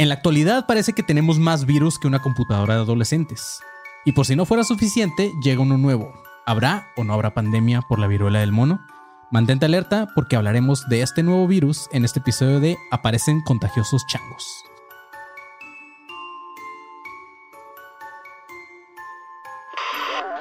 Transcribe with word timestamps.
En 0.00 0.08
la 0.08 0.14
actualidad 0.14 0.64
parece 0.64 0.94
que 0.94 1.02
tenemos 1.02 1.38
más 1.38 1.66
virus 1.66 1.98
que 1.98 2.06
una 2.06 2.22
computadora 2.22 2.74
de 2.74 2.80
adolescentes. 2.80 3.60
Y 4.06 4.12
por 4.12 4.24
si 4.24 4.34
no 4.34 4.46
fuera 4.46 4.64
suficiente, 4.64 5.34
llega 5.42 5.60
uno 5.60 5.76
nuevo. 5.76 6.14
¿Habrá 6.46 6.88
o 6.96 7.04
no 7.04 7.12
habrá 7.12 7.34
pandemia 7.34 7.82
por 7.82 7.98
la 7.98 8.06
viruela 8.06 8.38
del 8.38 8.50
mono? 8.50 8.80
Mantente 9.30 9.66
alerta 9.66 10.08
porque 10.14 10.36
hablaremos 10.36 10.88
de 10.88 11.02
este 11.02 11.22
nuevo 11.22 11.46
virus 11.46 11.86
en 11.92 12.06
este 12.06 12.20
episodio 12.20 12.60
de 12.60 12.78
Aparecen 12.90 13.42
contagiosos 13.42 14.06
changos. 14.06 14.64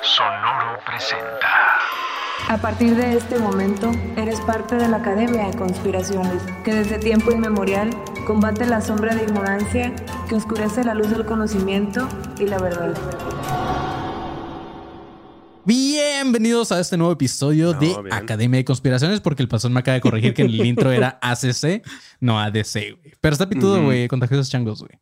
Sonoro 0.01 0.79
presenta. 0.85 1.68
A 2.47 2.57
partir 2.57 2.95
de 2.95 3.15
este 3.15 3.37
momento, 3.37 3.91
eres 4.17 4.39
parte 4.41 4.75
de 4.75 4.87
la 4.87 4.97
Academia 4.97 5.47
de 5.47 5.57
Conspiraciones, 5.57 6.41
que 6.63 6.73
desde 6.73 6.97
tiempo 6.97 7.31
inmemorial 7.31 7.91
combate 8.25 8.65
la 8.65 8.81
sombra 8.81 9.13
de 9.13 9.23
ignorancia 9.23 9.93
que 10.27 10.35
oscurece 10.35 10.83
la 10.83 10.95
luz 10.95 11.09
del 11.11 11.25
conocimiento 11.25 12.07
y 12.39 12.45
la 12.45 12.57
verdad. 12.57 12.95
Bienvenidos 15.65 16.71
a 16.71 16.79
este 16.79 16.97
nuevo 16.97 17.13
episodio 17.13 17.73
No, 17.73 17.79
de 17.79 17.87
bien. 17.87 18.13
Academia 18.13 18.57
de 18.57 18.65
Conspiraciones, 18.65 19.21
porque 19.21 19.43
el 19.43 19.49
pasón 19.49 19.71
me 19.71 19.81
acaba 19.81 19.95
de 19.95 20.01
corregir 20.01 20.33
que 20.33 20.41
en 20.41 20.47
el 20.49 20.65
intro 20.65 20.91
era 20.91 21.19
ACC, 21.21 21.85
no 22.19 22.39
ADC, 22.39 22.73
güey. 22.73 23.13
Pero 23.21 23.33
está 23.33 23.47
pitudo, 23.47 23.83
güey, 23.83 24.07
contagiosos 24.07 24.49
changos, 24.49 24.79
güey. 24.79 24.99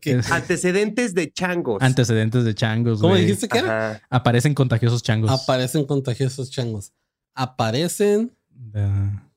¿Qué? 0.00 0.18
Es- 0.18 0.30
Antecedentes 0.30 1.14
de 1.14 1.32
changos. 1.32 1.82
Antecedentes 1.82 2.44
de 2.44 2.54
changos, 2.54 3.00
¿Cómo 3.00 3.14
dijiste 3.14 3.48
que 3.48 3.58
era? 3.58 4.02
Aparecen 4.10 4.54
contagiosos 4.54 5.02
changos. 5.02 5.30
Aparecen 5.30 5.84
contagiosos 5.84 6.50
changos. 6.50 6.92
Aparecen, 7.34 8.32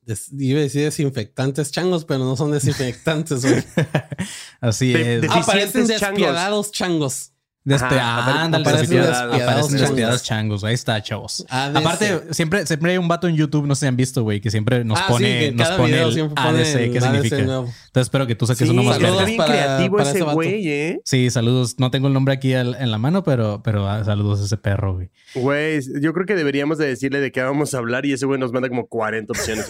des- 0.04 0.30
iba 0.38 0.58
a 0.58 0.62
decir 0.62 0.82
desinfectantes 0.82 1.70
changos, 1.70 2.04
pero 2.04 2.20
no 2.24 2.36
son 2.36 2.50
desinfectantes, 2.50 3.42
güey. 3.44 3.62
Así 4.60 4.92
De- 4.92 5.18
es. 5.18 5.30
Aparecen 5.30 5.86
changos. 5.86 6.00
despiadados 6.18 6.72
changos. 6.72 7.30
Despiadados, 7.64 8.50
despiadados 8.62 9.16
aparecen 9.32 9.68
changos. 9.70 9.80
despiadados 9.80 10.22
changos. 10.22 10.64
Ahí 10.64 10.74
está, 10.74 11.02
chavos. 11.02 11.46
ADC. 11.48 11.76
Aparte, 11.76 12.20
siempre, 12.32 12.66
siempre 12.66 12.92
hay 12.92 12.98
un 12.98 13.08
vato 13.08 13.26
en 13.26 13.36
YouTube, 13.36 13.66
no 13.66 13.74
sé 13.74 13.80
si 13.80 13.86
han 13.86 13.96
visto, 13.96 14.22
güey, 14.22 14.40
que 14.42 14.50
siempre 14.50 14.84
nos 14.84 14.98
Ah, 14.98 15.06
pone, 15.08 15.26
sí, 15.26 15.46
que 15.46 15.52
nos 15.52 15.68
pone 15.70 16.02
el 16.02 16.30
ADC, 16.36 16.92
¿qué 16.92 17.00
significa? 17.00 17.38
nuevo. 17.38 17.62
Entonces 17.64 18.02
espero 18.06 18.26
que 18.26 18.34
tú 18.34 18.46
saques 18.46 18.68
Sí, 18.68 18.72
uno 18.74 18.82
más 18.82 18.96
saludos 18.98 19.24
bien 19.24 19.36
para- 19.38 19.52
creativo 19.52 19.96
para 19.96 20.10
ese 20.10 20.20
güey, 20.22 20.68
¿eh? 20.68 21.00
Sí, 21.04 21.30
saludos. 21.30 21.76
No 21.78 21.90
tengo 21.90 22.08
el 22.08 22.12
nombre 22.12 22.34
aquí 22.34 22.52
al- 22.52 22.74
en 22.78 22.90
la 22.90 22.98
mano, 22.98 23.22
pero, 23.24 23.62
pero 23.64 23.88
ah, 23.88 24.04
saludos 24.04 24.42
a 24.42 24.44
ese 24.44 24.56
perro, 24.58 24.94
güey. 24.96 25.10
Güey, 25.34 25.80
yo 26.02 26.12
creo 26.12 26.26
que 26.26 26.34
deberíamos 26.34 26.76
de 26.78 26.86
decirle 26.86 27.20
de 27.20 27.32
qué 27.32 27.42
vamos 27.42 27.72
a 27.74 27.78
hablar 27.78 28.04
y 28.04 28.12
ese 28.12 28.26
güey 28.26 28.38
nos 28.38 28.52
manda 28.52 28.68
como 28.68 28.86
40 28.88 29.32
opciones. 29.32 29.66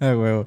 Ah, 0.00 0.14
huevo. 0.16 0.46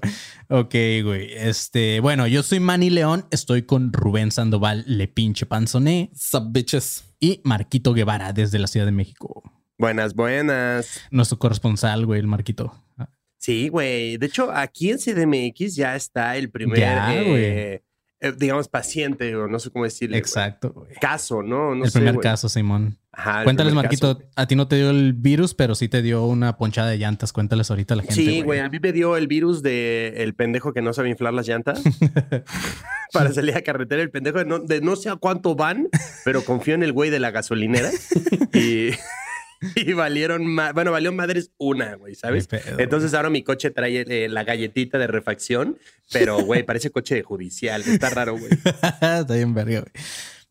Ok, 0.52 0.73
güey. 1.03 1.31
Este, 1.35 2.00
bueno, 2.00 2.27
yo 2.27 2.44
soy 2.44 2.59
Manny 2.59 2.89
León, 2.89 3.25
estoy 3.31 3.63
con 3.63 3.94
Rubén 3.94 4.31
Sandoval, 4.31 4.83
Le 4.88 5.07
Pinche 5.07 5.45
Panzoné 5.45 6.09
Sup, 6.20 6.52
bitches. 6.52 7.06
y 7.20 7.39
Marquito 7.45 7.94
Guevara 7.94 8.34
desde 8.34 8.59
la 8.59 8.67
Ciudad 8.67 8.86
de 8.86 8.92
México. 8.92 9.42
buenas, 9.78 10.14
buenas. 10.14 11.02
Nuestro 11.12 11.39
corresponsal, 11.39 12.06
güey, 12.06 12.20
el 12.20 12.28
Marquito. 12.28 12.73
Sí, 13.38 13.70
güey. 13.70 14.17
De 14.17 14.25
hecho, 14.25 14.52
aquí 14.52 14.92
en 14.92 14.97
CDMX 14.97 15.75
ya 15.75 15.95
está 15.95 16.36
el 16.36 16.52
primer, 16.52 16.78
Ya, 16.78 17.16
eh, 17.16 17.84
eh, 18.20 18.34
digamos, 18.38 18.67
paciente, 18.67 19.34
o 19.38 19.47
no 19.47 19.59
sé 19.59 19.70
cómo 19.70 19.86
decirle. 19.86 20.17
Exacto. 20.17 20.86
Caso, 21.00 21.42
¿no? 21.42 21.73
no 21.73 21.86
el 21.86 21.90
sé, 21.92 22.00
primer 22.00 22.20
caso, 22.20 22.50
Simón. 22.50 22.97
Ajá, 23.20 23.44
Cuéntales, 23.44 23.73
Marquito, 23.73 24.17
caso. 24.17 24.30
a 24.36 24.48
ti 24.48 24.56
no 24.56 24.67
te 24.67 24.78
dio 24.78 24.89
el 24.92 25.14
virus, 25.14 25.53
pero 25.53 25.75
sí 25.75 25.89
te 25.89 26.02
dio 26.02 26.25
una 26.25 26.56
ponchada 26.56 26.89
de 26.89 26.98
llantas. 26.98 27.34
Cuéntales 27.34 27.70
ahorita 27.70 27.94
a 27.95 27.98
la 27.98 28.03
gente. 28.03 28.16
Sí, 28.16 28.42
güey, 28.42 28.59
a 28.62 28.70
mí 28.70 28.80
me 28.81 28.94
dio 28.94 29.17
el 29.17 29.28
virus 29.28 29.62
de 29.62 30.14
el 30.17 30.34
pendejo 30.36 30.72
que 30.73 30.81
no 30.81 30.94
sabe 30.94 31.09
inflar 31.09 31.34
las 31.34 31.47
llantas 31.47 31.81
para 33.14 33.34
salir 33.34 33.56
a 33.56 33.62
carretera. 33.62 34.02
El 34.02 34.12
pendejo 34.12 34.38
de 34.40 34.45
no, 34.45 34.59
de 34.59 34.81
no 34.81 34.95
sé 34.95 35.09
a 35.09 35.16
cuánto 35.16 35.56
van, 35.56 35.90
pero 36.23 36.44
confío 36.44 36.75
en 36.75 36.84
el 36.84 36.94
güey 36.94 37.09
de 37.09 37.20
la 37.20 37.31
gasolinera 37.31 37.90
y, 38.53 38.90
y 39.75 39.94
valieron, 39.94 40.45
ma- 40.47 40.72
bueno, 40.72 40.91
valió 40.91 41.12
madres 41.12 41.52
una, 41.58 41.96
güey, 41.96 42.16
¿sabes? 42.16 42.47
Pedo, 42.47 42.79
Entonces 42.79 43.13
ahora 43.13 43.29
mi 43.29 43.44
coche 43.44 43.72
trae 43.72 44.06
eh, 44.08 44.29
la 44.29 44.44
galletita 44.44 44.97
de 44.97 45.08
refacción, 45.08 45.78
pero, 46.12 46.40
güey, 46.41 46.63
parece 46.63 46.90
coche 46.91 47.16
de 47.16 47.24
judicial. 47.24 47.81
Está 47.81 48.09
raro, 48.09 48.38
güey. 48.38 48.52
Está 48.53 49.34
bien 49.35 49.53
verga, 49.53 49.81
güey. 49.81 49.91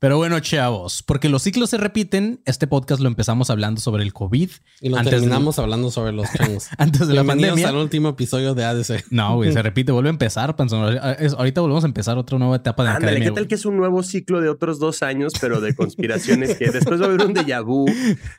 Pero 0.00 0.16
bueno, 0.16 0.38
chavos, 0.38 1.02
porque 1.02 1.28
los 1.28 1.42
ciclos 1.42 1.70
se 1.70 1.76
repiten, 1.76 2.40
este 2.44 2.68
podcast 2.68 3.02
lo 3.02 3.08
empezamos 3.08 3.50
hablando 3.50 3.80
sobre 3.80 4.04
el 4.04 4.12
COVID 4.12 4.48
Y 4.80 4.90
lo 4.90 4.96
Antes 4.96 5.10
terminamos 5.10 5.58
hablando 5.58 5.90
sobre 5.90 6.12
los 6.12 6.32
changos. 6.32 6.68
antes 6.78 7.08
de 7.08 7.14
la 7.14 7.24
pandemia. 7.24 7.68
al 7.68 7.76
último 7.76 8.10
episodio 8.10 8.54
de 8.54 8.64
ADC. 8.64 9.06
No, 9.10 9.34
güey, 9.34 9.52
se 9.52 9.60
repite, 9.62 9.90
vuelve 9.90 10.10
a 10.10 10.12
empezar, 10.12 10.54
panzón. 10.54 10.96
Ahorita 11.36 11.62
volvemos 11.62 11.82
a 11.82 11.88
empezar 11.88 12.16
otra 12.16 12.38
nueva 12.38 12.54
etapa 12.54 12.84
de 12.84 12.90
la 12.90 12.96
Ándale. 12.96 13.18
¿qué 13.18 13.26
tal 13.26 13.34
güey. 13.34 13.48
que 13.48 13.54
es 13.56 13.66
un 13.66 13.76
nuevo 13.76 14.04
ciclo 14.04 14.40
de 14.40 14.48
otros 14.48 14.78
dos 14.78 15.02
años, 15.02 15.32
pero 15.40 15.60
de 15.60 15.74
conspiraciones 15.74 16.54
que 16.56 16.70
después 16.70 17.00
va 17.00 17.06
a 17.06 17.08
haber 17.08 17.26
un 17.26 17.34
déjà 17.34 17.64
vu, 17.64 17.86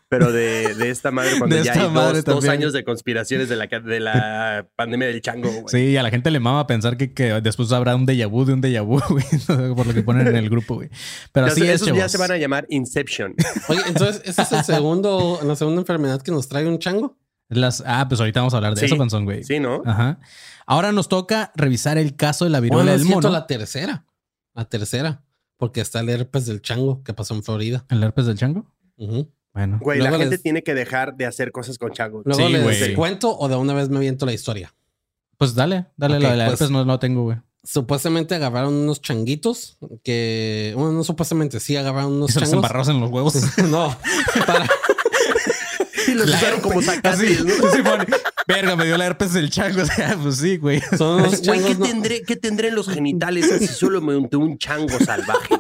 pero 0.08 0.32
de, 0.32 0.76
de 0.76 0.90
esta 0.90 1.12
madre 1.12 1.38
cuando 1.38 1.58
De 1.58 1.64
ya 1.64 1.74
hay 1.74 1.90
madre 1.90 2.22
dos, 2.22 2.36
dos 2.36 2.48
años 2.48 2.72
de 2.72 2.86
conspiraciones 2.86 3.50
de 3.50 3.58
la, 3.58 3.68
de 3.68 4.00
la 4.00 4.66
pandemia 4.78 5.10
del 5.10 5.22
chango, 5.22 5.50
güey. 5.50 5.66
Sí, 5.68 5.98
a 5.98 6.04
la 6.04 6.10
gente 6.10 6.32
le 6.32 6.40
mama 6.40 6.68
pensar 6.68 6.96
que, 6.96 7.12
que 7.12 7.42
después 7.42 7.70
habrá 7.74 7.98
un 7.98 8.08
déjà 8.08 8.30
vu 8.30 8.46
de 8.46 8.54
un 8.54 8.62
déjà 8.62 8.82
vu, 8.82 9.02
güey, 9.10 9.76
por 9.76 9.86
lo 9.86 9.94
que 9.94 10.04
ponen 10.04 10.26
en 10.28 10.38
el 10.38 10.50
grupo, 10.50 10.76
güey. 10.76 10.90
Pero 11.34 11.49
así 11.52 11.62
es, 11.68 11.82
esos 11.82 11.96
ya 11.98 12.08
se 12.10 12.18
van 12.18 12.32
a 12.32 12.38
llamar 12.38 12.66
Inception. 12.70 13.36
Oye, 13.70 13.82
entonces, 13.88 14.22
¿esa 14.26 14.44
es 14.44 14.52
el 14.52 14.64
segundo, 14.64 15.40
la 15.44 15.56
segunda 15.56 15.82
enfermedad 15.82 16.22
que 16.22 16.32
nos 16.32 16.48
trae 16.48 16.68
un 16.68 16.80
chango? 16.80 17.18
Las, 17.50 17.84
ah, 17.86 18.06
pues 18.08 18.20
ahorita 18.20 18.42
vamos 18.42 18.54
a 18.54 18.58
hablar 18.58 18.76
de 18.76 18.80
Sí. 18.82 18.86
eso, 18.86 18.98
panzón, 18.98 19.26
güey. 19.26 19.44
Sí, 19.44 19.60
¿no? 19.60 19.82
Ajá. 19.86 20.20
Ahora 20.68 20.92
nos 20.92 21.08
toca 21.10 21.52
revisar 21.56 21.98
el 21.98 22.16
caso 22.16 22.46
de 22.46 22.52
la 22.52 22.60
Bueno, 22.60 22.76
viruela 22.78 22.94
es 22.96 23.02
del 23.02 23.10
mono. 23.10 23.30
la 23.30 23.48
tercera. 23.48 24.06
La 24.54 24.66
tercera. 24.66 25.24
Porque 25.58 25.82
está 25.82 26.00
el 26.02 26.10
herpes 26.10 26.46
del 26.46 26.62
chango 26.62 27.04
que 27.04 27.14
pasó 27.14 27.34
en 27.34 27.44
Florida. 27.44 27.86
¿El 27.90 28.04
herpes 28.04 28.28
del 28.28 28.38
chango? 28.38 28.72
Ujú. 28.98 29.32
Bueno. 29.54 29.80
Güey, 29.82 30.00
la 30.00 30.12
gente 30.12 30.30
les- 30.30 30.44
tiene 30.44 30.62
que 30.64 30.74
dejar 30.76 31.16
de 31.16 31.26
hacer 31.26 31.52
cosas 31.52 31.78
con 31.80 31.92
changos. 31.92 32.22
Luego 32.26 32.46
Sí, 32.48 32.54
les 32.54 32.64
güey. 32.64 32.94
cuento 32.94 33.36
o 33.38 33.48
de 33.50 33.56
una 33.56 33.74
vez 33.74 33.90
me 33.90 33.98
aviento 33.98 34.26
la 34.28 34.32
historia. 34.34 34.74
Pues 35.38 35.56
dale, 35.56 35.88
dale, 35.98 36.18
Ok, 36.18 36.22
la 36.24 36.32
de 36.32 36.38
la 36.38 36.46
pues- 36.46 36.62
herpes 36.62 36.72
no 36.72 36.84
lo 36.86 37.00
tengo, 37.00 37.24
güey. 37.24 37.38
Supuestamente 37.64 38.36
agarraron 38.36 38.74
unos 38.74 39.02
changuitos 39.02 39.78
que, 40.04 40.74
bueno, 40.76 40.94
no 40.94 41.04
supuestamente, 41.04 41.60
sí 41.60 41.76
agarraron 41.76 42.14
unos 42.14 42.30
Y 42.30 42.34
se 42.36 42.40
los 42.40 42.50
changos. 42.50 42.66
embarraron 42.66 42.96
en 42.96 43.02
los 43.02 43.12
huevos. 43.12 43.34
no, 43.70 43.96
para, 44.48 44.68
Y 46.08 46.14
los 46.16 46.28
usaron 46.30 46.62
como 46.62 46.80
Así, 46.80 46.88
sacates, 46.88 47.46
¿no? 47.46 47.54
Verga, 48.48 48.76
me 48.76 48.86
dio 48.86 48.98
la 48.98 49.06
herpes 49.06 49.34
del 49.34 49.50
chango. 49.52 49.82
O 49.84 49.86
sea, 49.86 50.18
pues 50.22 50.38
sí, 50.38 50.58
güey. 50.58 50.82
son 50.98 51.20
unos 51.22 51.42
Güey, 51.42 51.64
¿qué 51.64 51.76
no- 51.76 51.86
tendré, 51.86 52.22
¿qué 52.24 52.36
tendré 52.36 52.70
en 52.70 52.76
los 52.76 52.88
genitales 52.90 53.48
si 53.60 53.68
solo 53.68 54.02
me 54.02 54.16
unté 54.16 54.38
un 54.38 54.58
chango 54.58 54.98
salvaje? 55.00 55.56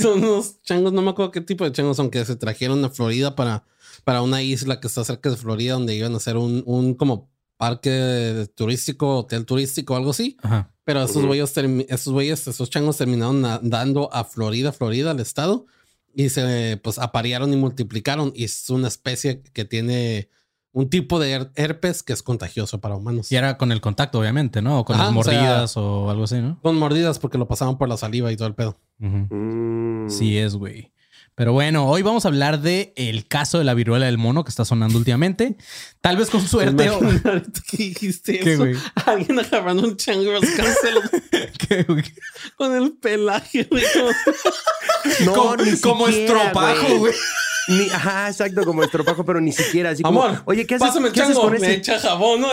son 0.00 0.24
unos 0.24 0.62
changos, 0.62 0.92
no 0.92 1.02
me 1.02 1.10
acuerdo 1.10 1.32
qué 1.32 1.40
tipo 1.42 1.64
de 1.64 1.72
changos 1.72 1.96
son, 1.98 2.10
que 2.10 2.24
se 2.24 2.36
trajeron 2.36 2.82
a 2.84 2.88
Florida 2.90 3.34
para, 3.34 3.64
para 4.04 4.22
una 4.22 4.40
isla 4.42 4.80
que 4.80 4.86
está 4.86 5.04
cerca 5.04 5.28
de 5.28 5.36
Florida, 5.36 5.74
donde 5.74 5.94
iban 5.94 6.14
a 6.14 6.16
hacer 6.16 6.36
un, 6.38 6.62
un 6.64 6.94
como 6.94 7.28
parque 7.56 8.46
turístico, 8.56 9.18
hotel 9.18 9.44
turístico, 9.46 9.96
algo 9.96 10.10
así. 10.10 10.36
Ajá. 10.42 10.70
Pero 10.84 11.02
esos 11.02 11.24
güeyes, 11.24 11.52
esos 11.88 12.12
güeyes, 12.12 12.46
esos 12.46 12.68
changos 12.68 12.98
terminaron 12.98 13.40
na- 13.40 13.58
dando 13.62 14.12
a 14.12 14.24
Florida, 14.24 14.70
Florida, 14.72 15.12
al 15.12 15.20
estado, 15.20 15.66
y 16.14 16.28
se 16.28 16.78
pues 16.82 16.98
aparearon 16.98 17.52
y 17.52 17.56
multiplicaron. 17.56 18.32
Y 18.34 18.44
es 18.44 18.68
una 18.70 18.88
especie 18.88 19.42
que 19.54 19.64
tiene 19.64 20.28
un 20.72 20.90
tipo 20.90 21.18
de 21.20 21.32
her- 21.38 21.50
herpes 21.54 22.02
que 22.02 22.12
es 22.12 22.22
contagioso 22.22 22.80
para 22.80 22.96
humanos. 22.96 23.32
Y 23.32 23.36
era 23.36 23.56
con 23.56 23.72
el 23.72 23.80
contacto, 23.80 24.18
obviamente, 24.18 24.60
¿no? 24.60 24.80
O 24.80 24.84
con 24.84 24.96
Ajá, 24.96 25.04
las 25.10 25.16
o 25.16 25.22
sea- 25.22 25.32
mordidas 25.40 25.76
o, 25.76 26.10
algo 26.10 26.24
así, 26.24 26.36
¿no? 26.42 26.60
Con 26.60 26.76
mordidas 26.76 27.18
porque 27.18 27.38
lo 27.38 27.46
pasaban 27.48 27.78
por 27.78 27.88
la 27.88 27.96
saliva 27.96 28.30
y 28.30 28.36
todo 28.36 28.48
el 28.48 28.54
pedo. 28.54 28.78
Mm. 28.98 30.08
Sí 30.10 30.36
es, 30.36 30.54
güey. 30.56 30.92
Pero 31.36 31.52
bueno, 31.52 31.88
hoy 31.88 32.02
vamos 32.02 32.24
a 32.24 32.28
hablar 32.28 32.60
de 32.60 32.92
el 32.96 33.26
caso 33.26 33.58
de 33.58 33.64
la 33.64 33.74
viruela 33.74 34.06
del 34.06 34.18
mono 34.18 34.44
que 34.44 34.50
está 34.50 34.64
sonando 34.64 34.98
últimamente. 34.98 35.56
Tal 36.00 36.16
vez 36.16 36.30
con 36.30 36.46
suerte. 36.46 36.90
o- 36.90 37.00
que 37.00 37.76
dijiste 37.76 38.38
¿Qué, 38.38 38.52
eso. 38.52 38.62
güey? 38.62 38.76
Alguien 39.06 39.40
agarrando 39.40 39.82
un 39.82 39.96
chango 39.96 40.30
¿Qué, 41.68 41.82
güey? 41.88 42.04
con 42.56 42.74
el 42.76 42.92
pelaje, 42.92 43.64
güey. 43.70 43.82
como- 43.92 44.10
No, 45.24 45.32
como, 45.34 45.56
ni 45.56 45.80
como 45.80 46.06
siquiera, 46.06 46.44
estropajo, 46.44 46.98
güey. 46.98 47.14
Ni, 47.66 47.88
ajá, 47.90 48.28
exacto, 48.28 48.62
como 48.64 48.84
estropajo, 48.84 49.24
pero 49.24 49.40
ni 49.40 49.50
siquiera 49.50 49.90
así 49.90 50.02
como, 50.02 50.22
Amor, 50.22 50.42
oye, 50.44 50.66
¿qué 50.66 50.74
haces, 50.76 50.86
pásame 50.86 51.08
el 51.08 51.14
¿qué 51.14 51.22
haces 51.22 51.34
chango. 51.34 51.48
con 51.50 51.60
Me 51.60 51.66
ese? 51.66 51.74
echa 51.76 51.98
jabón, 51.98 52.42
¿no? 52.42 52.48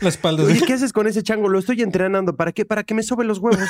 La 0.00 0.08
espalda. 0.08 0.44
Oye, 0.44 0.62
¿qué 0.66 0.72
haces 0.72 0.92
con 0.92 1.06
ese 1.06 1.22
chango? 1.22 1.48
Lo 1.48 1.58
estoy 1.58 1.82
entrenando. 1.82 2.34
¿Para 2.34 2.52
qué? 2.52 2.64
Para 2.64 2.84
que 2.84 2.94
me 2.94 3.02
sobe 3.02 3.24
los 3.24 3.38
huevos. 3.38 3.60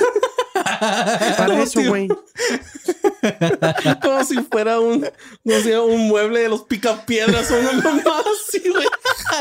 Para 1.36 1.62
eso, 1.62 1.82
güey. 1.82 2.08
Como 4.02 4.24
si 4.24 4.36
fuera 4.42 4.80
un, 4.80 5.06
no 5.44 5.60
sé, 5.60 5.78
un 5.78 6.08
mueble 6.08 6.40
de 6.40 6.48
los 6.48 6.62
picapiedras 6.62 7.50
o 7.50 7.58
una 7.58 7.72
mamá 7.72 8.22
así, 8.48 8.62
güey. 8.68 8.86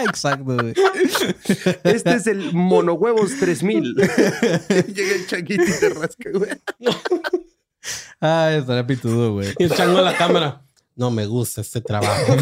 Exacto, 0.05 0.43
güey. 0.43 0.73
Este 1.83 2.13
es 2.13 2.27
el 2.27 2.53
monohuevos 2.53 3.37
3000. 3.39 3.95
Llega 3.95 5.15
el 5.15 5.27
changuito 5.27 5.63
y 5.63 5.79
te 5.79 5.89
rasca, 5.89 6.29
güey. 6.33 6.51
Ay, 8.19 8.57
estaría 8.57 8.85
pitudo, 8.85 9.33
güey. 9.33 9.53
Y 9.57 9.63
el 9.65 9.71
chango 9.71 9.99
en 9.99 10.05
la 10.05 10.17
cámara. 10.17 10.61
No 10.95 11.11
me 11.11 11.27
gusta 11.27 11.61
este 11.61 11.79
trabajo. 11.79 12.35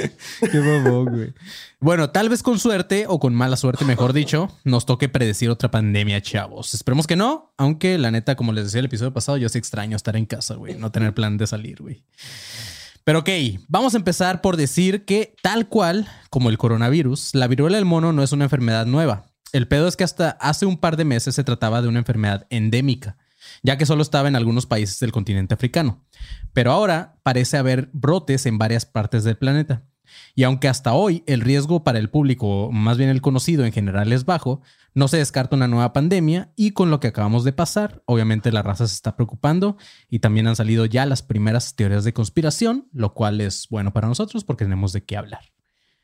Qué 0.50 0.58
babón, 0.58 1.04
güey. 1.06 1.32
Bueno, 1.80 2.10
tal 2.10 2.28
vez 2.28 2.42
con 2.42 2.58
suerte 2.58 3.06
o 3.08 3.18
con 3.18 3.34
mala 3.34 3.56
suerte, 3.56 3.84
mejor 3.84 4.12
dicho, 4.12 4.48
nos 4.64 4.86
toque 4.86 5.08
predecir 5.08 5.50
otra 5.50 5.70
pandemia, 5.70 6.20
chavos. 6.20 6.74
Esperemos 6.74 7.06
que 7.06 7.16
no, 7.16 7.52
aunque 7.56 7.98
la 7.98 8.10
neta, 8.10 8.36
como 8.36 8.52
les 8.52 8.64
decía 8.64 8.80
el 8.80 8.86
episodio 8.86 9.12
pasado, 9.12 9.38
yo 9.38 9.48
sí 9.48 9.58
extraño 9.58 9.96
estar 9.96 10.16
en 10.16 10.26
casa, 10.26 10.54
güey, 10.54 10.76
no 10.76 10.92
tener 10.92 11.14
plan 11.14 11.36
de 11.38 11.46
salir, 11.46 11.80
güey. 11.80 12.04
Pero 13.04 13.20
ok, 13.20 13.30
vamos 13.68 13.94
a 13.94 13.96
empezar 13.96 14.40
por 14.40 14.56
decir 14.56 15.04
que 15.04 15.34
tal 15.42 15.68
cual 15.68 16.08
como 16.30 16.50
el 16.50 16.58
coronavirus, 16.58 17.34
la 17.34 17.48
viruela 17.48 17.76
del 17.76 17.84
mono 17.84 18.12
no 18.12 18.22
es 18.22 18.32
una 18.32 18.44
enfermedad 18.44 18.86
nueva. 18.86 19.26
El 19.52 19.68
pedo 19.68 19.88
es 19.88 19.96
que 19.96 20.04
hasta 20.04 20.30
hace 20.40 20.66
un 20.66 20.78
par 20.78 20.96
de 20.96 21.04
meses 21.04 21.34
se 21.34 21.44
trataba 21.44 21.82
de 21.82 21.88
una 21.88 21.98
enfermedad 21.98 22.46
endémica, 22.48 23.16
ya 23.62 23.78
que 23.78 23.86
solo 23.86 24.02
estaba 24.02 24.28
en 24.28 24.36
algunos 24.36 24.66
países 24.66 24.98
del 25.00 25.12
continente 25.12 25.54
africano. 25.54 26.04
Pero 26.52 26.72
ahora 26.72 27.18
parece 27.22 27.56
haber 27.56 27.90
brotes 27.92 28.46
en 28.46 28.58
varias 28.58 28.86
partes 28.86 29.24
del 29.24 29.38
planeta. 29.38 29.84
Y 30.34 30.42
aunque 30.42 30.68
hasta 30.68 30.92
hoy 30.92 31.22
el 31.26 31.40
riesgo 31.40 31.84
para 31.84 31.98
el 31.98 32.10
público, 32.10 32.70
más 32.72 32.98
bien 32.98 33.08
el 33.08 33.22
conocido 33.22 33.64
en 33.64 33.72
general, 33.72 34.12
es 34.12 34.24
bajo, 34.24 34.60
no 34.94 35.08
se 35.08 35.16
descarta 35.16 35.56
una 35.56 35.68
nueva 35.68 35.92
pandemia 35.92 36.52
y 36.54 36.72
con 36.72 36.90
lo 36.90 37.00
que 37.00 37.08
acabamos 37.08 37.44
de 37.44 37.52
pasar, 37.52 38.02
obviamente 38.04 38.52
la 38.52 38.62
raza 38.62 38.86
se 38.86 38.94
está 38.94 39.16
preocupando 39.16 39.76
y 40.10 40.18
también 40.18 40.46
han 40.46 40.56
salido 40.56 40.84
ya 40.84 41.06
las 41.06 41.22
primeras 41.22 41.74
teorías 41.76 42.04
de 42.04 42.12
conspiración, 42.12 42.88
lo 42.92 43.14
cual 43.14 43.40
es 43.40 43.68
bueno 43.70 43.92
para 43.92 44.08
nosotros 44.08 44.44
porque 44.44 44.64
tenemos 44.64 44.92
de 44.92 45.04
qué 45.04 45.16
hablar. 45.16 45.44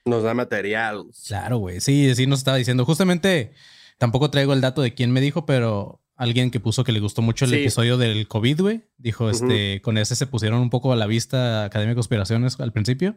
Nos 0.04 0.22
da 0.22 0.32
material. 0.32 1.04
Claro, 1.26 1.58
güey. 1.58 1.80
Sí, 1.80 2.14
sí 2.14 2.26
nos 2.26 2.38
estaba 2.38 2.56
diciendo. 2.56 2.86
Justamente, 2.86 3.52
tampoco 3.98 4.30
traigo 4.30 4.54
el 4.54 4.62
dato 4.62 4.80
de 4.80 4.94
quién 4.94 5.10
me 5.10 5.20
dijo, 5.20 5.44
pero 5.44 6.00
alguien 6.18 6.50
que 6.50 6.60
puso 6.60 6.84
que 6.84 6.92
le 6.92 7.00
gustó 7.00 7.22
mucho 7.22 7.46
el 7.46 7.52
Sí. 7.52 7.56
episodio 7.58 7.96
del 7.96 8.28
COVID, 8.28 8.60
güey. 8.60 8.82
Dijo, 8.98 9.30
este, 9.30 9.80
con 9.80 9.96
ese 9.96 10.14
se 10.16 10.26
pusieron 10.26 10.60
un 10.60 10.68
poco 10.68 10.92
a 10.92 10.96
la 10.96 11.06
vista 11.06 11.64
Academia 11.64 11.92
de 11.92 11.94
Conspiraciones 11.96 12.60
al 12.60 12.72
principio. 12.72 13.16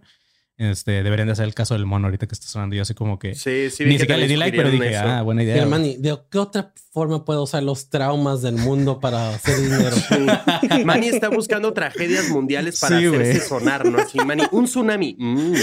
Este, 0.58 1.02
deberían 1.02 1.28
de 1.28 1.32
hacer 1.32 1.46
el 1.46 1.56
caso 1.56 1.74
del 1.74 1.88
mono 1.88 2.06
ahorita 2.06 2.28
que 2.28 2.36
está 2.36 2.46
sonando. 2.46 2.76
Yo 2.76 2.84
así 2.84 2.94
como 2.94 3.18
que... 3.18 3.34
Sí, 3.34 3.72
sí. 3.72 3.84
Ni 3.86 3.98
siquiera 3.98 4.18
le 4.18 4.28
di 4.28 4.36
like, 4.36 4.56
pero 4.56 4.70
dije, 4.70 4.90
eso. 4.92 5.02
ah, 5.04 5.24
buena 5.24 5.42
idea. 5.42 5.66
Manny, 5.66 5.98
¿de 5.98 6.16
qué 6.30 6.38
otra 6.38 6.72
forma 6.92 7.26
puedo 7.26 7.42
usar 7.42 7.64
los 7.64 7.90
traumas 7.90 8.44
del 8.44 8.56
mundo 8.58 9.00
para 9.00 9.30
hacer 9.34 9.58
dinero? 9.60 9.96
Manny 10.86 11.08
está 11.08 11.30
buscando 11.30 11.74
tragedias 11.74 12.30
mundiales 12.30 12.80
para 12.80 13.00
Sí, 13.00 13.06
hacerse 13.08 13.34
güey. 13.34 13.48
sonar, 13.48 13.86
¿no? 13.88 13.98
Así, 13.98 14.20
Manny, 14.20 14.44
un 14.52 14.66
tsunami. 14.66 15.16
Mm. 15.18 15.54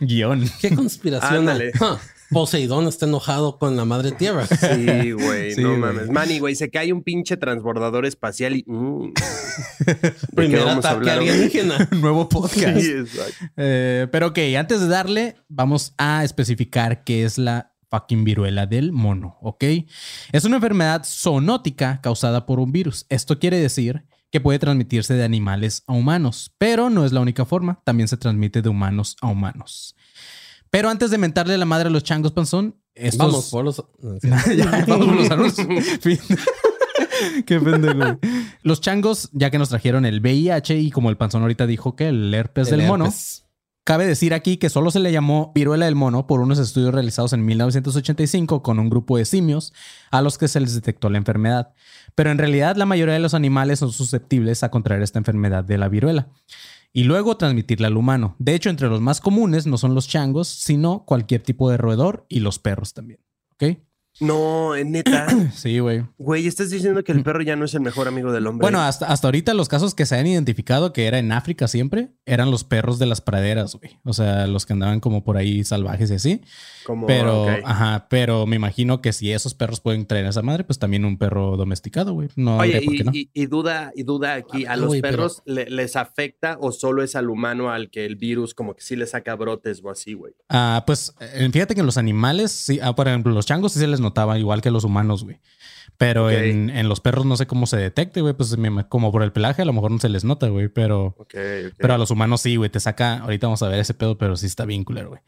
Guión. 0.00 0.50
¿Qué 0.60 0.74
conspiración? 0.74 1.40
Ándale. 1.48 1.70
Ah, 1.80 2.00
Poseidón 2.30 2.86
está 2.86 3.06
enojado 3.06 3.58
con 3.58 3.76
la 3.76 3.84
madre 3.84 4.12
tierra. 4.12 4.46
Sí, 4.46 5.12
güey, 5.12 5.54
Sí, 5.54 5.62
no 5.62 5.76
mames. 5.76 6.10
Manny, 6.10 6.38
güey, 6.38 6.54
se 6.54 6.70
cae 6.70 6.92
un 6.92 7.02
pinche 7.02 7.36
transbordador 7.36 8.06
espacial 8.06 8.56
y. 8.56 8.64
mm. 8.66 9.12
¿De 9.86 9.94
qué 10.00 10.14
Primer 10.34 10.68
ataque 10.68 11.10
alienígena. 11.10 11.88
Nuevo 12.00 12.28
podcast. 12.28 12.78
Sí, 12.78 12.90
exacto. 12.90 13.46
Eh, 13.56 14.06
pero 14.12 14.28
ok, 14.28 14.38
antes 14.58 14.80
de 14.80 14.88
darle, 14.88 15.36
vamos 15.48 15.94
a 15.96 16.24
especificar 16.24 17.04
qué 17.04 17.24
es 17.24 17.38
la 17.38 17.72
fucking 17.90 18.24
viruela 18.24 18.66
del 18.66 18.92
mono, 18.92 19.38
¿ok? 19.40 19.64
Es 20.32 20.44
una 20.44 20.56
enfermedad 20.56 21.04
zoonótica 21.04 22.00
causada 22.02 22.46
por 22.46 22.60
un 22.60 22.72
virus. 22.72 23.06
Esto 23.08 23.38
quiere 23.38 23.58
decir 23.58 24.04
que 24.30 24.40
puede 24.40 24.58
transmitirse 24.58 25.14
de 25.14 25.24
animales 25.24 25.82
a 25.86 25.94
humanos, 25.94 26.54
pero 26.58 26.90
no 26.90 27.04
es 27.04 27.12
la 27.12 27.20
única 27.20 27.44
forma, 27.46 27.80
también 27.84 28.08
se 28.08 28.18
transmite 28.18 28.60
de 28.60 28.68
humanos 28.68 29.16
a 29.22 29.28
humanos. 29.28 29.96
Pero 30.70 30.90
antes 30.90 31.10
de 31.10 31.18
mentarle 31.18 31.56
la 31.56 31.64
madre 31.64 31.88
a 31.88 31.90
los 31.90 32.02
changos 32.02 32.32
panzón, 32.32 32.76
estos... 32.94 33.18
Vamos 33.18 33.50
por 33.50 33.64
los. 33.64 33.84
Ya, 34.56 34.84
vamos 34.86 35.06
por 35.06 35.16
los 35.16 35.30
anuncios. 35.30 35.66
Fin. 36.00 36.18
Qué 37.46 37.60
pendejo. 37.60 38.18
Los 38.62 38.80
changos, 38.80 39.30
ya 39.32 39.50
que 39.50 39.58
nos 39.58 39.70
trajeron 39.70 40.04
el 40.04 40.20
VIH 40.20 40.78
y 40.78 40.90
como 40.90 41.10
el 41.10 41.16
panzón 41.16 41.42
ahorita 41.42 41.66
dijo 41.66 41.96
que 41.96 42.08
el 42.08 42.32
herpes 42.32 42.70
El 42.70 42.80
del 42.80 42.88
mono. 42.88 43.12
Cabe 43.84 44.06
decir 44.06 44.34
aquí 44.34 44.58
que 44.58 44.68
solo 44.68 44.90
se 44.90 45.00
le 45.00 45.12
llamó 45.12 45.50
viruela 45.54 45.86
del 45.86 45.94
mono 45.94 46.26
por 46.26 46.40
unos 46.40 46.58
estudios 46.58 46.92
realizados 46.92 47.32
en 47.32 47.46
1985 47.46 48.62
con 48.62 48.78
un 48.78 48.90
grupo 48.90 49.16
de 49.16 49.24
simios 49.24 49.72
a 50.10 50.20
los 50.20 50.36
que 50.36 50.46
se 50.46 50.60
les 50.60 50.74
detectó 50.74 51.08
la 51.08 51.16
enfermedad. 51.16 51.72
Pero 52.14 52.30
en 52.30 52.36
realidad 52.36 52.76
la 52.76 52.84
mayoría 52.84 53.14
de 53.14 53.20
los 53.20 53.32
animales 53.32 53.78
son 53.78 53.90
susceptibles 53.90 54.62
a 54.62 54.70
contraer 54.70 55.02
esta 55.02 55.18
enfermedad 55.18 55.64
de 55.64 55.78
la 55.78 55.88
viruela 55.88 56.28
y 56.98 57.04
luego 57.04 57.36
transmitirla 57.36 57.86
al 57.86 57.96
humano. 57.96 58.34
De 58.40 58.56
hecho, 58.56 58.70
entre 58.70 58.88
los 58.88 59.00
más 59.00 59.20
comunes 59.20 59.68
no 59.68 59.78
son 59.78 59.94
los 59.94 60.08
changos, 60.08 60.48
sino 60.48 61.04
cualquier 61.04 61.44
tipo 61.44 61.70
de 61.70 61.76
roedor 61.76 62.26
y 62.28 62.40
los 62.40 62.58
perros 62.58 62.92
también. 62.92 63.20
¿Ok? 63.52 63.78
No, 64.20 64.74
neta. 64.84 65.26
Sí, 65.54 65.78
güey. 65.78 66.04
Güey, 66.18 66.46
estás 66.46 66.70
diciendo 66.70 67.02
que 67.04 67.12
el 67.12 67.22
perro 67.22 67.42
ya 67.42 67.56
no 67.56 67.64
es 67.64 67.74
el 67.74 67.80
mejor 67.80 68.08
amigo 68.08 68.32
del 68.32 68.46
hombre. 68.46 68.64
Bueno, 68.64 68.80
hasta, 68.80 69.06
hasta 69.06 69.26
ahorita 69.28 69.54
los 69.54 69.68
casos 69.68 69.94
que 69.94 70.06
se 70.06 70.16
han 70.16 70.26
identificado 70.26 70.92
que 70.92 71.06
era 71.06 71.18
en 71.18 71.32
África 71.32 71.68
siempre 71.68 72.10
eran 72.26 72.50
los 72.50 72.64
perros 72.64 72.98
de 72.98 73.06
las 73.06 73.20
praderas, 73.20 73.74
güey. 73.76 73.98
O 74.04 74.12
sea, 74.12 74.46
los 74.46 74.66
que 74.66 74.72
andaban 74.72 75.00
como 75.00 75.24
por 75.24 75.36
ahí 75.36 75.64
salvajes 75.64 76.10
y 76.10 76.14
así. 76.14 76.40
como. 76.84 77.06
Pero, 77.06 77.46
ajá, 77.64 78.06
pero 78.10 78.46
me 78.46 78.56
imagino 78.56 79.00
que 79.00 79.12
si 79.12 79.32
esos 79.32 79.54
perros 79.54 79.80
pueden 79.80 80.06
traer 80.06 80.26
a 80.26 80.30
esa 80.30 80.42
madre, 80.42 80.64
pues 80.64 80.78
también 80.78 81.04
un 81.04 81.16
perro 81.18 81.56
domesticado, 81.56 82.12
güey. 82.12 82.28
No 82.36 82.58
Oye, 82.58 82.82
por 82.82 82.94
y, 82.94 82.98
qué 82.98 83.04
no. 83.04 83.10
y- 83.14 83.30
y 83.32 83.46
duda, 83.46 83.92
y 83.94 84.02
duda 84.02 84.34
aquí, 84.34 84.66
¿a 84.66 84.72
Ah, 84.72 84.76
los 84.76 84.88
güey, 84.88 85.00
pero- 85.00 85.16
perros 85.18 85.42
le- 85.46 85.70
les 85.70 85.96
afecta 85.96 86.58
o 86.60 86.72
solo 86.72 87.02
es 87.02 87.14
al 87.16 87.30
humano 87.30 87.70
al 87.70 87.90
que 87.90 88.04
el 88.04 88.16
virus 88.16 88.54
como 88.54 88.74
que 88.74 88.82
sí 88.82 88.96
le 88.96 89.06
saca 89.06 89.34
brotes 89.36 89.80
o 89.82 89.90
así, 89.90 90.14
güey? 90.14 90.34
Ah, 90.48 90.82
pues 90.86 91.14
eh, 91.20 91.48
fíjate 91.52 91.74
que 91.74 91.82
los 91.82 91.96
animales, 91.98 92.50
sí, 92.52 92.78
ah, 92.82 92.94
por 92.94 93.08
ejemplo, 93.08 93.32
los 93.32 93.46
changos 93.46 93.72
sí 93.72 93.78
se 93.78 93.86
les 93.86 94.00
notaba 94.08 94.38
igual 94.38 94.60
que 94.62 94.70
los 94.70 94.84
humanos, 94.84 95.24
güey. 95.24 95.40
Pero 95.96 96.30
en, 96.30 96.70
en 96.70 96.88
los 96.88 97.00
perros 97.00 97.26
no 97.26 97.36
sé 97.36 97.46
cómo 97.46 97.66
se 97.66 97.76
detecte, 97.76 98.20
güey. 98.20 98.34
Pues 98.34 98.56
como 98.88 99.10
por 99.10 99.22
el 99.22 99.32
pelaje 99.32 99.62
a 99.62 99.64
lo 99.64 99.72
mejor 99.72 99.90
no 99.90 99.98
se 99.98 100.08
les 100.08 100.24
nota, 100.24 100.48
güey. 100.48 100.68
Pero, 100.68 101.16
pero 101.78 101.94
a 101.94 101.98
los 101.98 102.10
humanos 102.10 102.42
sí, 102.42 102.56
güey. 102.56 102.70
Te 102.70 102.78
saca, 102.78 103.18
ahorita 103.18 103.46
vamos 103.46 103.62
a 103.62 103.68
ver 103.68 103.80
ese 103.80 103.94
pedo, 103.94 104.16
pero 104.16 104.36
sí 104.36 104.46
está 104.46 104.64
bien 104.64 104.84
culero, 104.84 105.10
güey. 105.10 105.20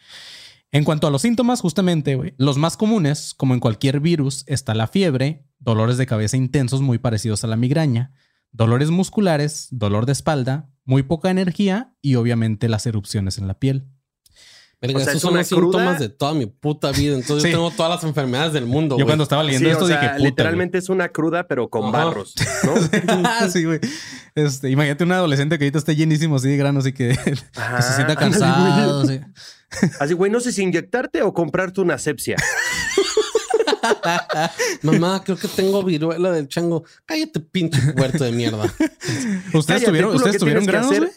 En 0.72 0.84
cuanto 0.84 1.08
a 1.08 1.10
los 1.10 1.22
síntomas, 1.22 1.60
justamente, 1.60 2.14
güey, 2.14 2.34
los 2.36 2.56
más 2.56 2.76
comunes, 2.76 3.34
como 3.36 3.54
en 3.54 3.60
cualquier 3.60 3.98
virus, 3.98 4.44
está 4.46 4.72
la 4.74 4.86
fiebre, 4.86 5.44
dolores 5.58 5.98
de 5.98 6.06
cabeza 6.06 6.36
intensos 6.36 6.80
muy 6.80 6.98
parecidos 6.98 7.42
a 7.42 7.48
la 7.48 7.56
migraña, 7.56 8.12
dolores 8.52 8.90
musculares, 8.90 9.66
dolor 9.72 10.06
de 10.06 10.12
espalda, 10.12 10.70
muy 10.84 11.02
poca 11.02 11.30
energía 11.30 11.96
y 12.00 12.14
obviamente 12.14 12.68
las 12.68 12.86
erupciones 12.86 13.38
en 13.38 13.48
la 13.48 13.58
piel. 13.58 13.88
Verga, 14.82 14.96
O 14.96 15.00
sea, 15.00 15.12
esos 15.12 15.16
¿es 15.16 15.22
son 15.22 15.36
los 15.36 15.46
síntomas 15.46 15.98
de 15.98 16.08
toda 16.08 16.32
mi 16.32 16.46
puta 16.46 16.90
vida. 16.90 17.14
Entonces 17.14 17.42
Sí. 17.42 17.50
yo 17.50 17.58
tengo 17.58 17.70
todas 17.70 17.90
las 17.96 18.04
enfermedades 18.04 18.54
del 18.54 18.64
mundo. 18.64 18.96
Yo 18.98 19.04
cuando 19.04 19.24
estaba 19.24 19.42
leyendo 19.42 19.68
Sí, 19.68 19.72
esto 19.72 19.84
o 19.84 19.88
sea, 19.88 20.00
dije, 20.00 20.12
puta, 20.14 20.24
literalmente 20.24 20.78
es 20.78 20.88
una 20.88 21.10
cruda, 21.10 21.46
pero 21.46 21.68
con 21.68 21.94
Ajá. 21.94 22.04
barros, 22.06 22.34
¿no? 22.64 22.72
güey. 22.72 22.82
sí, 23.52 23.64
güey. 23.64 23.80
Este, 24.34 24.70
imagínate 24.70 25.04
un 25.04 25.12
adolescente 25.12 25.58
que 25.58 25.64
ahorita 25.64 25.78
esté 25.78 25.96
llenísimo 25.96 26.36
así 26.36 26.48
de 26.48 26.56
granos 26.56 26.86
y 26.86 26.92
que, 26.94 27.14
se 27.80 27.92
sienta 27.94 28.16
cansado. 28.16 29.02
así. 29.02 29.20
Así, 30.00 30.14
güey, 30.14 30.32
no 30.32 30.40
sé 30.40 30.50
si 30.50 30.62
inyectarte 30.62 31.22
o 31.22 31.32
comprarte 31.32 31.80
una 31.80 31.94
asepsia. 31.94 32.34
Mamá, 34.82 35.22
creo 35.24 35.36
que 35.36 35.48
tengo 35.48 35.82
viruela 35.82 36.32
del 36.32 36.48
chango. 36.48 36.84
Cállate, 37.06 37.40
pinche 37.40 37.80
puerto 37.92 38.24
de 38.24 38.32
mierda. 38.32 38.64
¿Ustedes 38.64 39.66
Cállate, 39.66 39.86
tuvieron, 39.86 40.14
¿ustedes 40.16 40.38
tuvieron 40.38 40.64
granos, 40.66 40.96
güey? 40.98 41.10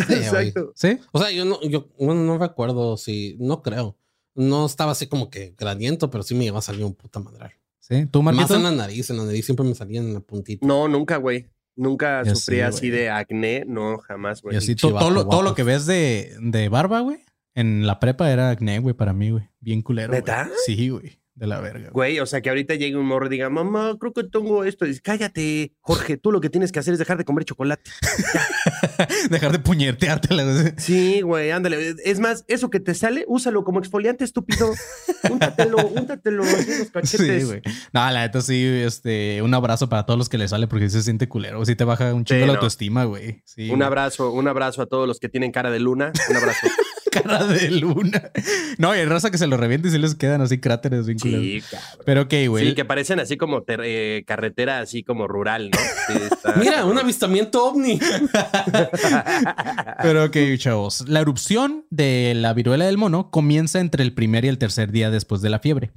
Sí, 0.08 0.28
güey. 0.30 0.48
Exacto. 0.48 0.72
¿Sí? 0.74 0.98
O 1.12 1.18
sea, 1.20 1.30
yo 1.30 1.44
no, 1.44 1.60
yo 1.62 1.88
bueno, 1.98 2.22
no 2.22 2.38
recuerdo 2.38 2.96
si, 2.96 3.36
no 3.38 3.62
creo. 3.62 3.96
No 4.34 4.66
estaba 4.66 4.92
así 4.92 5.06
como 5.06 5.28
que 5.30 5.54
gradiento, 5.58 6.10
pero 6.10 6.22
sí 6.22 6.34
me 6.34 6.44
iba 6.44 6.58
a 6.58 6.62
salir 6.62 6.84
un 6.84 6.94
puta 6.94 7.20
madral. 7.20 7.52
¿Sí? 7.80 8.06
¿Tú, 8.06 8.22
Más 8.22 8.34
Marquito? 8.34 8.56
en 8.56 8.62
la 8.62 8.70
nariz, 8.70 9.10
en 9.10 9.16
la 9.18 9.24
nariz 9.24 9.44
siempre 9.44 9.66
me 9.66 9.74
salían 9.74 10.04
en 10.06 10.14
la 10.14 10.20
puntita. 10.20 10.66
No, 10.66 10.86
nunca, 10.88 11.16
güey. 11.16 11.46
Nunca 11.76 12.22
Yo 12.24 12.34
sufrí 12.34 12.56
sí, 12.56 12.62
así 12.62 12.88
güey. 12.90 13.00
de 13.02 13.10
acné, 13.10 13.64
no, 13.66 13.98
jamás, 13.98 14.42
güey. 14.42 14.54
Y 14.54 14.58
así, 14.58 14.74
todo, 14.76 14.92
lo, 15.10 15.26
todo 15.26 15.42
lo 15.42 15.50
guapo. 15.50 15.54
que 15.54 15.62
ves 15.62 15.86
de, 15.86 16.36
de 16.40 16.68
barba, 16.68 17.00
güey, 17.00 17.18
en 17.54 17.86
la 17.86 17.98
prepa 17.98 18.30
era 18.30 18.50
acné, 18.50 18.78
güey, 18.78 18.94
para 18.94 19.12
mí, 19.12 19.30
güey. 19.30 19.48
Bien 19.60 19.82
culero. 19.82 20.08
güey. 20.10 20.20
¿Neta? 20.20 20.50
Sí, 20.66 20.88
güey. 20.90 21.19
De 21.40 21.46
la 21.46 21.58
verga. 21.60 21.88
güey. 21.90 22.10
Güey, 22.12 22.20
o 22.20 22.26
sea, 22.26 22.42
que 22.42 22.50
ahorita 22.50 22.74
llegue 22.74 22.96
un 22.98 23.06
morro 23.06 23.24
y 23.26 23.30
diga, 23.30 23.48
mamá, 23.48 23.96
creo 23.98 24.12
que 24.12 24.24
tengo 24.24 24.62
esto. 24.64 24.84
Y 24.84 24.88
dice, 24.88 25.00
cállate, 25.02 25.72
Jorge, 25.80 26.18
tú 26.18 26.30
lo 26.32 26.40
que 26.42 26.50
tienes 26.50 26.70
que 26.70 26.78
hacer 26.78 26.92
es 26.92 26.98
dejar 26.98 27.16
de 27.16 27.24
comer 27.24 27.44
chocolate. 27.46 27.90
Dejar 29.30 29.52
de 29.52 29.58
puñeteártela. 29.58 30.74
Sí, 30.76 31.22
güey, 31.22 31.50
ándale. 31.50 31.94
Es 32.04 32.20
más, 32.20 32.44
eso 32.48 32.68
que 32.68 32.80
te 32.80 32.94
sale, 32.94 33.24
úsalo 33.28 33.64
como 33.64 33.78
exfoliante, 33.78 34.24
estúpido. 34.24 34.70
Úntatelo, 35.30 35.78
úntatelo 35.94 36.42
así 36.42 36.78
los 36.78 36.90
cachetes. 36.90 37.40
Sí, 37.42 37.46
güey. 37.46 37.62
No, 37.94 38.10
la 38.10 38.20
neta 38.20 38.42
sí, 38.42 38.62
este, 38.62 39.40
un 39.40 39.54
abrazo 39.54 39.88
para 39.88 40.04
todos 40.04 40.18
los 40.18 40.28
que 40.28 40.36
le 40.36 40.46
sale 40.48 40.66
porque 40.66 40.90
se 40.90 41.02
siente 41.02 41.28
culero. 41.28 41.64
Sí 41.64 41.74
te 41.76 41.84
baja 41.84 42.12
un 42.12 42.24
chingo 42.26 42.40
Sí, 42.40 42.46
la 42.46 42.46
no. 42.48 42.52
autoestima, 42.54 43.04
güey. 43.04 43.40
Sí. 43.46 43.70
Un 43.70 43.76
güey. 43.76 43.82
abrazo, 43.86 44.30
un 44.32 44.46
abrazo 44.48 44.82
a 44.82 44.86
todos 44.86 45.08
los 45.08 45.18
que 45.18 45.30
tienen 45.30 45.50
cara 45.52 45.70
de 45.70 45.80
luna. 45.80 46.12
Un 46.28 46.36
abrazo. 46.36 46.66
cara 47.10 47.44
de 47.46 47.70
luna. 47.70 48.30
No, 48.78 48.94
y 48.94 48.98
hay 48.98 49.04
raza 49.04 49.30
que 49.30 49.38
se 49.38 49.46
lo 49.46 49.56
revienta 49.56 49.88
y 49.88 49.90
sí 49.90 49.98
les 49.98 50.14
quedan 50.14 50.40
así 50.40 50.58
cráteres 50.58 51.06
bien 51.06 51.18
culeros. 51.18 51.42
Sí, 51.44 51.62
cabrón. 51.70 52.02
Pero 52.06 52.22
ok, 52.22 52.34
güey. 52.48 52.68
Sí, 52.68 52.74
que 52.74 52.84
parecen 52.84 53.20
así 53.20 53.36
como 53.36 53.64
eh, 53.68 54.24
carretera, 54.26 54.80
así 54.80 55.02
como 55.02 55.28
rural, 55.28 55.70
¿no? 55.70 55.78
Sí, 56.06 56.22
está- 56.32 56.54
Mira, 56.60 56.84
un 56.84 56.98
avistamiento 56.98 57.64
ovni. 57.64 57.98
Pero 60.02 60.24
ok, 60.24 60.36
chavos. 60.56 61.04
La 61.08 61.20
erupción 61.20 61.84
de 61.90 62.32
la 62.36 62.52
viruela 62.54 62.86
del 62.86 62.98
mono 62.98 63.30
comienza 63.30 63.80
entre 63.80 64.02
el 64.02 64.12
primer 64.12 64.44
y 64.44 64.48
el 64.48 64.58
tercer 64.58 64.90
día 64.92 65.10
después 65.10 65.42
de 65.42 65.50
la 65.50 65.58
fiebre. 65.58 65.90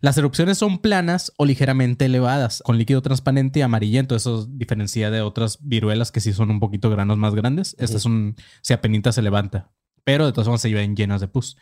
Las 0.00 0.18
erupciones 0.18 0.58
son 0.58 0.78
planas 0.78 1.32
o 1.36 1.44
ligeramente 1.44 2.06
elevadas, 2.06 2.60
con 2.64 2.76
líquido 2.76 3.02
transparente 3.02 3.60
y 3.60 3.62
amarillento. 3.62 4.16
Eso 4.16 4.46
diferencia 4.50 5.10
de 5.12 5.20
otras 5.20 5.58
viruelas 5.62 6.10
que 6.10 6.20
sí 6.20 6.32
son 6.32 6.50
un 6.50 6.58
poquito 6.58 6.90
granos 6.90 7.18
más 7.18 7.34
grandes. 7.36 7.76
Esta 7.78 7.98
es 7.98 8.04
un... 8.04 8.34
Si 8.62 8.72
apenita 8.72 9.12
se 9.12 9.22
levanta. 9.22 9.70
Pero 10.04 10.26
de 10.26 10.32
todas 10.32 10.46
formas 10.46 10.60
se 10.62 10.72
ven 10.72 10.96
llenas 10.96 11.20
de 11.20 11.28
pus. 11.28 11.56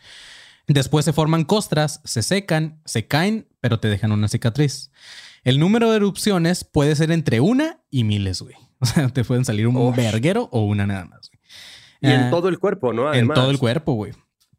Después 0.67 1.05
se 1.05 1.13
forman 1.13 1.43
costras, 1.43 2.01
se 2.05 2.21
secan, 2.23 2.81
se 2.85 3.07
caen, 3.07 3.47
pero 3.59 3.79
te 3.79 3.87
dejan 3.89 4.11
una 4.11 4.27
cicatriz. 4.27 4.91
El 5.43 5.59
número 5.59 5.89
de 5.89 5.97
erupciones 5.97 6.63
puede 6.63 6.95
ser 6.95 7.11
entre 7.11 7.39
una 7.39 7.79
y 7.89 8.03
miles, 8.03 8.41
güey. 8.41 8.55
O 8.83 8.85
sea, 8.87 9.09
te 9.09 9.23
pueden 9.23 9.45
salir 9.45 9.67
un 9.67 9.95
verguero 9.95 10.49
o 10.51 10.65
una 10.65 10.87
nada 10.87 11.05
más. 11.05 11.29
güey. 11.29 11.39
Y 12.01 12.15
en 12.15 12.21
Ah, 12.21 12.29
todo 12.31 12.47
el 12.49 12.57
cuerpo, 12.57 12.93
¿no? 12.93 13.03
en 13.03 13.09
Además. 13.09 13.35
todo 13.35 13.51
el 13.51 13.59
cuerpo, 13.59 13.93
güey. 13.93 14.13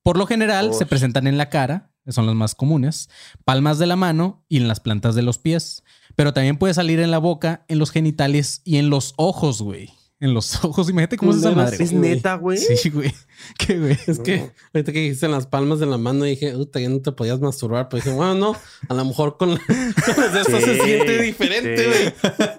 Por 0.04 0.16
lo 0.16 0.26
general 0.26 0.74
se 0.74 0.86
presentan 0.86 1.26
en 1.26 1.36
la 1.38 1.48
cara, 1.50 1.90
que 2.04 2.12
son 2.12 2.26
los 2.26 2.34
más 2.36 2.54
comunes, 2.54 3.08
palmas 3.44 3.78
de 3.80 3.86
la 3.86 3.96
mano 3.96 4.44
y 4.48 4.58
en 4.58 4.68
las 4.68 4.78
plantas 4.78 5.16
de 5.16 5.22
los 5.22 5.38
pies. 5.38 5.82
Pero 6.14 6.32
también 6.32 6.56
puede 6.56 6.72
salir 6.74 7.00
en 7.00 7.10
la 7.10 7.18
boca, 7.18 7.64
en 7.66 7.80
los 7.80 7.90
genitales 7.90 8.60
y 8.64 8.76
en 8.76 8.90
los 8.90 9.14
ojos, 9.16 9.60
güey. 9.60 9.90
En 10.22 10.34
los 10.34 10.54
ojos, 10.64 10.88
imagínate 10.88 11.16
cómo 11.16 11.32
es 11.32 11.38
esa 11.38 11.50
madre. 11.50 11.76
¿Es 11.82 11.90
güey. 11.90 12.10
neta, 12.14 12.34
güey? 12.36 12.56
Sí, 12.56 12.90
güey. 12.90 13.12
¿Qué, 13.58 13.76
güey? 13.76 13.98
Es 14.06 14.20
que 14.20 14.52
ahorita 14.72 14.92
que 14.92 15.00
dijiste 15.00 15.26
en 15.26 15.32
las 15.32 15.48
palmas 15.48 15.80
de 15.80 15.86
la 15.86 15.98
mano 15.98 16.22
dije, 16.24 16.52
puta, 16.52 16.78
ya 16.78 16.88
no 16.88 17.00
te 17.00 17.10
podías 17.10 17.40
masturbar. 17.40 17.88
Pero 17.88 18.04
dije, 18.04 18.14
bueno, 18.16 18.34
no, 18.36 18.56
a 18.88 18.94
lo 18.94 19.04
mejor 19.04 19.36
con, 19.36 19.56
con 19.58 20.16
las 20.16 20.32
de 20.32 20.40
estas 20.42 20.62
se 20.62 20.78
siente 20.80 21.20
diferente, 21.22 21.86
güey. 21.86 22.04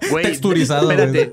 sí. 0.02 0.08
Güey, 0.10 0.24
Texturizado, 0.26 0.90
Espérate, 0.90 1.32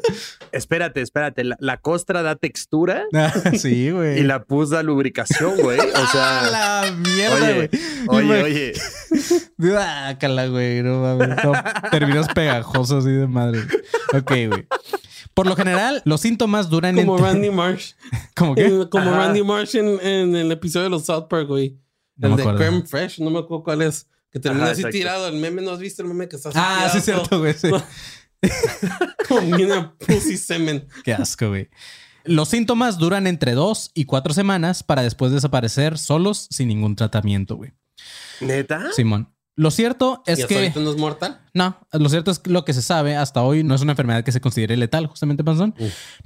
espérate, 0.54 1.02
espérate. 1.02 1.44
La, 1.44 1.58
la 1.60 1.78
costra 1.82 2.22
da 2.22 2.38
textura 2.38 3.04
Ah, 3.14 3.34
sí, 3.58 3.92
güey. 3.92 4.20
y 4.20 4.24
la 4.24 4.46
pus 4.46 4.70
da 4.70 4.84
lubricación, 4.84 5.58
güey. 5.62 5.80
O 5.82 5.84
¡Ah, 5.96 6.10
sea, 6.14 6.50
la 6.50 6.92
mierda, 6.94 7.54
güey! 7.56 7.70
oye, 8.08 8.44
oye, 8.44 8.74
oye. 9.60 9.78
Ah, 9.78 10.16
cala, 10.18 10.48
güey. 10.48 10.82
No 10.82 11.02
mames. 11.02 11.44
No, 11.44 11.52
terminas 11.92 12.30
pegajoso 12.30 13.00
así 13.00 13.10
de 13.12 13.28
madre. 13.28 13.60
Ok, 14.14 14.32
güey. 14.48 14.66
Por 15.34 15.48
lo 15.48 15.56
general, 15.56 16.02
los 16.06 16.22
síntomas 16.22 16.70
duran 16.70 16.96
Como 16.96 17.16
entre- 17.18 17.32
Randy 17.32 17.50
Marsh. 17.50 17.94
¿Cómo 18.36 18.56
qué? 18.56 18.66
En- 18.66 18.86
Como 18.88 19.10
Ajá. 19.10 19.18
Randy 19.18 19.44
Marsh 19.44 19.76
en, 19.76 20.00
en 20.06 20.36
el 20.36 20.52
episodio 20.52 20.86
de 20.86 20.90
los 20.90 21.06
South 21.06 21.28
Park, 21.30 21.48
güey. 21.48 21.78
No 22.18 22.30
el 22.30 22.36
de 22.36 22.42
acuerdo. 22.44 22.60
Creme 22.60 22.84
Fresh, 22.86 23.20
no 23.20 23.30
me 23.32 23.40
acuerdo 23.40 23.64
cuál 23.64 23.82
es. 23.82 24.08
Que 24.30 24.40
termina 24.40 24.64
Ajá, 24.66 24.72
así 24.74 24.82
exacto. 24.82 24.98
tirado. 24.98 25.28
El 25.28 25.36
meme, 25.36 25.62
¿no 25.62 25.72
has 25.72 25.80
visto 25.80 26.02
el 26.02 26.08
meme 26.08 26.28
que 26.30 26.36
está 26.38 26.50
así 26.50 26.58
Ah, 26.62 26.88
sí, 26.92 27.00
es 27.00 27.06
cierto, 27.06 27.40
güey. 27.40 27.54
sí. 27.54 27.70
Con 29.28 29.54
una 29.54 29.96
pussy 29.98 30.38
semen. 30.38 30.88
Qué 31.04 31.14
asco, 31.14 31.50
güey. 31.50 31.70
Los 32.24 32.50
síntomas 32.50 32.98
duran 32.98 33.26
entre 33.28 33.54
dos 33.54 33.92
y 33.94 34.06
cuatro 34.06 34.34
semanas 34.34 34.84
para 34.84 35.02
después 35.02 35.32
desaparecer 35.32 35.98
solos 35.98 36.48
sin 36.52 36.68
ningún 36.68 36.96
tratamiento, 36.96 37.56
güey. 37.56 37.74
¿Neta? 38.42 38.92
Simón. 38.94 39.34
Lo 39.62 39.70
cierto 39.70 40.24
¿Y 40.26 40.32
es 40.32 40.40
hasta 40.40 40.48
que 40.48 40.56
ahorita 40.56 40.80
no 40.80 40.90
es 40.90 40.98
mortal? 40.98 41.40
no, 41.54 41.78
lo 41.92 42.10
cierto 42.10 42.32
es 42.32 42.40
que 42.40 42.50
lo 42.50 42.66
que 42.66 42.74
se 42.74 42.82
sabe 42.82 43.16
hasta 43.16 43.44
hoy 43.44 43.64
no 43.64 43.76
es 43.76 43.82
una 43.82 43.92
enfermedad 43.92 44.24
que 44.24 44.32
se 44.32 44.42
considere 44.42 44.76
letal, 44.76 45.06
justamente, 45.06 45.44
Panzón. 45.44 45.76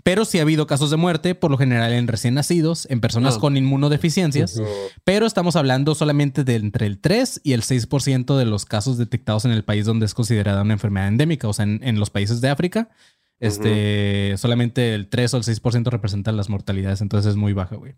Pero 0.04 0.24
sí 0.24 0.40
ha 0.40 0.44
habido 0.44 0.68
casos 0.68 0.90
de 0.90 0.96
muerte, 0.96 1.36
por 1.36 1.52
lo 1.52 1.58
general 1.58 1.92
en 1.92 2.08
recién 2.08 2.34
nacidos, 2.36 2.88
en 2.90 3.02
personas 3.02 3.36
Ah. 3.36 3.40
con 3.42 3.58
inmunodeficiencias. 3.58 4.62
Pero 5.04 5.26
estamos 5.26 5.58
hablando 5.58 5.96
solamente 5.96 6.46
de 6.46 6.56
entre 6.56 6.86
el 6.86 6.98
3 7.00 7.42
y 7.44 7.52
el 7.52 7.64
6% 7.64 8.38
de 8.38 8.46
los 8.46 8.64
casos 8.64 8.98
detectados 8.98 9.44
en 9.44 9.52
el 9.52 9.66
país 9.66 9.86
donde 9.86 10.06
es 10.06 10.14
considerada 10.14 10.62
una 10.62 10.72
enfermedad 10.74 11.10
endémica. 11.10 11.50
O 11.50 11.54
sea, 11.54 11.64
en, 11.64 11.82
en 11.84 12.00
los 12.00 12.10
países 12.10 12.40
de 12.40 12.48
África, 12.48 12.88
este, 13.40 14.36
solamente 14.38 14.94
el 14.94 15.08
3 15.10 15.34
o 15.34 15.38
el 15.38 15.44
6% 15.44 15.90
representan 15.90 16.38
las 16.38 16.50
mortalidades. 16.50 17.02
Entonces 17.02 17.32
es 17.32 17.36
muy 17.36 17.54
baja, 17.54 17.76
güey. 17.76 17.96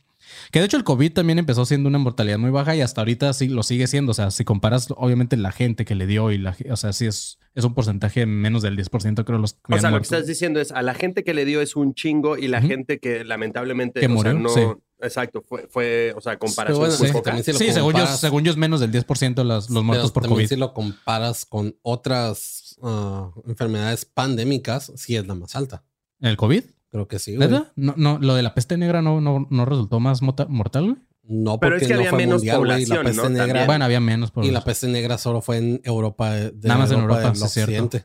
Que 0.51 0.59
de 0.59 0.65
hecho 0.65 0.77
el 0.77 0.83
COVID 0.83 1.13
también 1.13 1.39
empezó 1.39 1.65
siendo 1.65 1.87
una 1.87 1.99
mortalidad 1.99 2.37
muy 2.37 2.49
baja 2.49 2.75
y 2.75 2.81
hasta 2.81 3.01
ahorita 3.01 3.31
sí 3.33 3.47
lo 3.47 3.63
sigue 3.63 3.87
siendo. 3.87 4.11
O 4.11 4.15
sea, 4.15 4.31
si 4.31 4.43
comparas 4.43 4.87
obviamente 4.95 5.37
la 5.37 5.51
gente 5.51 5.85
que 5.85 5.95
le 5.95 6.07
dio 6.07 6.31
y 6.31 6.37
la 6.37 6.55
o 6.69 6.75
sea, 6.75 6.91
sí 6.91 7.05
es, 7.05 7.39
es 7.53 7.63
un 7.63 7.73
porcentaje 7.73 8.25
menos 8.25 8.61
del 8.61 8.77
10%, 8.77 9.23
creo, 9.23 9.37
los 9.37 9.53
que 9.53 9.59
O 9.69 9.75
han 9.75 9.81
sea, 9.81 9.91
lo 9.91 9.97
que 9.97 10.03
estás 10.03 10.27
diciendo 10.27 10.59
es 10.59 10.71
a 10.71 10.81
la 10.81 10.93
gente 10.93 11.23
que 11.23 11.33
le 11.33 11.45
dio 11.45 11.61
es 11.61 11.75
un 11.75 11.93
chingo 11.93 12.37
y 12.37 12.47
la 12.47 12.61
gente 12.61 12.99
que 12.99 13.23
lamentablemente 13.23 13.99
Que 13.99 14.07
o 14.07 14.09
sea, 14.09 14.15
murió, 14.15 14.33
no. 14.39 14.49
sí. 14.49 14.61
Exacto, 14.99 15.43
fue, 15.47 15.67
fue, 15.69 16.11
o 16.15 16.21
sea, 16.21 16.39
comparación 16.39 16.79
bueno, 16.79 16.95
sí, 16.95 17.11
poca. 17.11 17.37
si 17.43 17.53
según 17.53 17.93
yo, 17.93 18.07
según 18.07 18.43
yo 18.43 18.49
es 18.49 18.57
menos 18.57 18.79
del 18.79 18.91
10% 18.91 19.43
los, 19.43 19.69
los 19.69 19.83
muertos 19.83 20.11
Pero 20.11 20.13
por 20.13 20.23
también 20.23 20.37
COVID. 20.37 20.47
si 20.47 20.55
lo 20.55 20.73
comparas 20.73 21.45
con 21.45 21.75
otras 21.83 22.66
ah, 22.81 23.31
enfermedades 23.45 24.05
pandémicas, 24.05 24.91
sí 24.95 25.15
es 25.15 25.27
la 25.27 25.35
más 25.35 25.55
alta. 25.55 25.83
¿El 26.19 26.37
COVID? 26.37 26.63
Creo 26.89 27.07
que 27.07 27.19
sí, 27.19 27.35
güey. 27.35 27.47
¿Verdad? 27.47 27.71
No, 27.75 27.93
no, 27.97 28.17
lo 28.19 28.35
de 28.35 28.43
la 28.43 28.53
peste 28.53 28.77
negra 28.77 29.01
no, 29.01 29.21
no, 29.21 29.47
no 29.49 29.65
resultó 29.65 29.99
más 29.99 30.21
mortal, 30.21 30.83
güey. 30.83 30.97
No, 31.23 31.59
Pero 31.59 31.73
porque 31.73 31.83
es 31.83 31.87
que 31.89 31.93
no 31.93 31.99
había 31.99 32.09
fue 32.11 32.17
menos 32.19 32.35
mundial, 32.35 32.57
güey. 32.59 32.69
La 32.69 32.75
población, 32.75 33.03
peste 33.05 33.21
¿no? 33.21 33.29
negra. 33.29 33.45
También. 33.47 33.67
Bueno, 33.67 33.85
había 33.85 33.99
menos 33.99 34.31
por 34.31 34.45
y 34.45 34.51
la 34.51 34.63
peste 34.63 34.87
negra 34.87 35.17
solo 35.17 35.41
fue 35.41 35.57
en 35.57 35.81
Europa. 35.83 36.31
De, 36.33 36.51
de 36.51 36.67
Nada 36.67 36.79
más 36.79 36.91
en 36.91 36.99
Europa, 36.99 37.21
del 37.21 37.35
sí, 37.35 37.43
es 37.59 37.65
cierto. 37.65 37.99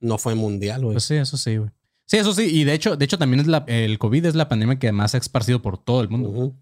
No 0.00 0.18
fue 0.18 0.34
mundial, 0.34 0.82
güey. 0.82 0.94
Pues 0.94 1.04
sí, 1.04 1.14
eso 1.14 1.38
sí, 1.38 1.56
güey. 1.56 1.70
Sí, 2.04 2.18
eso 2.18 2.34
sí. 2.34 2.42
Y 2.42 2.64
de 2.64 2.74
hecho, 2.74 2.96
de 2.96 3.04
hecho 3.04 3.18
también 3.18 3.40
es 3.40 3.46
la, 3.46 3.64
el 3.66 3.98
COVID 3.98 4.26
es 4.26 4.34
la 4.34 4.48
pandemia 4.48 4.78
que 4.78 4.92
más 4.92 5.12
se 5.12 5.16
ha 5.16 5.20
esparcido 5.20 5.62
por 5.62 5.78
todo 5.78 6.02
el 6.02 6.10
mundo. 6.10 6.28
Ujú. 6.28 6.54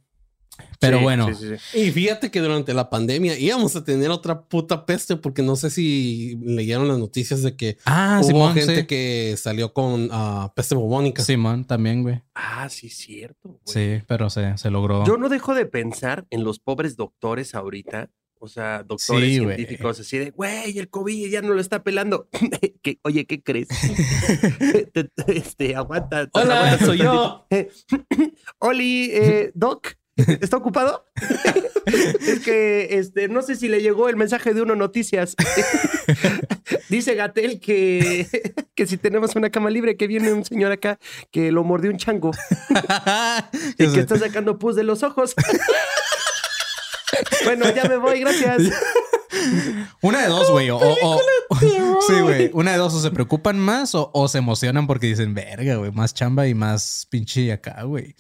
Pero 0.79 0.99
Sí, 0.99 1.03
bueno, 1.03 1.35
sí, 1.35 1.35
sí, 1.35 1.55
sí. 1.73 1.79
Y 1.81 1.91
fíjate 1.91 2.31
que 2.31 2.41
durante 2.41 2.75
la 2.75 2.91
pandemia 2.91 3.39
íbamos 3.39 3.75
a 3.77 3.85
tener 3.85 4.11
otra 4.11 4.43
puta 4.43 4.87
peste, 4.87 5.17
porque 5.17 5.43
no 5.43 5.57
sé 5.57 5.71
si 5.71 6.37
leyeron 6.43 6.87
las 6.89 6.99
noticias 6.99 7.43
de 7.43 7.57
que 7.57 7.79
ah, 7.87 8.19
hubo 8.21 8.29
Simón, 8.29 8.55
gente 8.55 8.81
sí. 8.81 8.87
que 8.87 9.35
salió 9.39 9.73
con 9.73 10.09
ah, 10.13 10.53
peste 10.55 10.75
bubónica. 10.75 11.23
Simón 11.25 11.65
también, 11.65 12.03
güey. 12.03 12.23
Ah, 12.35 12.69
sí, 12.69 12.89
cierto. 12.89 13.49
güey. 13.49 13.61
Sí, 13.99 14.05
pero 14.07 14.31
se, 14.31 14.57
se 14.59 14.71
logró. 14.71 15.05
Yo 15.07 15.17
no 15.17 15.29
dejo 15.29 15.55
de 15.55 15.67
pensar 15.67 16.27
en 16.31 16.45
los 16.45 16.59
pobres 16.59 16.97
doctores 16.97 17.55
ahorita. 17.55 18.11
O 18.41 18.49
sea, 18.49 18.83
doctores 18.83 19.31
Sí, 19.31 19.39
güey. 19.39 19.57
científicos 19.57 20.01
así 20.01 20.19
de, 20.19 20.31
güey, 20.31 20.79
el 20.79 20.91
COVID 20.91 21.31
ya 21.31 21.41
no 21.41 21.55
lo 21.55 21.61
está 21.63 21.83
pelando. 21.83 22.29
¿Qué- 22.83 22.99
oye, 23.03 23.25
¿qué 23.25 23.43
crees? 23.43 23.69
Te- 24.93 25.05
te- 25.05 25.39
este, 25.39 25.75
aguanta. 25.75 26.29
Hola, 26.33 26.59
aguanta 26.67 26.85
soy 26.85 26.99
yo. 26.99 27.47
Oli, 28.59 29.11
eh, 29.13 29.51
Doc, 29.55 29.95
¿está 30.17 30.57
ocupado? 30.57 31.07
es 31.87 32.41
que 32.41 32.99
este, 32.99 33.29
no 33.29 33.43
sé 33.43 33.57
si 33.57 33.69
le 33.69 33.81
llegó 33.83 34.09
el 34.09 34.17
mensaje 34.17 34.55
de 34.55 34.63
Uno 34.63 34.75
Noticias. 34.77 35.35
Dice 36.89 37.15
Gatel 37.15 37.61
que, 37.61 38.27
que 38.75 38.87
si 38.87 38.97
tenemos 38.97 39.35
una 39.37 39.51
cama 39.51 39.71
libre, 39.71 39.97
que 39.97 40.07
viene 40.07 40.33
un 40.33 40.45
señor 40.45 40.73
acá 40.73 40.99
que 41.31 41.51
lo 41.53 41.65
mordió 41.65 41.91
un 41.91 41.97
chango 41.99 42.31
y 43.79 43.89
que 43.93 44.01
está 44.01 44.19
sacando 44.19 44.59
pus 44.59 44.77
de 44.77 44.85
los 44.85 45.03
ojos. 45.03 45.35
bueno, 47.45 47.73
ya 47.75 47.85
me 47.89 47.97
voy, 47.97 48.21
gracias. 48.21 48.63
Una 50.01 50.23
de 50.23 50.29
dos, 50.29 50.51
güey. 50.51 50.71
O, 50.71 50.77
o- 50.79 51.21
o- 51.49 52.01
sí, 52.07 52.15
güey. 52.21 52.51
Una 52.53 52.73
de 52.73 52.79
dos. 52.79 52.95
O 52.95 53.01
se 53.01 53.11
preocupan 53.11 53.59
más 53.59 53.95
o, 53.95 54.11
o 54.15 54.29
se 54.29 54.39
emocionan 54.39 54.87
porque 54.87 55.07
dicen, 55.09 55.35
verga, 55.35 55.77
güey, 55.77 55.91
más 55.91 56.15
chamba 56.15 56.47
y 56.47 56.55
más 56.55 57.07
pinche 57.11 57.53
acá, 57.53 57.83
güey. 57.83 58.15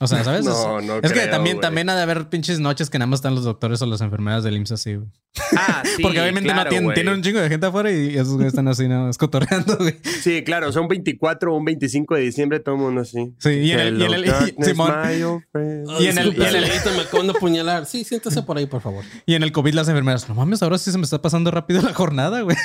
O 0.00 0.06
sea, 0.06 0.22
¿sabes? 0.22 0.44
No, 0.44 0.78
es 0.78 0.86
no 0.86 0.96
es 1.02 1.12
que 1.12 1.26
también, 1.26 1.58
también 1.60 1.88
ha 1.90 1.96
de 1.96 2.02
haber 2.02 2.28
pinches 2.28 2.60
noches 2.60 2.88
que 2.88 2.98
nada 3.00 3.08
más 3.08 3.18
están 3.18 3.34
los 3.34 3.42
doctores 3.42 3.82
o 3.82 3.86
las 3.86 4.00
enfermeras 4.00 4.44
del 4.44 4.56
IMSS 4.56 4.72
así, 4.72 4.94
güey. 4.94 5.08
Ah, 5.56 5.82
sí, 5.96 6.02
Porque 6.02 6.20
obviamente 6.20 6.48
claro, 6.48 6.64
no 6.64 6.70
tienen, 6.70 6.94
tienen 6.94 7.14
un 7.14 7.22
chingo 7.22 7.40
de 7.40 7.48
gente 7.48 7.66
afuera 7.66 7.90
y 7.90 8.14
esos 8.14 8.34
güeyes 8.34 8.52
están 8.52 8.68
así, 8.68 8.86
¿no? 8.86 9.10
Escotorreando, 9.10 9.76
güey. 9.76 9.96
Sí, 10.22 10.42
claro, 10.44 10.70
son 10.72 10.86
24 10.86 11.52
o 11.52 11.56
un 11.56 11.64
25 11.64 12.14
de 12.14 12.20
diciembre, 12.22 12.60
todo 12.60 12.76
el 12.76 12.80
mundo 12.80 13.00
así. 13.00 13.34
Sí, 13.38 13.50
y 13.50 13.72
en 13.72 13.80
el- 13.80 14.00
y 14.00 14.04
en 14.04 14.14
el- 14.14 14.24
Y 14.24 14.28
en 14.28 14.34
el- 14.36 14.44
disculpe, 14.56 15.20
y 16.00 16.06
en 16.06 16.18
el- 16.18 16.34
señorita, 16.36 16.90
me 16.94 17.00
acaban 17.02 17.26
de 17.26 17.32
apuñalar. 17.32 17.86
Sí, 17.86 18.04
siéntese 18.04 18.42
por 18.42 18.56
ahí, 18.56 18.66
por 18.66 18.80
favor. 18.80 19.04
Y 19.26 19.34
en 19.34 19.42
el 19.42 19.50
COVID 19.50 19.74
las 19.74 19.88
enfermeras, 19.88 20.28
no 20.28 20.34
mames, 20.36 20.62
ahora 20.62 20.78
sí 20.78 20.92
se 20.92 20.98
me 20.98 21.04
está 21.04 21.20
pasando 21.20 21.50
rápido 21.50 21.82
la 21.82 21.92
jornada, 21.92 22.40
güey. 22.42 22.56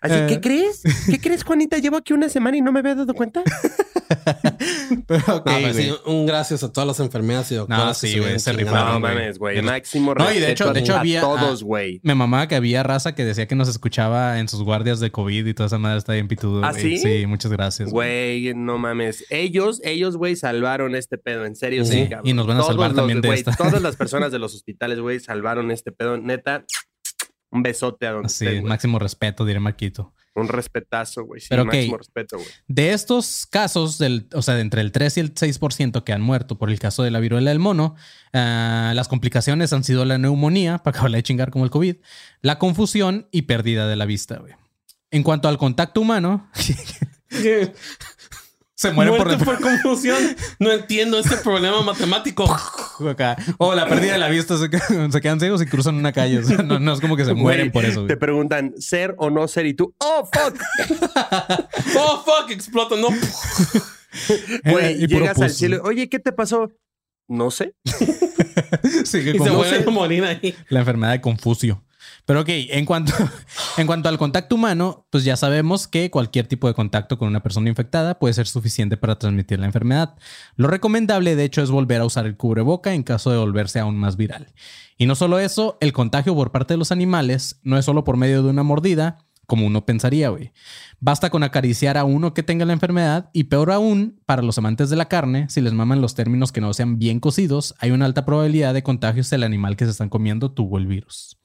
Así, 0.00 0.14
Eh. 0.14 0.26
¿qué 0.28 0.40
crees? 0.40 0.82
¿Qué 1.08 1.20
crees, 1.20 1.44
Juanita? 1.44 1.78
Llevo 1.78 1.96
aquí 1.96 2.12
una 2.12 2.28
semana 2.28 2.56
y 2.56 2.60
no 2.60 2.72
me 2.72 2.80
había 2.80 2.94
dado 2.96 3.14
cuenta. 3.14 3.42
Pero 5.06 5.20
ok, 5.20 5.28
No, 5.28 5.42
pero 5.44 5.60
güey. 5.60 5.74
sí, 5.74 5.94
un 6.06 6.26
gracias 6.26 6.62
a 6.62 6.72
todas 6.72 6.86
las 6.86 7.00
enfermeras 7.00 7.50
y 7.52 7.56
doctoras. 7.56 7.84
No, 7.86 7.94
sí, 7.94 8.18
güey, 8.18 8.38
se 8.38 8.52
rifaron, 8.52 8.94
No 8.94 9.00
güey. 9.00 9.14
mames, 9.14 9.38
güey. 9.38 9.62
Máximo 9.62 10.14
No, 10.14 10.24
y 10.30 10.34
de 10.38 10.46
respeto 10.48 10.64
hecho- 10.64 10.72
de 10.72 10.80
hecho 10.80 10.94
a 10.96 11.00
había- 11.00 11.20
todos, 11.20 11.62
ah, 11.62 11.64
güey. 11.64 12.00
Me 12.02 12.14
mamaba 12.14 12.46
que 12.48 12.54
había 12.54 12.82
raza 12.82 13.14
que 13.14 13.24
decía 13.24 13.46
que 13.48 13.54
nos 13.54 13.68
escuchaba 13.68 14.38
en 14.38 14.48
sus 14.48 14.62
guardias 14.62 15.00
de 15.00 15.10
COVID 15.10 15.46
y 15.46 15.54
toda 15.54 15.66
esa 15.68 15.78
madre 15.78 15.98
está 15.98 16.12
bien 16.12 16.28
pitudo. 16.28 16.64
¿Ah, 16.64 16.72
sí? 16.74 16.98
Sí, 16.98 17.26
muchas 17.26 17.50
gracias. 17.52 17.90
Güey, 17.90 18.54
no 18.54 18.78
mames. 18.78 19.24
Ellos, 19.30 19.80
ellos, 19.84 20.16
güey, 20.16 20.36
salvaron 20.36 20.94
este 20.94 21.18
pedo. 21.18 21.44
En 21.44 21.56
serio, 21.56 21.84
Sí, 21.84 22.02
sí, 22.04 22.08
cabrón. 22.08 22.26
y 22.28 22.32
nos 22.34 22.46
van 22.46 22.56
a 22.56 22.60
Todos 22.60 22.72
salvar 22.72 22.90
los- 22.90 22.96
también 22.96 23.20
de 23.20 23.28
güey, 23.28 23.38
esta. 23.38 23.52
Todas 23.56 23.82
las 23.82 23.96
personas 23.96 24.32
de 24.32 24.38
los 24.38 24.54
hospitales, 24.54 25.00
güey, 25.00 25.20
salvaron 25.20 25.70
este 25.70 25.92
pedo. 25.92 26.16
Neta, 26.18 26.64
un 27.54 27.62
besote 27.62 28.06
a 28.06 28.12
donde 28.12 28.28
Sí, 28.28 28.60
máximo 28.62 28.98
respeto, 28.98 29.44
diré 29.44 29.60
Marquito. 29.60 30.12
Un 30.34 30.48
respetazo, 30.48 31.24
güey. 31.24 31.40
Sí, 31.40 31.46
Pero, 31.48 31.64
máximo 31.64 31.96
respeto, 31.96 32.36
güey. 32.36 32.48
De 32.66 32.92
estos 32.92 33.46
casos, 33.46 33.98
del, 33.98 34.28
o 34.34 34.42
sea, 34.42 34.56
de 34.56 34.62
entre 34.62 34.80
el 34.80 34.90
3 34.90 35.16
y 35.16 35.20
el 35.20 35.34
6% 35.34 36.02
que 36.02 36.12
han 36.12 36.20
muerto 36.20 36.58
por 36.58 36.70
el 36.70 36.80
caso 36.80 37.04
de 37.04 37.12
la 37.12 37.20
viruela 37.20 37.50
del 37.50 37.60
mono, 37.60 37.94
ah, 38.32 38.92
las 38.96 39.06
complicaciones 39.06 39.72
han 39.72 39.84
sido 39.84 40.04
la 40.04 40.18
neumonía, 40.18 40.78
para 40.82 40.96
acabarla 40.96 41.18
de 41.18 41.22
chingar 41.22 41.52
como 41.52 41.64
el 41.64 41.70
COVID, 41.70 41.96
la 42.42 42.58
confusión 42.58 43.28
y 43.30 43.42
pérdida 43.42 43.86
de 43.86 43.94
la 43.94 44.04
vista, 44.04 44.38
güey. 44.38 44.54
En 45.12 45.22
cuanto 45.22 45.48
al 45.48 45.56
contacto 45.56 46.00
humano, 46.00 46.50
se 48.76 48.90
mueren 48.92 49.16
por, 49.16 49.60
confusión. 49.60 50.18
No 50.58 50.72
entiendo 50.72 51.18
este 51.18 51.36
problema 51.36 51.82
matemático. 51.82 52.44
acá. 53.08 53.36
O 53.58 53.74
la 53.74 53.86
pérdida 53.86 54.12
de 54.12 54.18
la 54.18 54.28
vista, 54.28 54.56
se, 54.58 54.68
quedan- 54.70 55.12
se 55.12 55.20
quedan 55.20 55.40
ciegos 55.40 55.62
y 55.62 55.66
cruzan 55.66 55.94
una 55.96 56.12
calle. 56.12 56.38
O 56.38 56.42
sea, 56.44 56.58
no, 56.58 56.78
no 56.78 56.92
es 56.92 57.00
como 57.00 57.16
que 57.16 57.24
se 57.24 57.34
mueren 57.34 57.70
por 57.72 57.84
eso. 57.84 58.00
güey. 58.02 58.08
Te 58.08 58.16
preguntan, 58.16 58.74
¿ser 58.78 59.14
o 59.18 59.30
no 59.30 59.46
ser? 59.48 59.66
Y 59.66 59.74
tú, 59.74 59.94
¡oh, 59.98 60.28
fuck! 60.32 60.60
Oh, 61.96 62.24
fuck, 62.24 62.50
explota, 62.50 62.96
no. 62.96 63.08
Eh, 63.08 64.60
Güey, 64.70 65.02
y 65.04 65.08
puro 65.08 65.20
llegas 65.22 65.40
al 65.40 65.50
cielo. 65.50 65.82
Oye, 65.84 66.08
¿qué 66.08 66.18
te 66.20 66.30
pasó? 66.32 66.70
No 67.28 67.50
sé. 67.50 67.74
Sigue 69.04 69.30
Y 69.32 69.38
con 69.38 69.46
se 69.46 69.52
no 69.52 69.58
vuelven 69.58 69.82
sé, 69.82 69.88
a 69.88 69.92
morir 69.92 70.24
ahí. 70.24 70.54
la 70.68 70.80
enfermedad 70.80 71.12
de 71.12 71.20
Confucio. 71.20 71.82
Pero 72.26 72.40
ok, 72.40 72.48
en 72.48 72.86
cuanto, 72.86 73.12
en 73.76 73.86
cuanto 73.86 74.08
al 74.08 74.18
contacto 74.18 74.54
humano, 74.54 75.06
pues 75.10 75.24
ya 75.24 75.36
sabemos 75.36 75.88
que 75.88 76.10
cualquier 76.10 76.46
tipo 76.46 76.68
de 76.68 76.74
contacto 76.74 77.18
con 77.18 77.28
una 77.28 77.42
persona 77.42 77.68
infectada 77.68 78.18
puede 78.18 78.34
ser 78.34 78.46
suficiente 78.46 78.96
para 78.96 79.18
transmitir 79.18 79.58
la 79.58 79.66
enfermedad. 79.66 80.14
Lo 80.56 80.68
recomendable, 80.68 81.36
de 81.36 81.44
hecho, 81.44 81.62
es 81.62 81.70
volver 81.70 82.00
a 82.00 82.06
usar 82.06 82.26
el 82.26 82.36
cubreboca 82.36 82.94
en 82.94 83.02
caso 83.02 83.30
de 83.30 83.38
volverse 83.38 83.78
aún 83.78 83.96
más 83.96 84.16
viral. 84.16 84.54
Y 84.96 85.06
no 85.06 85.14
solo 85.14 85.38
eso, 85.38 85.76
el 85.80 85.92
contagio 85.92 86.34
por 86.34 86.50
parte 86.50 86.74
de 86.74 86.78
los 86.78 86.92
animales 86.92 87.60
no 87.62 87.76
es 87.76 87.84
solo 87.84 88.04
por 88.04 88.16
medio 88.16 88.42
de 88.42 88.50
una 88.50 88.62
mordida, 88.62 89.18
como 89.46 89.66
uno 89.66 89.84
pensaría, 89.84 90.30
güey. 90.30 90.52
Basta 91.00 91.28
con 91.28 91.42
acariciar 91.42 91.98
a 91.98 92.04
uno 92.04 92.32
que 92.32 92.42
tenga 92.42 92.64
la 92.64 92.72
enfermedad 92.72 93.28
y 93.34 93.44
peor 93.44 93.70
aún, 93.70 94.20
para 94.24 94.40
los 94.40 94.56
amantes 94.56 94.88
de 94.88 94.96
la 94.96 95.08
carne, 95.08 95.48
si 95.50 95.60
les 95.60 95.74
maman 95.74 96.00
los 96.00 96.14
términos 96.14 96.52
que 96.52 96.62
no 96.62 96.72
sean 96.72 96.98
bien 96.98 97.20
cocidos, 97.20 97.74
hay 97.78 97.90
una 97.90 98.06
alta 98.06 98.24
probabilidad 98.24 98.72
de 98.72 98.82
contagios 98.82 99.28
del 99.28 99.42
animal 99.42 99.76
que 99.76 99.84
se 99.84 99.90
están 99.90 100.08
comiendo 100.08 100.52
tuvo 100.52 100.78
el 100.78 100.86
virus. 100.86 101.38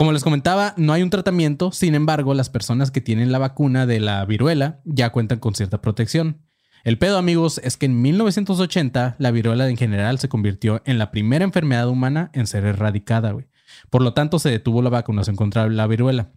Como 0.00 0.12
les 0.12 0.24
comentaba, 0.24 0.72
no 0.78 0.94
hay 0.94 1.02
un 1.02 1.10
tratamiento, 1.10 1.72
sin 1.72 1.94
embargo, 1.94 2.32
las 2.32 2.48
personas 2.48 2.90
que 2.90 3.02
tienen 3.02 3.32
la 3.32 3.38
vacuna 3.38 3.84
de 3.84 4.00
la 4.00 4.24
viruela 4.24 4.80
ya 4.86 5.10
cuentan 5.10 5.40
con 5.40 5.54
cierta 5.54 5.82
protección. 5.82 6.40
El 6.84 6.96
pedo, 6.96 7.18
amigos, 7.18 7.60
es 7.62 7.76
que 7.76 7.84
en 7.84 8.00
1980 8.00 9.16
la 9.18 9.30
viruela 9.30 9.68
en 9.68 9.76
general 9.76 10.18
se 10.18 10.30
convirtió 10.30 10.80
en 10.86 10.96
la 10.96 11.10
primera 11.10 11.44
enfermedad 11.44 11.86
humana 11.86 12.30
en 12.32 12.46
ser 12.46 12.64
erradicada, 12.64 13.32
güey. 13.32 13.48
Por 13.90 14.00
lo 14.00 14.14
tanto, 14.14 14.38
se 14.38 14.48
detuvo 14.48 14.80
la 14.80 14.88
vacunación 14.88 15.36
contra 15.36 15.68
la 15.68 15.86
viruela. 15.86 16.32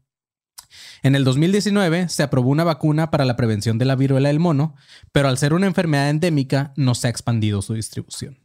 En 1.02 1.16
el 1.16 1.24
2019 1.24 2.10
se 2.10 2.24
aprobó 2.24 2.50
una 2.50 2.66
vacuna 2.66 3.12
para 3.12 3.24
la 3.24 3.38
prevención 3.38 3.78
de 3.78 3.86
la 3.86 3.96
viruela 3.96 4.28
del 4.28 4.42
mono, 4.42 4.76
pero 5.14 5.30
al 5.30 5.38
ser 5.38 5.54
una 5.54 5.68
enfermedad 5.68 6.10
endémica 6.10 6.74
no 6.76 6.96
se 6.96 7.08
ha 7.08 7.12
expandido 7.12 7.62
su 7.62 7.76
distribución. 7.76 8.43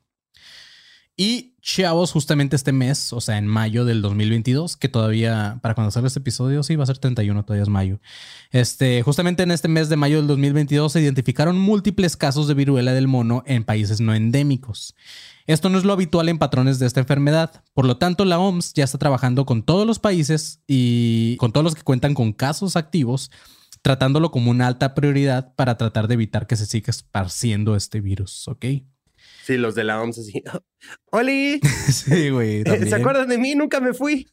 Y 1.20 1.56
chavos, 1.60 2.12
justamente 2.12 2.54
este 2.54 2.70
mes, 2.70 3.12
o 3.12 3.20
sea, 3.20 3.38
en 3.38 3.48
mayo 3.48 3.84
del 3.84 4.02
2022, 4.02 4.76
que 4.76 4.88
todavía, 4.88 5.58
para 5.62 5.74
cuando 5.74 5.90
salga 5.90 6.06
este 6.06 6.20
episodio, 6.20 6.62
sí, 6.62 6.76
va 6.76 6.84
a 6.84 6.86
ser 6.86 6.98
31, 6.98 7.44
todavía 7.44 7.64
es 7.64 7.68
mayo. 7.68 7.98
Este, 8.52 9.02
justamente 9.02 9.42
en 9.42 9.50
este 9.50 9.66
mes 9.66 9.88
de 9.88 9.96
mayo 9.96 10.18
del 10.18 10.28
2022 10.28 10.92
se 10.92 11.00
identificaron 11.00 11.58
múltiples 11.58 12.16
casos 12.16 12.46
de 12.46 12.54
viruela 12.54 12.92
del 12.92 13.08
mono 13.08 13.42
en 13.46 13.64
países 13.64 14.00
no 14.00 14.14
endémicos. 14.14 14.94
Esto 15.48 15.68
no 15.70 15.78
es 15.78 15.84
lo 15.84 15.92
habitual 15.92 16.28
en 16.28 16.38
patrones 16.38 16.78
de 16.78 16.86
esta 16.86 17.00
enfermedad. 17.00 17.64
Por 17.74 17.84
lo 17.84 17.96
tanto, 17.96 18.24
la 18.24 18.38
OMS 18.38 18.74
ya 18.74 18.84
está 18.84 18.98
trabajando 18.98 19.44
con 19.44 19.64
todos 19.64 19.88
los 19.88 19.98
países 19.98 20.60
y 20.68 21.36
con 21.38 21.50
todos 21.50 21.64
los 21.64 21.74
que 21.74 21.82
cuentan 21.82 22.14
con 22.14 22.32
casos 22.32 22.76
activos, 22.76 23.32
tratándolo 23.82 24.30
como 24.30 24.52
una 24.52 24.68
alta 24.68 24.94
prioridad 24.94 25.52
para 25.56 25.76
tratar 25.78 26.06
de 26.06 26.14
evitar 26.14 26.46
que 26.46 26.54
se 26.54 26.66
siga 26.66 26.90
esparciendo 26.92 27.74
este 27.74 28.00
virus, 28.00 28.46
¿ok? 28.46 28.66
Sí, 29.48 29.56
los 29.56 29.74
de 29.74 29.82
la 29.82 30.02
OMS 30.02 30.18
así. 30.18 30.42
¡Oli! 31.10 31.58
Sí, 31.88 32.28
güey. 32.28 32.64
¿Se 32.86 32.94
acuerdan 32.94 33.28
de 33.28 33.38
mí? 33.38 33.54
Nunca 33.54 33.80
me 33.80 33.94
fui. 33.94 34.28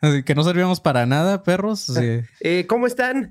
Así 0.00 0.24
que 0.24 0.34
no 0.34 0.42
servíamos 0.42 0.80
para 0.80 1.06
nada, 1.06 1.44
perros. 1.44 1.82
Sí. 1.82 2.18
Eh, 2.40 2.66
¿Cómo 2.68 2.88
están? 2.88 3.30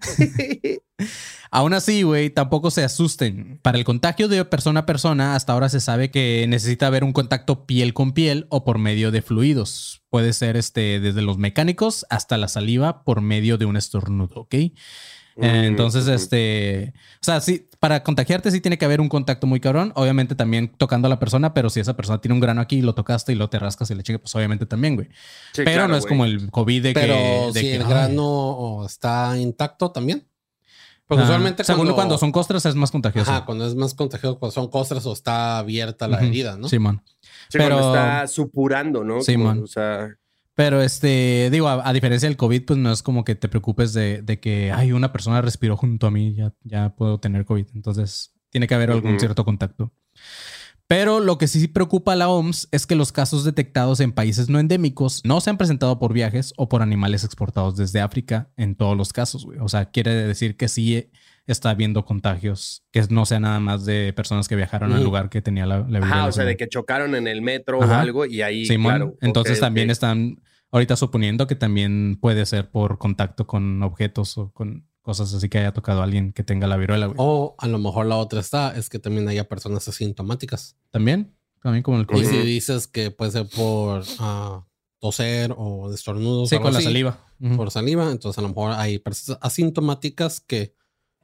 Aún 1.52 1.74
así, 1.74 2.04
güey, 2.04 2.30
tampoco 2.30 2.72
se 2.72 2.86
asusten. 2.86 3.60
Para 3.62 3.78
el 3.78 3.84
contagio 3.84 4.30
de 4.30 4.46
persona 4.46 4.82
a 4.82 4.86
persona, 4.86 5.36
hasta 5.36 5.52
ahora 5.52 5.68
se 5.68 5.82
sabe 5.82 6.12
que 6.12 6.46
necesita 6.48 6.88
haber 6.88 7.04
un 7.04 7.12
contacto 7.12 7.66
piel 7.66 7.94
con 7.94 8.14
piel 8.14 8.48
o 8.50 8.64
por 8.64 8.78
medio 8.78 9.12
de 9.12 9.22
fluidos. 9.22 10.06
Puede 10.10 10.32
ser 10.32 10.56
este, 10.56 11.02
desde 11.02 11.22
los 11.22 11.38
mecánicos 11.38 12.06
hasta 12.10 12.38
la 12.38 12.48
saliva 12.48 13.04
por 13.04 13.20
medio 13.20 13.58
de 13.58 13.66
un 13.66 13.76
estornudo, 13.76 14.44
¿ok? 14.44 14.54
Eh, 14.54 15.66
Entonces, 15.66 16.06
Mm, 16.06 16.12
este, 16.12 16.94
o 17.22 17.24
sea, 17.26 17.42
sí, 17.42 17.69
para 17.80 18.04
contagiarte 18.04 18.52
sí 18.52 18.60
tiene 18.60 18.78
que 18.78 18.86
haber 18.86 19.00
un 19.00 19.08
contacto 19.08 19.48
muy 19.48 19.60
cabrón, 19.60 19.94
obviamente 19.96 20.36
también 20.36 20.68
tocando 20.68 21.06
a 21.08 21.10
la 21.10 21.18
persona, 21.18 21.54
pero 21.54 21.70
si 21.70 21.80
esa 21.80 21.96
persona 21.96 22.20
tiene 22.20 22.34
un 22.34 22.42
grano 22.42 22.60
aquí 22.60 22.78
y 22.78 22.82
lo 22.82 22.94
tocaste 22.94 23.32
y 23.32 23.36
lo 23.36 23.50
te 23.50 23.58
rascas 23.58 23.90
y 23.90 23.96
le 23.96 24.04
chingue, 24.04 24.20
pues 24.20 24.36
obviamente 24.36 24.66
también, 24.66 24.96
güey. 24.96 25.08
Sí, 25.54 25.64
pero 25.64 25.72
claro, 25.72 25.88
no 25.88 25.96
es 25.96 26.04
güey. 26.04 26.10
como 26.10 26.26
el 26.26 26.52
COVID 26.52 26.84
de 26.84 26.94
Pero 26.94 27.14
que... 27.14 27.52
de 27.54 27.60
si 27.60 27.62
que, 27.62 27.76
el 27.76 27.82
ay, 27.84 27.90
grano 27.90 28.86
está 28.86 29.38
intacto 29.38 29.92
también. 29.92 30.28
Porque 31.08 31.24
ah, 31.24 31.26
usualmente 31.26 31.64
según 31.64 31.80
cuando, 31.80 31.96
cuando 31.96 32.18
son 32.18 32.32
costras 32.32 32.66
es 32.66 32.76
más 32.76 32.92
contagioso. 32.92 33.32
Ajá, 33.32 33.46
cuando 33.46 33.66
es 33.66 33.74
más 33.74 33.96
contagioso, 33.96 34.38
cuando 34.38 34.54
son 34.54 34.68
costras 34.68 35.06
o 35.06 35.14
está 35.14 35.58
abierta 35.58 36.08
la 36.08 36.20
herida, 36.20 36.56
¿no? 36.58 36.68
Simón. 36.68 37.02
Sí, 37.50 37.58
pero- 37.58 37.80
cuando 37.80 37.96
está 37.96 38.28
supurando, 38.28 39.04
¿no? 39.04 39.22
Sí, 39.22 39.36
man. 39.38 39.64
O 39.64 39.68
sea, 39.68 40.16
Pero 40.60 40.82
este, 40.82 41.48
digo, 41.54 41.70
a, 41.70 41.88
a 41.88 41.94
diferencia 41.94 42.28
del 42.28 42.36
COVID, 42.36 42.66
pues 42.66 42.78
no 42.78 42.92
es 42.92 43.02
como 43.02 43.24
que 43.24 43.34
te 43.34 43.48
preocupes 43.48 43.94
de, 43.94 44.22
de 44.22 44.42
que 44.42 44.74
hay 44.74 44.92
una 44.92 45.14
persona 45.14 45.42
respiró 45.42 45.78
junto 45.78 46.06
a 46.06 46.12
mí, 46.12 46.36
ya, 46.36 46.54
ya 46.66 46.94
puedo 46.98 47.18
tener 47.18 47.46
COVID. 47.46 47.68
Entonces, 47.76 48.36
tiene 48.50 48.68
que 48.68 48.76
haber 48.76 48.92
algún 48.92 49.18
cierto 49.22 49.46
contacto. 49.46 49.94
Pero 50.86 51.22
lo 51.22 51.38
que 51.38 51.48
sí 51.48 51.66
preocupa 51.70 52.12
a 52.12 52.18
la 52.18 52.28
OMS 52.28 52.68
es 52.74 52.86
que 52.86 52.96
los 52.96 53.14
casos 53.14 53.46
detectados 53.46 54.02
en 54.02 54.12
países 54.12 54.50
no 54.50 54.60
endémicos 54.60 55.22
no 55.24 55.40
se 55.40 55.50
han 55.50 55.58
presentado 55.58 55.98
por 55.98 56.12
viajes 56.12 56.54
o 56.58 56.68
por 56.68 56.82
animales 56.82 57.24
exportados 57.24 57.78
desde 57.78 58.02
África 58.02 58.50
en 58.58 58.76
todos 58.76 58.98
los 58.98 59.14
casos, 59.14 59.46
güey. 59.46 59.60
O 59.60 59.70
sea, 59.70 59.86
quiere 59.92 60.14
decir 60.14 60.58
que 60.58 60.68
sí 60.68 61.10
está 61.48 61.70
habiendo 61.70 62.04
contagios, 62.04 62.84
que 62.92 63.02
no 63.10 63.26
sea 63.26 63.40
nada 63.40 63.62
más 63.62 63.86
de 63.86 64.12
personas 64.12 64.50
que 64.50 64.58
viajaron 64.58 64.92
al 64.92 65.06
lugar 65.06 65.30
que 65.30 65.42
tenía 65.42 65.66
la, 65.66 65.86
la 65.88 66.00
ajá, 66.00 66.26
o 66.26 66.32
sea, 66.34 66.44
de 66.44 66.58
que 66.58 66.68
chocaron 66.68 67.16
en 67.16 67.30
el 67.30 67.42
metro 67.42 67.80
o 67.80 67.84
algo 67.84 68.26
y 68.26 68.42
ahí, 68.42 68.66
Simón. 68.66 68.92
claro. 68.92 69.18
Entonces 69.22 69.62
también 69.62 69.90
están 69.90 70.42
ahorita 70.72 70.96
suponiendo 70.96 71.48
que 71.48 71.56
también 71.56 72.18
puede 72.22 72.46
ser 72.46 72.70
por 72.72 72.98
contacto 72.98 73.48
con 73.48 73.82
objetos 73.84 74.38
o 74.38 74.52
con 74.52 74.88
cosas 75.02 75.34
así 75.34 75.50
que 75.50 75.58
haya 75.60 75.74
tocado 75.74 76.02
a 76.02 76.04
alguien 76.04 76.34
que 76.34 76.44
tenga 76.44 76.68
la 76.68 76.78
viruela, 76.78 77.08
güey. 77.08 77.16
O 77.20 77.56
a 77.58 77.68
lo 77.68 77.80
mejor 77.80 78.06
la 78.06 78.18
otra 78.18 78.40
está, 78.40 78.76
es 78.78 78.90
que 78.90 79.00
también 79.00 79.28
haya 79.28 79.48
personas 79.48 79.88
asintomáticas. 79.88 80.78
También, 80.92 81.36
también 81.64 81.84
como 81.84 81.98
el 81.98 82.04
Y 82.04 82.06
COVID. 82.08 82.26
si 82.26 82.38
dices 82.40 82.88
que 82.88 83.10
puede 83.12 83.32
ser 83.32 83.48
por 83.50 84.04
ah, 84.20 84.66
toser 85.00 85.54
o 85.58 85.92
estornudos, 85.94 86.50
Sí, 86.50 86.56
algo 86.56 86.66
con 86.66 86.74
la 86.74 86.82
saliva. 86.82 87.26
Por 87.56 87.72
saliva, 87.72 88.12
entonces 88.12 88.38
a 88.38 88.42
lo 88.42 88.50
mejor 88.50 88.74
hay 88.74 89.00
personas 89.00 89.40
asintomáticas 89.42 90.42
que 90.42 90.76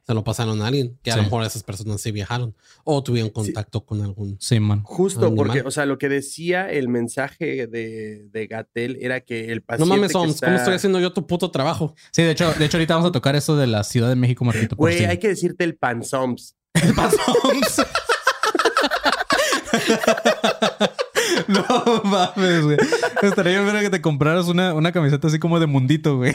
se 0.06 0.14
lo 0.14 0.22
pasaron 0.22 0.62
a 0.62 0.68
alguien, 0.68 0.96
que 1.02 1.10
a 1.10 1.14
Sí. 1.14 1.18
lo 1.18 1.24
mejor 1.24 1.44
esas 1.44 1.64
personas 1.64 2.00
sí 2.00 2.12
viajaron 2.12 2.54
o 2.84 3.02
tuvieron 3.02 3.30
contacto 3.30 3.84
con 3.84 4.02
algún. 4.02 4.36
Sí, 4.40 4.60
man. 4.60 4.82
Justo 4.84 5.26
Animal. 5.26 5.46
porque, 5.46 5.62
o 5.62 5.70
sea, 5.72 5.84
lo 5.84 5.98
que 5.98 6.08
decía 6.08 6.70
el 6.70 6.88
mensaje 6.88 7.66
de, 7.66 8.28
de 8.30 8.46
Gatel 8.46 8.98
era 9.00 9.20
que 9.20 9.50
el 9.52 9.58
No 9.58 9.64
paciente. 9.66 9.94
mames, 9.96 10.12
que 10.12 10.18
Oms, 10.18 10.34
está- 10.34 10.46
¿cómo 10.46 10.58
estoy 10.58 10.74
haciendo 10.74 11.00
yo 11.00 11.12
tu 11.12 11.26
puto 11.26 11.50
trabajo? 11.50 11.94
Sí, 12.12 12.22
de 12.22 12.30
hecho, 12.30 12.52
de 12.54 12.64
hecho 12.64 12.76
ahorita 12.76 12.94
vamos 12.94 13.08
a 13.08 13.12
tocar 13.12 13.34
eso 13.34 13.56
de 13.56 13.66
la 13.66 13.82
Ciudad 13.82 14.08
de 14.08 14.14
México, 14.16 14.44
Marquito. 14.44 14.76
Güey, 14.76 15.04
hay 15.06 15.18
que 15.18 15.28
decirte 15.28 15.64
el 15.64 15.76
panzoms. 15.76 16.54
¿Qué 16.72 16.92
pasó? 16.94 17.16
No 21.48 21.64
mames, 22.04 22.62
güey. 22.64 22.76
Estaría 23.22 23.60
bien 23.60 23.72
ver 23.72 23.82
que 23.82 23.90
te 23.90 24.00
compraras 24.00 24.46
una, 24.48 24.74
una 24.74 24.92
camiseta 24.92 25.28
así 25.28 25.38
como 25.38 25.60
de 25.60 25.66
mundito, 25.66 26.16
güey. 26.16 26.32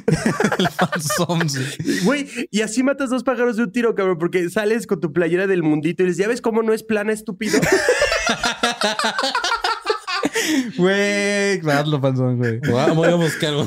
El 0.58 0.68
Fansoms, 0.68 1.56
güey. 1.56 2.00
Güey, 2.04 2.48
y 2.50 2.60
así 2.62 2.82
matas 2.82 3.10
dos 3.10 3.22
pájaros 3.24 3.56
de 3.56 3.64
un 3.64 3.72
tiro, 3.72 3.94
cabrón, 3.94 4.18
porque 4.18 4.48
sales 4.50 4.86
con 4.86 5.00
tu 5.00 5.12
playera 5.12 5.46
del 5.46 5.62
mundito 5.62 6.02
y 6.02 6.06
les 6.06 6.16
ya 6.16 6.28
ves 6.28 6.40
cómo 6.40 6.62
no 6.62 6.72
es 6.72 6.82
plana, 6.82 7.12
estúpido. 7.12 7.58
Güey, 10.76 11.60
hazlo, 11.70 12.00
panzón, 12.00 12.36
güey. 12.38 12.58
Voy 12.94 13.08
a 13.08 13.14
buscar 13.14 13.50
algo. 13.50 13.66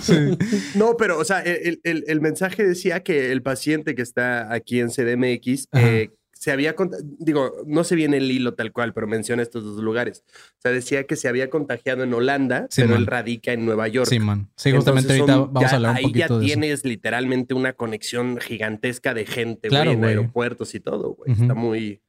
No, 0.75 0.95
pero, 0.97 1.17
o 1.17 1.23
sea, 1.25 1.39
el, 1.41 1.79
el- 1.83 2.03
el 2.07 2.21
mensaje 2.21 2.63
decía 2.63 3.01
que 3.03 3.31
el 3.31 3.41
paciente 3.41 3.95
que 3.95 4.01
está 4.01 4.53
aquí 4.53 4.79
en 4.79 4.89
CDMX 4.89 5.67
eh, 5.73 6.09
se 6.39 6.51
había, 6.51 6.75
digo, 7.19 7.51
no 7.65 7.83
se 7.83 7.95
viene 7.95 8.17
el 8.17 8.31
hilo 8.31 8.53
tal 8.53 8.71
cual, 8.71 8.93
pero 8.93 9.07
menciona 9.07 9.41
estos 9.41 9.63
dos 9.63 9.81
lugares. 9.83 10.23
O 10.29 10.61
sea, 10.61 10.71
decía 10.71 11.05
que 11.05 11.15
se 11.15 11.27
había 11.27 11.49
contagiado 11.49 12.03
en 12.03 12.13
Holanda, 12.13 12.67
Sí, 12.69 12.81
pero 12.81 12.93
man. 12.93 12.99
él 13.01 13.07
radica 13.07 13.53
en 13.53 13.65
Nueva 13.65 13.87
York. 13.87 14.07
Sí, 14.09 14.19
man. 14.19 14.49
Sí, 14.55 14.71
justamente 14.71 15.13
Entonces 15.13 15.19
ahorita 15.21 15.33
son- 15.33 15.53
vamos 15.53 15.69
ya- 15.69 15.73
a 15.73 15.75
hablar 15.77 15.91
un 15.91 15.97
ahí 15.97 16.03
poquito 16.03 16.19
ya 16.19 16.27
de 16.27 16.45
eso. 16.45 16.45
tienes 16.45 16.85
literalmente 16.85 17.53
una 17.53 17.73
conexión 17.73 18.37
gigantesca 18.39 19.13
de 19.13 19.25
gente, 19.25 19.67
Claro, 19.69 19.91
güey, 19.91 19.97
en 19.97 20.05
aeropuertos 20.05 20.75
y 20.75 20.79
todo, 20.79 21.15
güey. 21.15 21.31
Está 21.31 21.53
muy... 21.53 22.01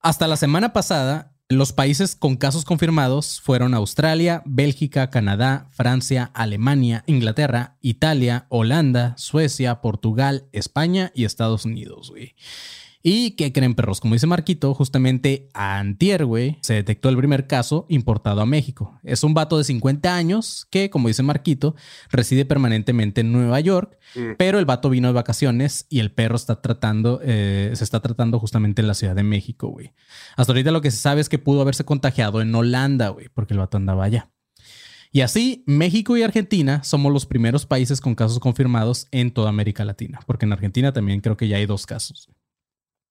Hasta 0.00 0.28
la 0.28 0.36
semana 0.36 0.72
pasada, 0.72 1.32
los 1.48 1.72
países 1.72 2.16
con 2.16 2.36
casos 2.36 2.64
confirmados 2.64 3.40
fueron 3.40 3.72
Australia, 3.74 4.42
Bélgica, 4.46 5.10
Canadá, 5.10 5.68
Francia, 5.72 6.30
Alemania, 6.34 7.04
Inglaterra, 7.06 7.76
Italia, 7.80 8.46
Holanda, 8.48 9.14
Suecia, 9.16 9.80
Portugal, 9.80 10.46
España 10.52 11.12
y 11.14 11.24
Estados 11.24 11.64
Unidos, 11.64 12.10
güey. 12.10 12.34
¿Y 13.08 13.36
qué 13.36 13.52
creen, 13.52 13.76
perros? 13.76 14.00
Como 14.00 14.14
dice 14.14 14.26
Marquito, 14.26 14.74
justamente 14.74 15.48
antier, 15.54 16.24
güey, 16.24 16.58
se 16.60 16.74
detectó 16.74 17.08
el 17.08 17.16
primer 17.16 17.46
caso 17.46 17.86
importado 17.88 18.40
a 18.40 18.46
México. 18.46 18.98
Es 19.04 19.22
un 19.22 19.32
vato 19.32 19.58
de 19.58 19.62
50 19.62 20.16
años 20.16 20.66
que, 20.72 20.90
como 20.90 21.06
dice 21.06 21.22
Marquito, 21.22 21.76
reside 22.10 22.44
permanentemente 22.44 23.20
en 23.20 23.30
Nueva 23.30 23.60
York, 23.60 23.96
Mm. 24.16 24.32
pero 24.36 24.58
el 24.58 24.64
vato 24.64 24.90
vino 24.90 25.06
de 25.06 25.14
vacaciones 25.14 25.86
y 25.88 26.00
el 26.00 26.10
perro 26.10 26.34
está 26.34 26.60
tratando, 26.60 27.20
eh, 27.22 27.70
se 27.74 27.84
está 27.84 28.00
tratando 28.00 28.40
justamente 28.40 28.82
en 28.82 28.88
la 28.88 28.94
Ciudad 28.94 29.14
de 29.14 29.22
México, 29.22 29.68
güey. 29.68 29.92
Hasta 30.36 30.52
ahorita 30.52 30.72
lo 30.72 30.80
que 30.80 30.90
se 30.90 30.96
sabe 30.96 31.20
es 31.20 31.28
que 31.28 31.38
pudo 31.38 31.60
haberse 31.60 31.84
contagiado 31.84 32.40
en 32.40 32.52
Holanda, 32.52 33.10
güey, 33.10 33.28
porque 33.32 33.54
el 33.54 33.60
vato 33.60 33.76
andaba 33.76 34.02
allá. 34.02 34.32
Y 35.12 35.20
así, 35.20 35.62
México 35.68 36.16
y 36.16 36.24
Argentina 36.24 36.82
somos 36.82 37.12
los 37.12 37.24
primeros 37.24 37.66
países 37.66 38.00
con 38.00 38.16
casos 38.16 38.40
confirmados 38.40 39.06
en 39.12 39.30
toda 39.30 39.48
América 39.50 39.84
Latina, 39.84 40.18
porque 40.26 40.44
en 40.44 40.52
Argentina 40.52 40.92
también 40.92 41.20
creo 41.20 41.36
que 41.36 41.46
ya 41.46 41.58
hay 41.58 41.66
dos 41.66 41.86
casos. 41.86 42.30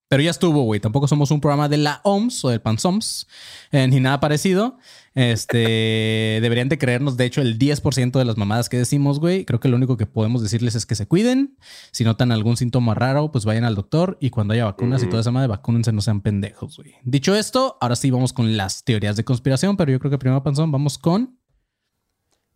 Pero 0.08 0.22
ya 0.22 0.30
estuvo, 0.30 0.62
güey. 0.64 0.80
Tampoco 0.80 1.08
somos 1.08 1.32
un 1.32 1.42
programa 1.42 1.68
de 1.68 1.78
la 1.78 2.02
OMS 2.04 2.46
o 2.46 2.50
del 2.50 2.62
PANSOMS, 2.62 3.28
eh, 3.72 3.88
ni 3.88 4.00
nada 4.00 4.20
parecido. 4.20 4.78
Este, 5.16 5.58
deberían 6.42 6.70
de 6.70 6.78
creernos, 6.78 7.18
de 7.18 7.26
hecho, 7.26 7.42
el 7.42 7.58
10% 7.58 8.12
de 8.12 8.26
las 8.26 8.38
mamadas 8.38 8.70
que 8.70 8.78
decimos, 8.78 9.20
güey. 9.20 9.46
Creo 9.46 9.60
que 9.60 9.68
lo 9.68 9.78
único 9.78 9.98
que 9.98 10.06
podemos 10.06 10.44
decirles 10.44 10.76
es 10.76 10.86
que 10.86 10.94
se 10.94 11.08
cuiden. 11.08 11.58
Si 11.92 12.04
notan 12.04 12.32
algún 12.32 12.56
síntoma 12.56 12.94
raro, 12.94 13.32
pues 13.32 13.46
vayan 13.46 13.64
al 13.64 13.74
doctor. 13.74 14.18
Y 14.22 14.30
cuando 14.30 14.54
haya 14.54 14.66
vacunas 14.66 15.02
y 15.02 15.08
toda 15.08 15.22
esa 15.22 15.32
madre, 15.32 15.48
vacúnense, 15.48 15.92
no 15.92 16.02
sean 16.02 16.22
pendejos, 16.22 16.78
güey. 16.78 16.94
Dicho 17.04 17.36
esto, 17.36 17.78
ahora 17.82 17.96
sí 17.96 18.12
vamos 18.12 18.32
con 18.32 18.58
las 18.58 18.84
teorías 18.84 19.16
de 19.16 19.24
conspiración, 19.24 19.76
pero 19.76 19.92
yo 19.92 20.00
creo 20.00 20.12
que 20.12 20.20
primero, 20.20 20.44
Panzón, 20.44 20.72
vamos 20.72 21.00
con... 21.00 21.40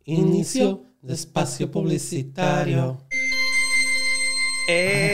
Inicio 0.06 0.86
de 1.02 1.14
espacio 1.14 1.72
publicitario. 1.72 3.06
Eh, 4.70 5.12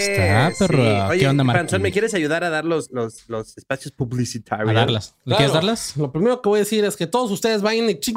está, 0.52 0.68
perro. 0.68 0.84
sí. 0.84 0.90
Oye, 1.12 1.20
¿Qué 1.20 1.28
onda? 1.28 1.44
Panzón, 1.46 1.82
¿me 1.82 1.92
quieres 1.92 2.14
ayudar 2.14 2.44
a 2.44 2.50
dar 2.50 2.66
los, 2.66 2.92
los, 2.92 3.24
los 3.30 3.58
espacios 3.58 3.92
publicitarios? 3.94 4.70
A 4.70 4.74
darlas. 4.74 5.16
¿Le 5.24 5.36
Claro. 5.36 5.38
quieres 5.38 5.54
darlas? 5.54 5.98
Lo 5.98 6.12
primero 6.12 6.42
que 6.42 6.50
voy 6.50 6.58
a 6.58 6.64
decir 6.64 6.84
es 6.86 6.96
que 6.96 7.08
todos 7.08 7.32
ustedes 7.32 7.62
vayan 7.62 7.90
y 7.90 8.00
ching 8.00 8.16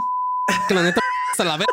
que 0.67 0.75
la 0.75 0.83
neta 0.83 1.01
hasta 1.33 1.45
la 1.45 1.57
verga. 1.57 1.73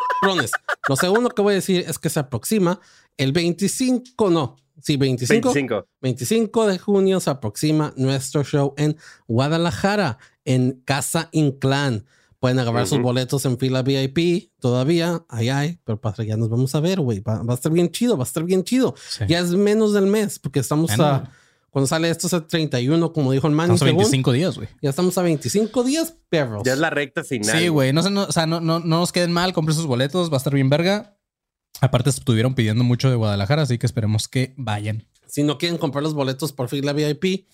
Lo 0.87 0.95
segundo 0.95 1.29
que 1.29 1.41
voy 1.41 1.53
a 1.53 1.55
decir 1.55 1.83
es 1.87 1.99
que 1.99 2.09
se 2.09 2.19
aproxima 2.19 2.79
el 3.17 3.31
25, 3.31 4.29
no, 4.29 4.55
sí, 4.81 4.97
25, 4.97 5.53
25. 5.53 5.87
25 6.01 6.67
de 6.67 6.79
junio 6.79 7.19
se 7.19 7.29
aproxima 7.29 7.93
nuestro 7.95 8.43
show 8.43 8.73
en 8.77 8.97
Guadalajara, 9.27 10.17
en 10.45 10.81
Casa 10.85 11.29
Inclán. 11.31 12.05
Pueden 12.45 12.59
agarrar 12.59 12.85
sus 12.85 12.99
boletos 13.01 13.43
en 13.45 13.57
fila 13.57 13.81
VIP 13.81 14.51
todavía. 14.59 15.23
Ay, 15.29 15.49
ay, 15.49 15.79
pero 15.83 15.99
para 15.99 16.23
ya 16.23 16.37
nos 16.37 16.49
vamos 16.49 16.75
a 16.75 16.79
ver, 16.79 16.99
güey. 16.99 17.19
Va, 17.21 17.41
va 17.41 17.53
a 17.53 17.55
estar 17.55 17.71
bien 17.71 17.89
chido, 17.91 18.17
va 18.17 18.23
a 18.23 18.27
estar 18.27 18.43
bien 18.43 18.63
chido. 18.63 18.93
Sí. 19.09 19.23
Ya 19.27 19.39
es 19.39 19.49
menos 19.51 19.93
del 19.93 20.05
mes, 20.05 20.37
porque 20.37 20.59
estamos 20.59 20.89
Bueno. 20.95 21.05
a. 21.05 21.31
Cuando 21.71 21.87
sale 21.87 22.09
esto 22.09 22.27
es 22.27 22.33
el 22.33 22.45
31, 22.45 23.11
como 23.11 23.31
dijo 23.31 23.47
el 23.47 23.53
man. 23.53 23.65
Estamos 23.71 23.81
a 23.81 23.85
25 23.85 24.31
días, 24.31 24.55
güey. 24.57 24.69
Ya 24.81 24.91
estamos 24.91 25.17
a 25.17 25.23
25 25.23 25.83
días, 25.83 26.15
perros. 26.29 26.61
Ya 26.63 26.73
es 26.73 26.79
la 26.79 26.89
recta 26.89 27.23
final. 27.23 27.57
Sí, 27.59 27.67
güey. 27.67 27.91
No, 27.91 28.01
se- 28.03 28.11
no- 28.11 28.23
o 28.23 28.31
sea, 28.31 28.45
no, 28.45 28.61
no, 28.61 28.79
no 28.79 28.99
nos 28.99 29.11
queden 29.11 29.31
mal. 29.33 29.51
Compren 29.51 29.75
sus 29.75 29.85
boletos. 29.87 30.29
Va 30.29 30.35
a 30.35 30.37
estar 30.37 30.53
bien 30.53 30.69
verga. 30.69 31.17
Aparte, 31.81 32.11
estuvieron 32.11 32.53
pidiendo 32.55 32.83
mucho 32.85 33.09
de 33.09 33.15
Guadalajara, 33.15 33.63
así 33.63 33.77
que 33.77 33.85
esperemos 33.87 34.27
que 34.29 34.53
vayan. 34.55 35.05
Si 35.27 35.43
no 35.43 35.57
quieren 35.57 35.77
comprar 35.77 36.03
los 36.03 36.13
boletos 36.13 36.53
por 36.53 36.69
fila 36.69 36.93
VIP, 36.93 37.47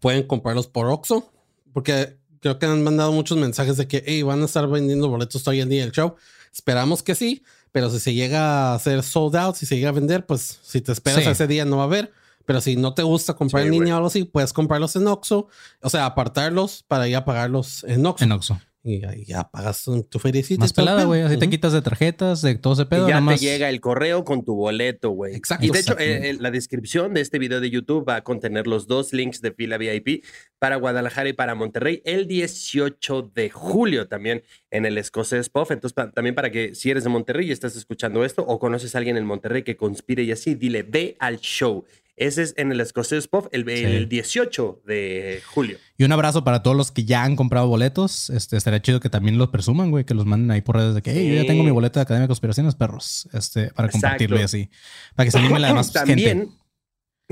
pueden 0.00 0.22
comprarlos 0.26 0.66
por 0.68 0.86
Oxxo, 0.86 1.32
porque 1.72 2.18
creo 2.40 2.58
que 2.58 2.66
han 2.66 2.82
mandado 2.82 3.12
muchos 3.12 3.38
mensajes 3.38 3.76
de 3.76 3.86
que 3.88 4.02
hey, 4.06 4.22
van 4.22 4.42
a 4.42 4.46
estar 4.46 4.66
vendiendo 4.68 5.08
boletos 5.08 5.46
hoy 5.48 5.60
en 5.60 5.68
día 5.68 5.84
el 5.84 5.92
show. 5.92 6.14
Esperamos 6.52 7.02
que 7.02 7.14
sí, 7.14 7.42
pero 7.72 7.90
si 7.90 8.00
se 8.00 8.14
llega 8.14 8.70
a 8.70 8.74
hacer 8.74 9.02
sold 9.02 9.36
out, 9.36 9.56
si 9.56 9.66
se 9.66 9.76
llega 9.76 9.90
a 9.90 9.92
vender, 9.92 10.24
pues 10.26 10.58
si 10.62 10.80
te 10.80 10.92
esperas 10.92 11.22
Sí. 11.22 11.28
a 11.28 11.32
ese 11.32 11.46
día 11.46 11.64
no 11.64 11.76
va 11.76 11.82
a 11.82 11.86
haber. 11.86 12.12
Pero 12.46 12.60
si 12.60 12.76
no 12.76 12.94
te 12.94 13.02
gusta 13.02 13.34
comprar 13.34 13.64
Sí, 13.64 13.66
en 13.66 13.72
línea 13.72 13.94
o 13.94 13.96
algo 13.96 14.06
así, 14.06 14.22
puedes 14.24 14.52
comprarlos 14.52 14.94
en 14.94 15.06
Oxxo. 15.08 15.48
O 15.82 15.90
sea, 15.90 16.06
apartarlos 16.06 16.84
para 16.86 17.08
ya 17.08 17.24
pagarlos 17.24 17.82
en 17.84 18.06
Oxxo. 18.06 18.24
En 18.24 18.32
Oxxo. 18.32 18.60
Y 18.88 19.04
ahí 19.04 19.24
ya 19.24 19.50
pagas 19.50 19.82
tu, 19.82 20.04
tu 20.04 20.20
feriecita. 20.20 20.60
Más 20.60 20.72
pelada, 20.72 21.02
güey. 21.04 21.22
Así 21.22 21.36
te 21.38 21.50
quitas 21.50 21.72
de 21.72 21.82
tarjetas, 21.82 22.40
de 22.40 22.54
todo 22.54 22.74
ese 22.74 22.86
pedo. 22.86 23.06
y 23.06 23.08
ya 23.08 23.14
nada 23.16 23.20
más. 23.22 23.40
te 23.40 23.46
llega 23.46 23.68
el 23.68 23.80
correo 23.80 24.24
con 24.24 24.44
tu 24.44 24.54
boleto, 24.54 25.10
güey. 25.10 25.34
Exacto. 25.34 25.66
Y 25.66 25.70
de 25.70 25.80
hecho, 25.80 25.92
Exactamente. 25.94 26.28
eh, 26.28 26.30
eh, 26.30 26.36
la 26.40 26.52
descripción 26.52 27.12
de 27.12 27.20
este 27.20 27.40
video 27.40 27.60
de 27.60 27.68
YouTube 27.68 28.08
va 28.08 28.14
a 28.16 28.22
contener 28.22 28.68
los 28.68 28.86
dos 28.86 29.12
links 29.12 29.40
de 29.40 29.50
fila 29.50 29.76
VIP 29.76 30.24
para 30.60 30.76
Guadalajara 30.76 31.28
y 31.28 31.32
para 31.32 31.56
Monterrey 31.56 32.00
el 32.04 32.28
18 32.28 33.32
de 33.34 33.50
julio 33.50 34.06
también 34.08 34.42
en 34.70 34.86
el 34.86 34.98
Escocés 34.98 35.48
Puff. 35.50 35.70
Entonces, 35.72 35.92
pa- 35.94 36.12
también 36.12 36.34
para 36.36 36.50
que 36.52 36.74
si 36.76 36.90
eres 36.90 37.02
de 37.02 37.10
Monterrey 37.10 37.48
y 37.48 37.52
estás 37.52 37.74
escuchando 37.76 38.24
esto 38.24 38.42
o 38.46 38.58
conoces 38.60 38.94
a 38.94 38.98
alguien 38.98 39.16
en 39.16 39.26
Monterrey 39.26 39.62
que 39.64 39.76
conspire 39.76 40.22
y 40.22 40.30
así, 40.32 40.54
dile, 40.54 40.84
ve 40.84 41.16
al 41.18 41.40
show. 41.40 41.84
Ese 42.16 42.42
es 42.42 42.54
en 42.56 42.72
el 42.72 42.80
Escocés 42.80 43.28
Puff 43.28 43.46
el, 43.52 43.68
el 43.68 44.08
18 44.08 44.82
de 44.86 45.42
julio. 45.46 45.78
Y 45.98 46.04
un 46.04 46.12
abrazo 46.12 46.44
para 46.44 46.62
todos 46.62 46.76
los 46.76 46.90
que 46.90 47.04
ya 47.04 47.22
han 47.22 47.36
comprado 47.36 47.68
boletos. 47.68 48.30
Este 48.30 48.56
estaría 48.56 48.80
chido 48.80 49.00
que 49.00 49.10
también 49.10 49.36
los 49.36 49.50
presuman, 49.50 49.90
güey, 49.90 50.04
que 50.04 50.14
los 50.14 50.24
manden 50.24 50.50
ahí 50.50 50.62
por 50.62 50.76
redes 50.76 50.94
de 50.94 51.02
que, 51.02 51.12
hey, 51.12 51.28
yo 51.28 51.34
ya 51.42 51.46
tengo 51.46 51.62
mi 51.62 51.70
boleto 51.70 51.98
de 51.98 52.04
Academia 52.04 52.24
de 52.24 52.28
Conspiraciones, 52.28 52.74
perros. 52.74 53.28
Este, 53.34 53.70
para 53.72 53.90
compartirlo 53.90 54.40
y 54.40 54.42
así. 54.42 54.70
Para 55.14 55.26
que 55.26 55.30
se 55.30 55.38
anime 55.38 55.58
la 55.58 55.68
demás 55.68 55.92
También, 55.92 56.18
gente. 56.18 56.56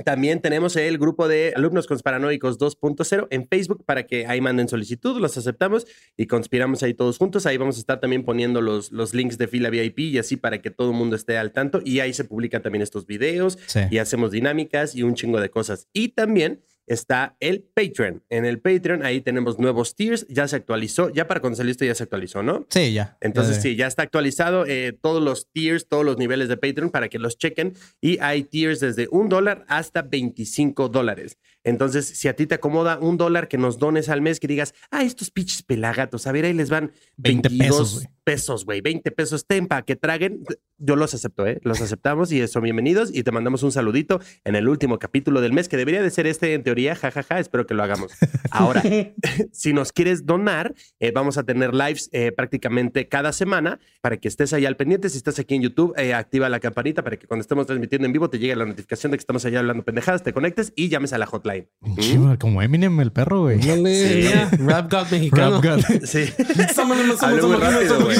También 0.02 0.40
tenemos 0.40 0.74
el 0.76 0.98
grupo 0.98 1.28
de 1.28 1.52
alumnos 1.54 1.86
conspiranoicos 1.86 2.58
2.0 2.58 3.28
en 3.30 3.46
Facebook 3.46 3.84
para 3.84 4.06
que 4.06 4.26
ahí 4.26 4.40
manden 4.40 4.68
solicitud, 4.68 5.20
los 5.20 5.36
aceptamos 5.36 5.86
y 6.16 6.26
conspiramos 6.26 6.82
ahí 6.82 6.94
todos 6.94 7.18
juntos. 7.18 7.46
Ahí 7.46 7.56
vamos 7.56 7.76
a 7.76 7.80
estar 7.80 8.00
también 8.00 8.24
poniendo 8.24 8.60
los, 8.60 8.90
los 8.90 9.14
links 9.14 9.38
de 9.38 9.46
fila 9.46 9.70
VIP 9.70 10.00
y 10.00 10.18
así 10.18 10.36
para 10.36 10.60
que 10.60 10.70
todo 10.70 10.90
el 10.90 10.96
mundo 10.96 11.14
esté 11.14 11.38
al 11.38 11.52
tanto. 11.52 11.80
Y 11.84 12.00
ahí 12.00 12.12
se 12.12 12.24
publican 12.24 12.62
también 12.62 12.82
estos 12.82 13.06
videos 13.06 13.58
Sí. 13.66 13.80
y 13.90 13.98
hacemos 13.98 14.30
dinámicas 14.32 14.94
y 14.96 15.02
un 15.04 15.14
chingo 15.14 15.40
de 15.40 15.50
cosas. 15.50 15.88
Y 15.92 16.08
también 16.08 16.60
está 16.86 17.36
el 17.40 17.62
Patreon. 17.74 18.22
En 18.28 18.44
el 18.44 18.60
Patreon 18.60 19.04
ahí 19.04 19.20
tenemos 19.20 19.58
nuevos 19.58 19.94
tiers, 19.94 20.26
ya 20.28 20.46
se 20.48 20.56
actualizó, 20.56 21.10
ya 21.10 21.26
para 21.26 21.40
cuando 21.40 21.56
salió 21.56 21.70
esto 21.72 21.84
ya 21.84 21.94
se 21.94 22.02
actualizó, 22.02 22.42
¿no? 22.42 22.66
Sí, 22.70 22.92
ya. 22.92 23.16
Entonces, 23.20 23.56
Ya- 23.56 23.62
sí, 23.62 23.76
ya 23.76 23.86
está 23.86 24.02
actualizado 24.02 24.64
eh, 24.66 24.96
todos 25.00 25.22
los 25.22 25.48
tiers, 25.50 25.88
todos 25.88 26.04
los 26.04 26.18
niveles 26.18 26.48
de 26.48 26.56
Patreon 26.56 26.90
para 26.90 27.08
que 27.08 27.18
los 27.18 27.38
chequen. 27.38 27.74
Y 28.00 28.18
hay 28.20 28.44
tiers 28.44 28.80
desde 28.80 29.08
un 29.10 29.28
dólar 29.28 29.64
hasta 29.68 30.02
25 30.02 30.88
dólares. 30.88 31.38
Entonces, 31.62 32.06
si 32.06 32.28
a 32.28 32.36
ti 32.36 32.46
te 32.46 32.56
acomoda 32.56 32.98
un 32.98 33.16
dólar 33.16 33.48
que 33.48 33.56
nos 33.56 33.78
dones 33.78 34.10
al 34.10 34.20
mes, 34.20 34.38
que 34.38 34.46
digas, 34.46 34.74
ah, 34.90 35.02
estos 35.02 35.30
pinches 35.30 35.62
pelagatos, 35.62 36.26
a 36.26 36.32
ver, 36.32 36.44
ahí 36.44 36.52
les 36.52 36.68
van 36.68 36.92
20 37.16 37.48
22 37.48 37.78
pesos. 37.78 38.06
Pesos, 38.24 38.64
güey, 38.64 38.80
20 38.80 39.10
pesos, 39.10 39.46
ten 39.46 39.66
para 39.66 39.82
que 39.82 39.96
traguen. 39.96 40.44
Yo 40.78 40.96
los 40.96 41.14
acepto, 41.14 41.46
¿eh? 41.46 41.60
Los 41.62 41.80
aceptamos 41.80 42.32
y 42.32 42.46
son 42.48 42.64
bienvenidos. 42.64 43.10
Y 43.14 43.22
te 43.22 43.30
mandamos 43.30 43.62
un 43.62 43.70
saludito 43.70 44.20
en 44.44 44.56
el 44.56 44.68
último 44.68 44.98
capítulo 44.98 45.40
del 45.40 45.52
mes, 45.52 45.68
que 45.68 45.76
debería 45.76 46.02
de 46.02 46.10
ser 46.10 46.26
este 46.26 46.54
en 46.54 46.62
teoría, 46.62 46.96
jajaja, 46.96 47.38
espero 47.38 47.66
que 47.66 47.74
lo 47.74 47.82
hagamos. 47.82 48.12
Ahora, 48.50 48.82
si 49.52 49.72
nos 49.72 49.92
quieres 49.92 50.26
donar, 50.26 50.74
eh, 50.98 51.12
vamos 51.14 51.38
a 51.38 51.44
tener 51.44 51.74
lives 51.74 52.08
eh, 52.12 52.32
prácticamente 52.32 53.08
cada 53.08 53.32
semana 53.32 53.78
para 54.00 54.16
que 54.16 54.28
estés 54.28 54.52
ahí 54.52 54.66
al 54.66 54.76
pendiente. 54.76 55.08
Si 55.10 55.16
estás 55.16 55.38
aquí 55.38 55.54
en 55.54 55.62
YouTube, 55.62 55.94
eh, 55.96 56.14
activa 56.14 56.48
la 56.48 56.60
campanita 56.60 57.04
para 57.04 57.16
que 57.16 57.26
cuando 57.26 57.42
estemos 57.42 57.66
transmitiendo 57.66 58.06
en 58.06 58.12
vivo 58.12 58.28
te 58.30 58.38
llegue 58.38 58.56
la 58.56 58.64
notificación 58.64 59.12
de 59.12 59.18
que 59.18 59.22
estamos 59.22 59.44
allá 59.44 59.60
hablando 59.60 59.84
pendejadas, 59.84 60.22
te 60.22 60.32
conectes 60.32 60.72
y 60.74 60.88
llames 60.88 61.12
a 61.12 61.18
la 61.18 61.26
hotline. 61.26 61.68
¿Mm? 61.80 61.98
Chido, 61.98 62.38
Como 62.38 62.62
Eminem, 62.62 62.98
el 63.00 63.12
perro, 63.12 63.42
güey. 63.42 63.62
Sí. 63.62 64.28
Rap 64.58 64.90
God 64.90 65.06
mexicano. 65.10 65.60
Rap 65.60 65.80
God. 65.80 66.04
Sí. 66.04 66.24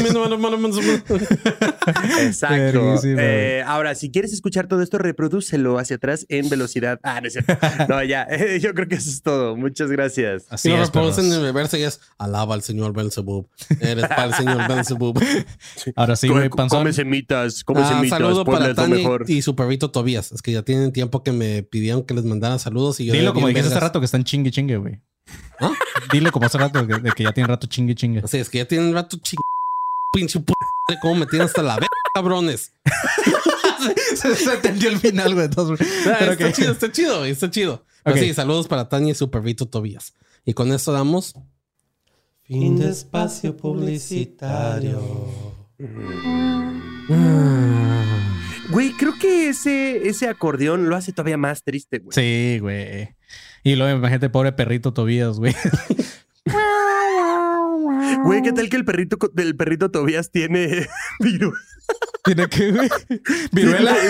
Exacto. 2.20 3.00
Eh, 3.04 3.62
ahora, 3.66 3.94
si 3.94 4.10
quieres 4.10 4.32
escuchar 4.32 4.66
todo 4.66 4.82
esto, 4.82 4.98
reprodúcelo 4.98 5.78
hacia 5.78 5.96
atrás 5.96 6.26
en 6.28 6.48
velocidad. 6.48 7.00
Ah, 7.02 7.20
no 7.20 7.28
es 7.28 7.34
cierto. 7.34 7.56
No, 7.88 8.02
ya. 8.02 8.26
yo 8.60 8.74
creo 8.74 8.88
que 8.88 8.96
eso 8.96 9.10
es 9.10 9.22
todo. 9.22 9.56
Muchas 9.56 9.90
gracias. 9.90 10.46
Así 10.50 10.68
Si 10.68 10.74
lo 10.74 10.82
es, 10.82 10.88
reproducen 10.88 11.32
en 11.32 11.42
reversa 11.42 11.78
y 11.78 11.82
es 11.82 12.00
alaba 12.18 12.54
al 12.54 12.62
señor 12.62 12.92
Belzebub. 12.92 13.48
Eres 13.80 14.06
para 14.08 14.24
el 14.24 14.34
señor 14.34 14.68
Belzebub. 14.68 15.20
Ahora 15.96 16.16
sí, 16.16 16.28
güey, 16.28 16.48
panzón. 16.48 16.80
Come 16.80 16.92
semitas, 16.92 17.64
come 17.64 17.80
Ah, 17.82 17.88
semitas, 17.88 18.18
saludo 18.18 18.44
para 18.44 18.74
Tania 18.74 18.96
mejor. 18.96 19.24
y 19.28 19.42
su 19.42 19.54
perrito 19.54 19.90
Tobías. 19.90 20.32
Es 20.32 20.42
que 20.42 20.52
ya 20.52 20.62
tienen 20.62 20.92
tiempo 20.92 21.22
que 21.22 21.32
me 21.32 21.62
pidieron 21.62 22.02
que 22.04 22.14
les 22.14 22.24
mandara 22.24 22.58
saludos 22.58 23.00
y 23.00 23.06
yo 23.06 23.12
Dilo 23.12 23.34
como 23.34 23.48
dijiste 23.48 23.68
hace 23.70 23.80
rato 23.80 24.00
que 24.00 24.06
están 24.06 24.24
chingue 24.24 24.50
chingue, 24.50 24.76
güey. 24.76 25.00
¿Ah? 25.60 25.70
Dile 26.12 26.30
como 26.30 26.46
hace 26.46 26.58
rato 26.58 26.86
que, 26.86 26.94
de 26.98 27.10
que 27.12 27.24
ya 27.24 27.32
tiene 27.32 27.46
rato 27.46 27.66
chingue 27.66 27.94
chingue. 27.94 28.20
O 28.22 28.28
sea, 28.28 28.40
es 28.40 28.50
que 28.50 28.58
ya 28.58 28.64
tienen 28.66 28.92
rato 28.92 29.16
ching... 29.18 29.38
Pinche 30.14 30.40
p... 30.40 30.52
Cómo 31.02 31.16
me 31.16 31.26
tienen 31.26 31.46
hasta 31.46 31.62
la 31.62 31.74
verga, 31.74 31.88
cabrones. 32.14 32.72
se, 34.16 34.34
se 34.36 34.54
entendió 34.54 34.88
el 34.90 34.98
final, 34.98 35.34
güey. 35.34 35.46
entonces, 35.46 35.86
Ah, 36.06 36.16
pero 36.18 36.32
está 36.32 36.52
chido, 36.52 36.72
está 36.72 36.92
chido, 36.92 37.18
güey, 37.20 37.30
está 37.32 37.50
chido. 37.50 37.84
Pero 38.04 38.16
sí, 38.18 38.32
saludos 38.34 38.68
para 38.68 38.88
Tania 38.88 39.12
y 39.12 39.14
su 39.14 39.30
perrito 39.30 39.66
Tobías. 39.66 40.14
Y 40.44 40.52
con 40.54 40.72
esto 40.72 40.92
damos... 40.92 41.34
Fin 42.44 42.78
de 42.78 42.90
espacio 42.90 43.56
publicitario. 43.56 45.00
Güey, 48.70 48.92
creo 48.92 49.14
que 49.18 49.48
ese, 49.48 50.06
ese 50.08 50.28
acordeón 50.28 50.88
lo 50.90 50.96
hace 50.96 51.12
todavía 51.12 51.38
más 51.38 51.62
triste, 51.64 51.98
güey. 52.00 52.14
Sí, 52.14 52.58
güey. 52.60 53.16
Y 53.62 53.76
luego 53.76 53.96
imagínate, 53.98 54.28
pobre 54.28 54.52
perrito 54.52 54.92
Tobías, 54.92 55.38
güey. 55.38 55.54
Güey, 58.24 58.42
¿qué 58.42 58.52
tal 58.52 58.68
que 58.68 58.76
el 58.76 58.84
perrito, 58.84 59.18
co- 59.18 59.30
el 59.36 59.56
perrito 59.56 59.90
Tobías 59.90 60.30
tiene 60.30 60.86
virus? 61.20 61.58
¿Tiene 62.24 62.46
que, 62.48 62.70
güey? 62.72 62.88
¿Viruela? 63.52 63.94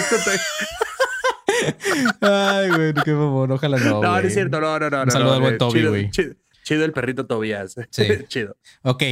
Ay, 2.21 2.71
güey, 2.71 2.95
qué 2.95 3.13
favor. 3.13 3.51
Ojalá 3.53 3.79
no. 3.79 4.03
No, 4.03 4.13
no 4.13 4.19
es 4.19 4.33
cierto, 4.35 4.61
no, 4.61 4.79
no, 4.79 4.91
no. 4.91 5.01
Un 5.01 5.07
no, 5.07 5.11
saludo 5.11 5.29
no, 5.31 5.35
al 5.35 5.41
buen 5.41 5.55
eh, 5.55 5.59
Toby, 5.59 5.73
chido, 5.81 5.91
güey. 5.91 6.11
Chido, 6.11 6.35
chido 6.63 6.85
el 6.85 6.93
perrito 6.93 7.27
Tobías. 7.27 7.75
Sí. 7.91 8.05
chido. 8.29 8.57
Ok. 8.83 9.03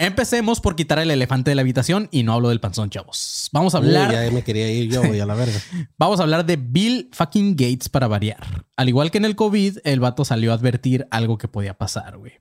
Empecemos 0.00 0.60
por 0.60 0.76
quitar 0.76 1.00
el 1.00 1.10
elefante 1.10 1.50
de 1.50 1.56
la 1.56 1.62
habitación 1.62 2.08
y 2.12 2.22
no 2.22 2.32
hablo 2.32 2.50
del 2.50 2.60
panzón, 2.60 2.88
chavos. 2.88 3.48
Vamos 3.52 3.74
a 3.74 3.78
hablar. 3.78 4.10
Uy, 4.10 4.14
ya 4.14 4.30
me 4.30 4.44
quería 4.44 4.70
ir 4.70 4.88
yo, 4.88 5.02
güey, 5.02 5.18
a 5.18 5.26
la 5.26 5.34
verga. 5.34 5.58
Vamos 5.98 6.20
a 6.20 6.22
hablar 6.22 6.46
de 6.46 6.56
Bill 6.56 7.10
fucking 7.12 7.56
Gates 7.56 7.88
para 7.88 8.06
variar. 8.06 8.64
Al 8.76 8.88
igual 8.88 9.10
que 9.10 9.18
en 9.18 9.24
el 9.24 9.34
COVID, 9.34 9.78
el 9.82 9.98
vato 9.98 10.24
salió 10.24 10.52
a 10.52 10.54
advertir 10.54 11.08
algo 11.10 11.36
que 11.36 11.48
podía 11.48 11.74
pasar, 11.74 12.16
güey. 12.16 12.34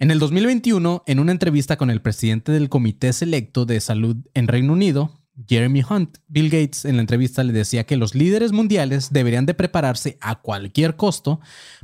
En 0.00 0.10
el 0.10 0.18
2021, 0.18 1.02
en 1.06 1.20
una 1.20 1.32
entrevista 1.32 1.76
con 1.76 1.90
el 1.90 2.00
presidente 2.00 2.52
del 2.52 2.70
Comité 2.70 3.12
Selecto 3.12 3.66
de 3.66 3.82
Salud 3.82 4.16
en 4.32 4.48
Reino 4.48 4.72
Unido, 4.72 5.20
Jeremy 5.46 5.82
Hunt. 5.86 6.16
Bill 6.26 6.48
Gates 6.48 6.86
en 6.86 6.96
la 6.96 7.02
entrevista 7.02 7.44
le 7.44 7.52
decía 7.52 7.84
que 7.84 7.98
los 7.98 8.14
líderes 8.14 8.52
mundiales 8.52 9.12
deberían 9.12 9.44
de 9.44 9.52
prepararse 9.52 10.16
a 10.22 10.40
cualquier 10.40 10.96
costo 10.96 11.40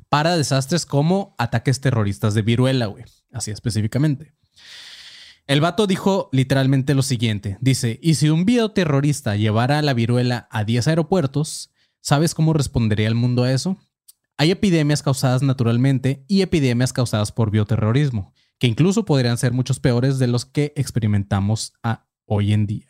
para 0.08 0.34
desastres 0.34 0.86
como 0.86 1.34
ataques 1.36 1.82
terroristas 1.82 2.32
de 2.32 2.40
viruela, 2.40 2.86
güey. 2.86 3.04
Así 3.32 3.50
específicamente. 3.50 4.32
El 5.46 5.60
vato 5.60 5.86
dijo 5.86 6.30
literalmente 6.32 6.94
lo 6.94 7.02
siguiente. 7.02 7.58
Dice, 7.60 8.00
y 8.02 8.14
si 8.14 8.30
un 8.30 8.46
bioterrorista 8.46 9.36
llevara 9.36 9.82
la 9.82 9.92
viruela 9.92 10.48
a 10.50 10.64
10 10.64 10.88
aeropuertos, 10.88 11.70
¿sabes 12.00 12.34
cómo 12.34 12.54
respondería 12.54 13.08
el 13.08 13.14
mundo 13.14 13.42
a 13.42 13.52
eso? 13.52 13.76
Hay 14.38 14.50
epidemias 14.50 15.02
causadas 15.02 15.42
naturalmente 15.42 16.22
y 16.28 16.42
epidemias 16.42 16.92
causadas 16.92 17.32
por 17.32 17.50
bioterrorismo, 17.50 18.32
que 18.58 18.66
incluso 18.66 19.04
podrían 19.04 19.38
ser 19.38 19.52
muchos 19.52 19.80
peores 19.80 20.18
de 20.18 20.26
los 20.26 20.44
que 20.44 20.72
experimentamos 20.76 21.72
a 21.82 22.04
hoy 22.26 22.52
en 22.52 22.66
día. 22.66 22.86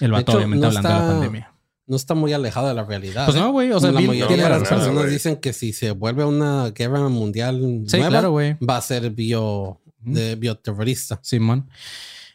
El 0.00 0.12
vato 0.12 0.32
hecho, 0.32 0.38
obviamente 0.38 0.62
no 0.62 0.66
hablando 0.68 0.88
de 0.88 0.94
la 0.94 1.00
está- 1.00 1.12
pandemia. 1.12 1.52
No 1.86 1.96
está 1.96 2.14
muy 2.14 2.32
alejado 2.34 2.68
de 2.68 2.74
la 2.74 2.84
realidad. 2.84 3.24
Pues 3.24 3.36
¿eh? 3.36 3.40
no, 3.40 3.50
güey. 3.50 3.70
O 3.72 3.80
sea, 3.80 3.90
la 3.92 4.00
Bill 4.00 4.08
mayoría 4.08 4.26
tiene 4.28 4.42
de 4.42 4.50
las 4.50 4.68
personas 4.68 5.10
dicen 5.10 5.36
que 5.36 5.54
si 5.54 5.72
se 5.72 5.92
vuelve 5.92 6.22
una 6.24 6.68
guerra 6.70 7.08
mundial 7.08 7.84
Sí, 7.86 7.96
nueva, 7.96 8.10
claro, 8.10 8.30
güey. 8.32 8.56
va 8.58 8.76
a 8.76 8.80
ser 8.82 9.08
bio, 9.10 9.80
de 10.00 10.34
bioterrorista. 10.36 11.18
Simón. 11.22 11.70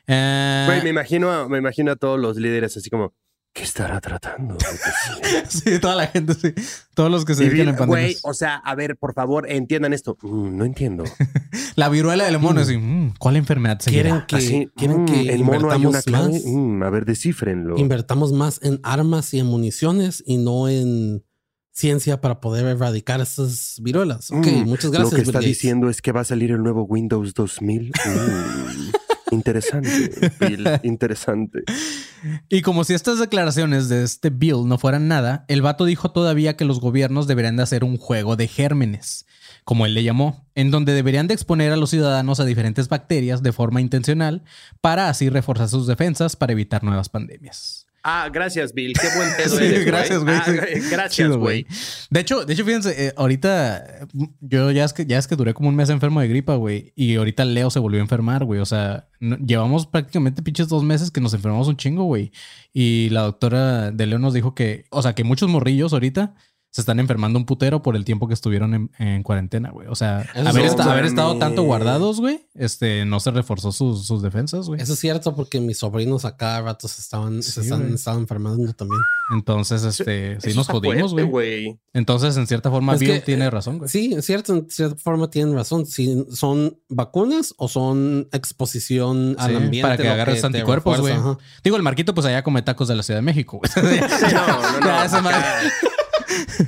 Eh, 0.07 0.63
Güey, 0.67 0.81
me 0.83 0.89
imagino, 0.89 1.31
a- 1.31 1.47
me 1.47 1.59
imagino 1.59 1.91
a 1.91 1.95
todos 1.95 2.19
los 2.19 2.35
líderes 2.37 2.75
así 2.75 2.89
como, 2.89 3.13
¿qué 3.53 3.63
estará 3.63 4.01
tratando? 4.01 4.55
de 4.55 4.65
decir?" 5.45 5.63
sí, 5.73 5.79
toda 5.79 5.95
la 5.95 6.07
gente, 6.07 6.33
sí. 6.33 6.53
Todos 6.93 7.09
los 7.11 7.23
que 7.25 7.35
se 7.35 7.45
dedican 7.45 7.69
en 7.69 7.75
Güey, 7.75 7.87
pandemias. 7.89 8.21
o 8.23 8.33
sea, 8.33 8.55
a 8.57 8.75
ver, 8.75 8.97
por 8.97 9.13
favor, 9.13 9.49
entiendan 9.49 9.93
esto. 9.93 10.17
Mm, 10.21 10.57
no 10.57 10.65
entiendo. 10.65 11.03
La 11.75 11.89
viruela 11.89 12.25
del 12.25 12.39
mono, 12.39 12.61
así, 12.61 12.77
mm, 12.77 13.13
¿cuál 13.19 13.35
enfermedad 13.37 13.79
se 13.79 13.89
Quieren 13.91 14.23
que, 14.27 14.35
Así, 14.35 14.69
quieren 14.75 15.03
mm, 15.03 15.05
que 15.05 15.33
el 15.33 15.43
mono 15.43 15.71
hay 15.71 15.85
una 15.85 15.99
invertamos 15.99 16.03
clave. 16.03 16.33
más, 16.33 16.43
Mm, 16.45 16.83
a 16.83 16.89
ver, 16.89 17.05
descífrenlo. 17.05 17.77
invertamos 17.77 18.31
más 18.33 18.59
en 18.63 18.79
armas 18.83 19.33
y 19.33 19.39
en 19.39 19.45
municiones 19.47 20.23
y 20.25 20.37
no 20.37 20.67
en 20.69 21.23
ciencia 21.71 22.21
para 22.21 22.39
poder 22.39 22.65
erradicar 22.67 23.19
esas 23.21 23.77
viruelas. 23.81 24.29
Ok, 24.29 24.45
Mm, 24.45 24.65
muchas 24.69 24.91
gracias. 24.91 25.03
Lo 25.05 25.09
que 25.09 25.15
Bill 25.15 25.29
está 25.29 25.39
Gates. 25.39 25.47
diciendo 25.49 25.89
es 25.89 26.01
que 26.03 26.11
va 26.11 26.21
a 26.21 26.23
salir 26.25 26.51
el 26.51 26.61
nuevo 26.61 26.83
Windows 26.83 27.33
2000. 27.33 27.91
Interesante, 29.33 30.31
Bill, 30.39 30.67
interesante. 30.83 31.63
Y 32.49 32.61
como 32.61 32.83
si 32.83 32.93
estas 32.93 33.19
declaraciones 33.19 33.89
de 33.89 34.03
este 34.03 34.29
Bill 34.29 34.67
no 34.67 34.77
fueran 34.77 35.07
nada, 35.07 35.45
el 35.47 35.61
vato 35.61 35.85
dijo 35.85 36.11
todavía 36.11 36.55
que 36.55 36.65
los 36.65 36.79
gobiernos 36.79 37.27
deberían 37.27 37.57
de 37.57 37.63
hacer 37.63 37.83
un 37.83 37.97
juego 37.97 38.35
de 38.35 38.47
gérmenes, 38.47 39.25
como 39.63 39.85
él 39.85 39.93
le 39.93 40.03
llamó, 40.03 40.45
en 40.55 40.71
donde 40.71 40.93
deberían 40.93 41.27
de 41.27 41.33
exponer 41.33 41.71
a 41.71 41.77
los 41.77 41.89
ciudadanos 41.89 42.39
a 42.39 42.45
diferentes 42.45 42.87
bacterias 42.87 43.43
de 43.43 43.51
forma 43.51 43.81
intencional 43.81 44.43
para 44.81 45.09
así 45.09 45.29
reforzar 45.29 45.69
sus 45.69 45.87
defensas 45.87 46.35
para 46.35 46.53
evitar 46.53 46.83
nuevas 46.83 47.09
pandemias. 47.09 47.82
Ah, 48.05 48.29
gracias, 48.31 48.73
Bill. 48.73 48.93
Qué 48.93 49.07
buen 49.15 49.29
pedo 49.37 49.57
Sí, 49.57 49.63
eres, 49.63 49.85
gracias, 49.85 50.23
güey. 50.23 50.35
Ah, 50.35 50.53
gracias, 50.91 51.31
güey. 51.37 51.65
De 52.09 52.19
hecho, 52.19 52.43
de 52.45 52.53
hecho, 52.53 52.65
fíjense, 52.65 53.07
eh, 53.07 53.13
ahorita 53.15 53.77
eh, 53.77 54.05
yo 54.41 54.71
ya 54.71 54.83
es 54.83 54.91
que 54.91 55.05
ya 55.05 55.17
es 55.17 55.25
que 55.27 55.35
duré 55.37 55.53
como 55.53 55.69
un 55.69 55.75
mes 55.75 55.89
enfermo 55.89 56.19
de 56.19 56.27
gripa, 56.27 56.55
güey. 56.55 56.91
Y 56.95 57.15
ahorita 57.15 57.45
Leo 57.45 57.69
se 57.69 57.79
volvió 57.79 57.99
a 57.99 58.03
enfermar, 58.03 58.43
güey. 58.43 58.59
O 58.59 58.65
sea, 58.65 59.07
no- 59.21 59.37
llevamos 59.37 59.87
prácticamente 59.87 60.41
pinches 60.43 60.67
dos 60.67 60.83
meses 60.83 61.11
que 61.11 61.21
nos 61.21 61.33
enfermamos 61.33 61.67
un 61.69 61.77
chingo, 61.77 62.03
güey. 62.03 62.31
Y 62.73 63.09
la 63.11 63.21
doctora 63.21 63.91
de 63.91 64.05
Leo 64.05 64.19
nos 64.19 64.33
dijo 64.33 64.53
que, 64.53 64.85
o 64.89 65.01
sea, 65.01 65.13
que 65.15 65.23
muchos 65.23 65.49
morrillos 65.49 65.93
ahorita 65.93 66.35
se 66.75 66.81
están 66.81 66.99
enfermando 66.99 67.37
un 67.37 67.45
putero 67.45 67.83
por 67.83 67.95
el 67.95 68.03
tiempo 68.03 68.27
que 68.27 68.33
estuvieron 68.33 68.73
en, 68.73 68.91
en 68.97 69.21
cuarentena, 69.21 69.69
güey. 69.69 69.87
O 69.89 69.95
sea, 69.95 70.21
Eso 70.33 70.49
haber, 70.49 70.63
no 70.65 70.69
esta- 70.71 70.91
haber 70.91 71.05
estado 71.05 71.37
tanto 71.37 71.61
guardados, 71.61 72.19
güey, 72.19 72.47
este, 72.55 73.05
no 73.05 73.19
se 73.19 73.29
reforzó 73.29 73.71
sus, 73.71 74.07
sus 74.07 74.23
defensas, 74.23 74.65
güey. 74.67 74.81
Eso 74.81 74.93
es 74.93 74.99
cierto 74.99 75.35
porque 75.35 75.59
mis 75.61 75.77
sobrinos 75.77 76.25
a 76.25 76.35
cada 76.35 76.61
rato 76.63 76.87
se 76.87 76.99
estaban, 76.99 77.43
se 77.43 77.61
están, 77.61 77.93
estaban 77.93 78.21
enfermando 78.21 78.73
también. 78.73 78.99
Entonces, 79.35 79.83
este, 79.83 80.41
sí 80.41 80.49
Eso 80.49 80.57
nos 80.57 80.67
jodimos, 80.67 81.13
güey. 81.13 81.79
Entonces, 81.93 82.35
en 82.37 82.47
cierta 82.47 82.71
forma, 82.71 82.95
Es 82.95 82.99
Bill 83.01 83.11
que, 83.11 83.19
tiene 83.21 83.45
eh, 83.45 83.49
razón, 83.51 83.77
güey. 83.77 83.87
Sí, 83.89 84.11
es 84.17 84.25
cierto, 84.25 84.53
en 84.55 84.67
cierta 84.71 84.95
forma 84.95 85.29
tienen 85.29 85.53
razón. 85.53 85.85
Si 85.85 86.25
son 86.31 86.79
vacunas 86.89 87.53
o 87.57 87.67
son 87.67 88.27
exposición 88.31 89.35
al 89.37 89.51
Sí, 89.51 89.55
ambiente. 89.57 89.81
para 89.81 89.97
que 89.97 90.09
agarres 90.09 90.41
te 90.41 90.47
anticuerpos, 90.47 90.99
güey. 91.01 91.13
Digo, 91.63 91.77
el 91.77 91.83
Marquito, 91.83 92.15
pues 92.15 92.25
allá 92.25 92.43
come 92.43 92.63
tacos 92.63 92.87
de 92.87 92.95
la 92.95 93.03
Ciudad 93.03 93.19
de 93.19 93.23
México, 93.25 93.59
güey. 93.59 93.71
No, 94.33 94.79
no, 94.79 94.79
no. 94.79 94.99
Acá- 95.29 95.61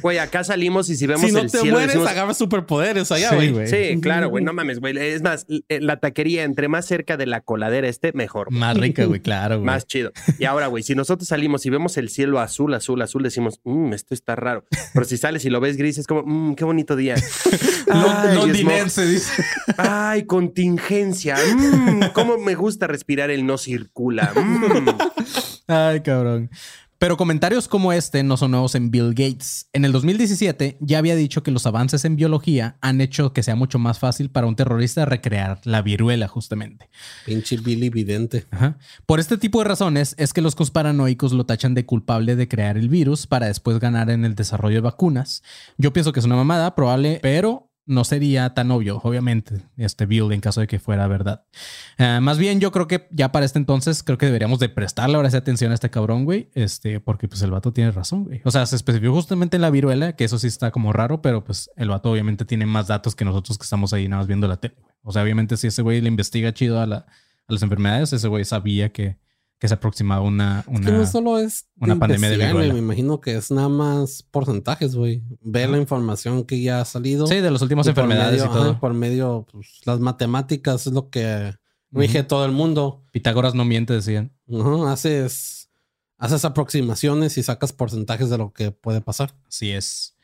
Güey, 0.01 0.17
acá 0.17 0.43
salimos 0.43 0.89
y 0.89 0.95
si 0.95 1.07
vemos 1.07 1.25
Si 1.25 1.31
no 1.31 1.39
el 1.39 1.51
te 1.51 1.57
cielo 1.59 1.73
mueres, 1.73 1.93
decimos, 1.93 2.09
agarras 2.09 2.37
superpoderes 2.37 3.11
allá, 3.11 3.29
Sí, 3.29 3.35
güey. 3.35 3.51
güey. 3.51 3.67
Sí, 3.67 3.99
claro, 4.01 4.29
güey, 4.29 4.43
no 4.43 4.53
mames, 4.53 4.79
güey. 4.79 4.97
Es 4.97 5.21
más, 5.21 5.45
eh, 5.49 5.79
la 5.81 5.99
taquería, 5.99 6.43
entre 6.43 6.67
más 6.67 6.85
cerca 6.85 7.17
de 7.17 7.25
la 7.25 7.41
coladera 7.41 7.87
esté, 7.87 8.11
mejor. 8.13 8.51
Más 8.51 8.77
rica, 8.77 9.05
güey, 9.05 9.19
claro, 9.21 9.55
güey. 9.57 9.65
Más 9.65 9.85
chido. 9.87 10.11
Y 10.39 10.45
ahora, 10.45 10.67
güey, 10.67 10.83
si 10.83 10.95
nosotros 10.95 11.27
salimos 11.27 11.65
y 11.65 11.69
vemos 11.69 11.97
el 11.97 12.09
cielo 12.09 12.39
azul, 12.39 12.73
azul, 12.73 13.01
azul, 13.01 13.23
decimos, 13.23 13.59
mmm, 13.63 13.93
esto 13.93 14.13
está 14.13 14.35
raro. 14.35 14.65
Pero 14.93 15.05
si 15.05 15.17
sales 15.17 15.45
y 15.45 15.49
lo 15.49 15.59
ves 15.59 15.77
gris, 15.77 15.97
es 15.97 16.07
como, 16.07 16.23
mmm, 16.25 16.55
qué 16.55 16.63
bonito 16.65 16.95
día. 16.95 17.15
Ay, 17.89 18.35
Londinense, 18.35 19.05
dice. 19.05 19.31
Ay, 19.77 20.25
contingencia. 20.25 21.35
Mmm, 21.55 22.01
cómo 22.13 22.37
me 22.37 22.55
gusta 22.55 22.87
respirar 22.87 23.31
el 23.31 23.45
no 23.45 23.57
circula. 23.57 24.31
Mmm. 24.35 24.89
Ay, 25.67 26.01
cabrón. 26.01 26.49
Pero 26.97 27.17
comentarios 27.17 27.67
como 27.67 27.91
este 27.91 28.23
no 28.23 28.37
son 28.37 28.51
nuevos 28.51 28.73
en 28.73 28.89
Bill 28.89 29.09
Gates. 29.09 29.67
En 29.73 29.83
el 29.83 29.91
2017 29.91 30.77
ya 30.79 30.97
había 30.97 31.15
dicho 31.15 31.43
que 31.43 31.51
los 31.51 31.65
avances 31.65 32.05
en 32.05 32.15
biología 32.15 32.77
han 32.79 33.01
hecho 33.01 33.33
que 33.33 33.43
sea 33.43 33.55
mucho 33.55 33.79
más 33.79 33.99
fácil 33.99 34.29
para 34.29 34.47
un 34.47 34.55
terrorista 34.55 35.03
recrear 35.03 35.59
la 35.65 35.81
viruela, 35.81 36.29
justamente. 36.29 36.89
Pinche 37.25 37.57
Billy 37.57 37.89
Vidente. 37.89 38.45
Ajá. 38.49 38.77
Por 39.05 39.19
este 39.19 39.37
tipo 39.37 39.59
de 39.59 39.65
razones 39.65 40.15
es 40.17 40.31
que 40.31 40.41
los 40.41 40.55
conspiranoicos 40.55 41.33
lo 41.33 41.45
tachan 41.45 41.73
de 41.73 41.85
culpable 41.85 42.37
de 42.37 42.47
crear 42.47 42.77
el 42.77 42.87
virus 42.87 43.27
para 43.27 43.47
después 43.47 43.79
ganar 43.79 44.09
en 44.09 44.23
el 44.23 44.35
desarrollo 44.35 44.75
de 44.75 44.81
vacunas. 44.81 45.43
Yo 45.77 45.91
pienso 45.91 46.13
que 46.13 46.21
es 46.21 46.25
una 46.25 46.37
mamada, 46.37 46.75
probable, 46.75 47.19
pero 47.21 47.71
no 47.85 48.03
sería 48.03 48.53
tan 48.53 48.71
obvio, 48.71 48.99
obviamente, 49.03 49.61
este 49.77 50.05
Bill 50.05 50.31
en 50.31 50.41
caso 50.41 50.61
de 50.61 50.67
que 50.67 50.79
fuera 50.79 51.07
verdad. 51.07 51.45
Ah, 51.97 52.19
más 52.21 52.37
bien, 52.37 52.59
yo 52.59 52.71
creo 52.71 52.87
que 52.87 53.07
ya 53.11 53.31
para 53.31 53.45
este 53.45 53.59
entonces 53.59 54.01
creo 54.03 54.17
que 54.17 54.25
deberíamos 54.25 54.59
de 54.59 54.69
prestarle 54.69 55.15
ahora 55.15 55.29
sí 55.29 55.37
atención 55.37 55.71
a 55.71 55.75
este 55.75 55.89
cabrón, 55.89 56.25
güey, 56.25 56.49
este, 56.55 56.99
porque 56.99 57.27
pues 57.27 57.41
el 57.43 57.51
vato 57.51 57.73
tiene 57.73 57.91
razón, 57.91 58.23
güey. 58.23 58.41
O 58.43 58.51
sea, 58.51 58.65
se 58.65 58.75
especificó 58.75 59.13
justamente 59.13 59.57
en 59.57 59.61
la 59.61 59.69
viruela, 59.69 60.15
que 60.15 60.23
eso 60.23 60.39
sí 60.39 60.47
está 60.47 60.71
como 60.71 60.93
raro, 60.93 61.21
pero 61.21 61.43
pues 61.43 61.69
el 61.75 61.89
vato 61.89 62.11
obviamente 62.11 62.45
tiene 62.45 62.65
más 62.65 62.87
datos 62.87 63.15
que 63.15 63.25
nosotros 63.25 63.57
que 63.57 63.63
estamos 63.63 63.93
ahí 63.93 64.07
nada 64.07 64.21
más 64.21 64.27
viendo 64.27 64.47
la 64.47 64.57
tele. 64.57 64.75
güey. 64.81 64.93
O 65.03 65.11
sea, 65.11 65.21
obviamente 65.21 65.55
si 65.57 65.67
ese 65.67 65.81
güey 65.81 66.01
le 66.01 66.07
investiga 66.07 66.53
chido 66.53 66.79
a, 66.79 66.83
a 66.83 67.05
las 67.47 67.61
enfermedades, 67.61 68.13
ese 68.13 68.27
güey 68.27 68.45
sabía 68.45 68.89
que, 68.91 69.17
que 69.59 69.67
se 69.67 69.73
aproximaba 69.75 70.21
una... 70.21 70.59
Es 70.61 70.67
una 70.67 70.85
que 70.85 70.91
no 70.91 71.05
solo 71.05 71.39
es 71.39 71.67
una 71.79 71.97
pandemia 71.97 72.29
de 72.29 72.37
viruela. 72.37 72.73
Me 72.73 72.79
imagino 72.79 73.21
que 73.21 73.35
es 73.35 73.51
nada 73.51 73.69
más 73.69 74.23
porcentajes, 74.29 74.95
güey. 74.95 75.23
Ver 75.41 75.69
la 75.69 75.77
información 75.77 76.43
que 76.43 76.61
ya 76.61 76.81
ha 76.81 76.85
salido. 76.85 77.25
Sí, 77.27 77.35
de 77.35 77.51
las 77.51 77.61
últimas 77.61 77.85
y 77.85 77.89
enfermedades 77.89 78.39
medio- 78.41 78.45
y 78.51 78.53
todo. 78.53 78.71
ajá, 78.71 78.79
por 78.79 78.93
medio, 78.93 79.47
pues, 79.51 79.81
las 79.85 79.99
matemáticas 79.99 80.85
es 80.87 80.93
lo 80.93 81.09
que 81.09 81.53
rige 81.91 82.23
todo 82.23 82.45
el 82.45 82.51
mundo. 82.51 83.05
Pitágoras 83.11 83.55
no 83.55 83.63
miente, 83.63 83.93
decían. 83.93 84.33
Ajá, 84.53 84.91
haces, 84.91 85.69
haces 86.17 86.43
aproximaciones 86.43 87.37
y 87.37 87.43
sacas 87.43 87.71
porcentajes 87.71 88.29
de 88.29 88.37
lo 88.37 88.51
que 88.51 88.71
puede 88.71 88.99
pasar. 89.01 89.35
Así 89.47 89.71
es. 89.71 90.14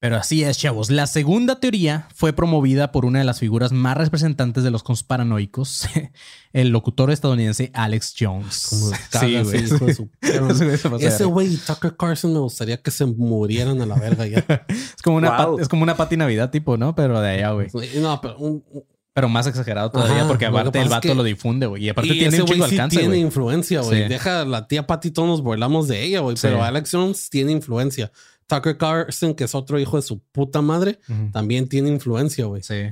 Pero 0.00 0.16
así 0.16 0.42
es, 0.42 0.56
chavos. 0.56 0.88
La 0.90 1.06
segunda 1.06 1.60
teoría 1.60 2.08
fue 2.14 2.32
promovida 2.32 2.90
por 2.90 3.04
una 3.04 3.18
de 3.18 3.26
las 3.26 3.38
figuras 3.38 3.70
más 3.70 3.98
representantes 3.98 4.64
de 4.64 4.70
los 4.70 4.82
conspiranoicos, 4.82 5.86
el 6.54 6.70
locutor 6.70 7.10
estadounidense 7.10 7.70
Alex 7.74 8.14
Jones. 8.18 8.66
Como 8.70 8.86
Sí, 9.20 9.42
güey. 9.42 9.58
sí, 9.68 9.74
hijo 9.74 9.84
de 9.84 9.94
su 9.94 10.08
perra. 10.20 10.96
Ese 11.00 11.24
güey 11.24 11.52
y 11.52 11.56
Tucker 11.58 11.96
Carlson 11.98 12.32
me 12.32 12.38
gustaría 12.38 12.78
que 12.80 12.90
se 12.90 13.04
murieran 13.04 13.80
a 13.82 13.86
la 13.86 13.96
verga 13.96 14.26
ya. 14.26 14.44
Es 14.68 15.02
como 15.04 15.18
una, 15.18 15.36
Wow. 15.36 15.56
pat- 15.56 15.62
es 15.62 15.68
como 15.68 15.82
una 15.82 15.96
Pati 15.96 16.16
Navidad 16.16 16.50
tipo, 16.50 16.78
¿no? 16.78 16.94
Pero 16.94 17.20
de 17.20 17.28
allá, 17.30 17.50
güey. 17.50 17.68
No, 18.00 18.20
pero 18.22 18.38
un- 18.38 18.64
un- 18.70 18.84
Pero 19.12 19.28
más 19.28 19.46
exagerado 19.48 19.90
todavía 19.90 20.20
Ajá, 20.20 20.28
porque 20.28 20.46
aparte 20.46 20.78
el 20.78 20.84
es 20.84 20.90
vato 20.90 21.08
que- 21.08 21.14
lo 21.14 21.24
difunde, 21.24 21.66
güey. 21.66 21.84
Y 21.84 21.88
aparte 21.90 22.08
y 22.08 22.12
tiene 22.20 22.28
ese 22.28 22.42
un 22.42 22.48
de 22.48 22.54
sí 22.54 22.62
alcance, 22.62 22.98
tiene 23.00 23.18
influencia, 23.18 23.82
güey. 23.82 24.04
Sí. 24.04 24.08
Deja 24.08 24.46
la 24.46 24.66
tía 24.66 24.86
Patty, 24.86 25.10
todos 25.10 25.28
nos 25.28 25.42
burlamos 25.42 25.88
de 25.88 26.02
ella, 26.04 26.20
güey. 26.20 26.36
Sí. 26.38 26.42
Pero 26.46 26.62
Alex 26.64 26.88
Jones 26.90 27.28
tiene 27.28 27.52
influencia. 27.52 28.10
Tucker 28.50 28.76
Carlson, 28.76 29.34
que 29.34 29.44
es 29.44 29.54
otro 29.54 29.78
hijo 29.78 29.96
de 29.96 30.02
su 30.02 30.18
puta 30.18 30.60
madre, 30.60 30.98
también 31.32 31.68
tiene 31.68 31.88
influencia, 31.88 32.44
güey. 32.46 32.62
Sí. 32.62 32.82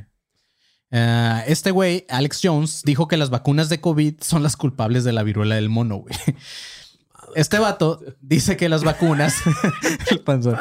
Ah, 0.91 1.43
este 1.47 1.71
güey, 1.73 2.07
Alex 2.09 2.41
Jones, 2.43 2.83
dijo 2.85 3.09
que 3.09 3.17
las 3.17 3.29
vacunas 3.29 3.69
de 3.69 3.81
COVID 3.81 4.15
son 4.21 4.43
las 4.43 4.57
culpables 4.57 5.05
de 5.05 5.13
la 5.13 5.23
viruela 5.23 5.57
del 5.57 5.69
mono, 5.69 5.97
güey. 5.97 6.15
Este 7.35 7.59
vato 7.59 8.01
dice 8.23 8.57
que 8.57 8.71
las 8.71 8.85
vacunas. 8.85 9.35
el 10.11 10.21
panzón. 10.21 10.57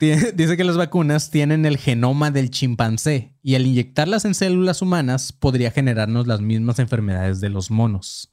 Dice 0.00 0.56
que 0.56 0.64
las 0.64 0.76
vacunas 0.76 1.30
tienen 1.30 1.64
el 1.64 1.76
genoma 1.76 2.32
del 2.32 2.50
chimpancé 2.50 3.36
y 3.40 3.54
al 3.54 3.66
inyectarlas 3.66 4.24
en 4.24 4.34
células 4.34 4.82
humanas 4.82 5.32
podría 5.32 5.70
generarnos 5.70 6.26
las 6.26 6.40
mismas 6.40 6.80
enfermedades 6.80 7.40
de 7.40 7.50
los 7.50 7.70
monos. 7.70 8.32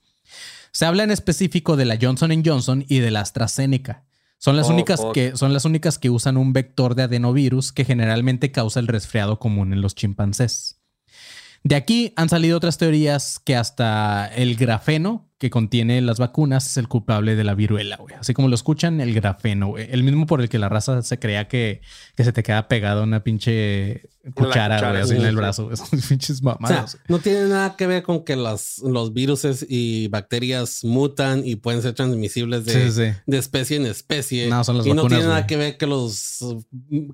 Se 0.71 0.85
habla 0.85 1.03
en 1.03 1.11
específico 1.11 1.75
de 1.75 1.85
la 1.85 1.99
Johnson 2.01 2.41
Johnson 2.43 2.85
y 2.87 2.99
de 2.99 3.11
la 3.11 3.21
AstraZeneca. 3.21 4.06
Son 4.39 4.55
las, 4.55 4.67
Oh, 4.69 4.73
únicas 4.73 5.01
fuck. 5.01 5.13
que, 5.13 5.35
son 5.35 5.53
las 5.53 5.65
únicas 5.65 5.97
que 5.97 6.09
usan 6.09 6.37
un 6.37 6.53
vector 6.53 6.93
de 6.95 7.03
adenovirus 7.03 7.71
que 7.71 7.85
generalmente 7.85 8.51
causa 8.51 8.79
el 8.79 8.87
resfriado 8.87 9.39
común 9.39 9.73
en 9.73 9.81
los 9.81 9.95
chimpancés. 9.95 10.79
De 11.63 11.75
aquí 11.75 12.13
han 12.15 12.29
salido 12.29 12.55
otras 12.57 12.77
teorías 12.77 13.39
que 13.39 13.55
hasta 13.55 14.27
el 14.27 14.55
grafeno 14.55 15.27
que 15.39 15.49
contiene 15.49 16.01
las 16.01 16.17
vacunas 16.19 16.65
es 16.67 16.77
el 16.77 16.87
culpable 16.87 17.35
de 17.35 17.43
la 17.43 17.55
viruela, 17.55 17.97
güey. 17.97 18.15
Así 18.15 18.33
como 18.33 18.47
lo 18.47 18.55
escuchan, 18.55 19.01
el 19.01 19.13
grafeno, 19.13 19.67
güey. 19.69 19.87
El 19.91 20.03
mismo 20.03 20.25
por 20.27 20.39
el 20.41 20.49
que 20.49 20.59
la 20.59 20.69
raza 20.69 21.01
se 21.01 21.19
creía 21.19 21.47
que, 21.47 21.81
que 22.15 22.23
se 22.23 22.31
te 22.31 22.43
queda 22.43 22.67
pegada 22.67 23.03
una 23.03 23.23
pinche 23.23 24.09
cuchara, 24.33 24.79
güey, 24.89 25.01
así 25.01 25.11
sí, 25.11 25.17
en 25.17 25.25
el 25.25 25.35
brazo. 25.35 25.71
Esos 25.71 25.89
pinches 26.09 26.37
O 26.37 26.43
sea, 26.43 26.57
mamadas. 26.59 26.97
no 27.07 27.19
tiene 27.19 27.45
nada 27.45 27.75
que 27.75 27.87
ver 27.87 28.03
con 28.03 28.23
que 28.23 28.35
las, 28.35 28.79
los 28.79 29.13
virus 29.13 29.45
y 29.67 30.07
bacterias 30.07 30.83
mutan 30.83 31.45
y 31.45 31.55
pueden 31.57 31.81
ser 31.81 31.93
transmisibles 31.93 32.65
de, 32.65 32.73
Sí, 32.73 32.91
sí, 32.91 33.05
sí. 33.11 33.17
de 33.25 33.37
especie 33.37 33.77
en 33.77 33.85
especie. 33.85 34.47
No, 34.47 34.63
son 34.63 34.77
las 34.77 34.85
y 34.85 34.89
no 34.89 34.95
vacunas, 35.03 35.17
tiene 35.19 35.29
nada 35.29 35.47
que 35.47 35.57
ver 35.57 35.77
que 35.77 35.87
los, 35.87 36.39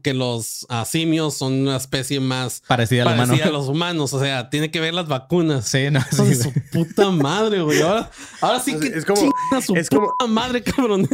que 0.04 0.14
los 0.14 0.66
ah, 0.70 0.86
simios 0.86 1.36
son 1.36 1.54
una 1.54 1.78
especie 1.78 2.20
más 2.20 2.62
Parecida 2.68 3.04
al 3.04 3.18
parecida 3.18 3.46
a 3.46 3.52
los 3.52 3.68
humanos. 3.68 4.14
O 4.14 4.20
sea, 4.20 4.50
tiene 4.50 4.72
que 4.72 4.80
ver 4.80 4.94
las 4.94 5.08
vacunas. 5.08 5.66
Sí, 5.68 5.90
no, 5.92 6.02
Son 6.16 6.28
sí, 6.28 6.36
su 6.36 6.52
puta 6.72 7.10
madre, 7.12 7.62
güey. 7.62 7.82
Ahora, 7.82 8.10
ahora 8.42 8.60
sí 8.60 8.78
que 8.80 8.88
Es 8.88 9.06
como- 9.06 9.32
a 9.52 9.62
su 9.62 9.76
es 9.76 9.90
como- 9.90 10.08
puta 10.18 10.28
madre, 10.28 10.64
cabrones. 10.64 11.10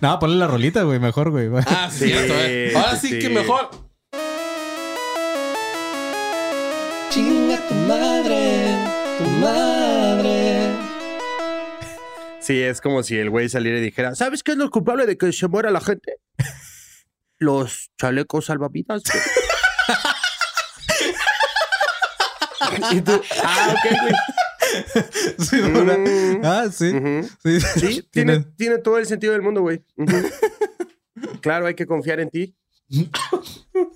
No, 0.00 0.18
ponle 0.18 0.36
la 0.36 0.46
rolita, 0.46 0.82
güey, 0.82 0.98
mejor, 0.98 1.30
güey. 1.30 1.48
Ah, 1.66 1.90
sí, 1.92 2.10
eh. 2.12 2.72
Ahora 2.74 2.96
sí, 2.96 3.08
sí. 3.08 3.18
que 3.18 3.28
mejor. 3.28 3.70
Chinga 7.10 7.56
tu 7.68 7.74
madre, 7.74 8.76
tu 9.18 9.24
madre. 9.40 10.70
Sí, 12.40 12.60
es 12.62 12.80
como 12.80 13.02
si 13.02 13.16
el 13.18 13.30
güey 13.30 13.48
saliera 13.48 13.78
y 13.78 13.82
dijera, 13.82 14.14
¿sabes 14.14 14.42
qué 14.42 14.52
es 14.52 14.58
lo 14.58 14.70
culpable 14.70 15.06
de 15.06 15.16
que 15.16 15.32
se 15.32 15.48
muera 15.48 15.70
la 15.70 15.80
gente? 15.80 16.16
Los 17.38 17.90
chalecos 17.98 18.46
salvavidas. 18.46 19.02
güey". 19.04 19.22
y 22.98 23.00
tú, 23.00 23.20
ah, 23.42 23.74
ok, 23.74 24.00
güey. 24.02 24.14
Sí. 25.38 25.56
Mm. 25.56 26.44
Ah, 26.44 26.66
sí. 26.70 26.92
Sí, 27.42 27.60
Sí, 27.60 28.08
tiene, 28.10 28.40
tiene 28.56 28.78
todo 28.78 28.98
el 28.98 29.06
sentido 29.06 29.32
del 29.32 29.42
mundo, 29.42 29.60
güey. 29.62 29.82
Claro, 31.40 31.66
hay 31.66 31.74
que 31.74 31.84
confiar 31.86 32.20
en 32.20 32.30
ti. 32.30 32.54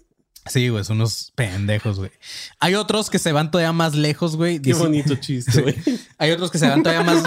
Sí, 0.46 0.68
güey, 0.68 0.82
son 0.82 0.96
unos 0.96 1.32
pendejos, 1.36 1.98
güey. 1.98 2.10
Hay 2.58 2.74
otros 2.74 3.10
que 3.10 3.20
se 3.20 3.30
van 3.30 3.52
todavía 3.52 3.72
más 3.72 3.94
lejos, 3.94 4.36
güey. 4.36 4.60
Qué 4.60 4.74
bonito 4.74 5.14
chiste, 5.14 5.62
güey. 5.62 5.76
Hay 6.18 6.32
otros 6.32 6.50
que 6.50 6.58
se 6.58 6.68
van 6.68 6.82
todavía 6.82 7.04
más, 7.04 7.22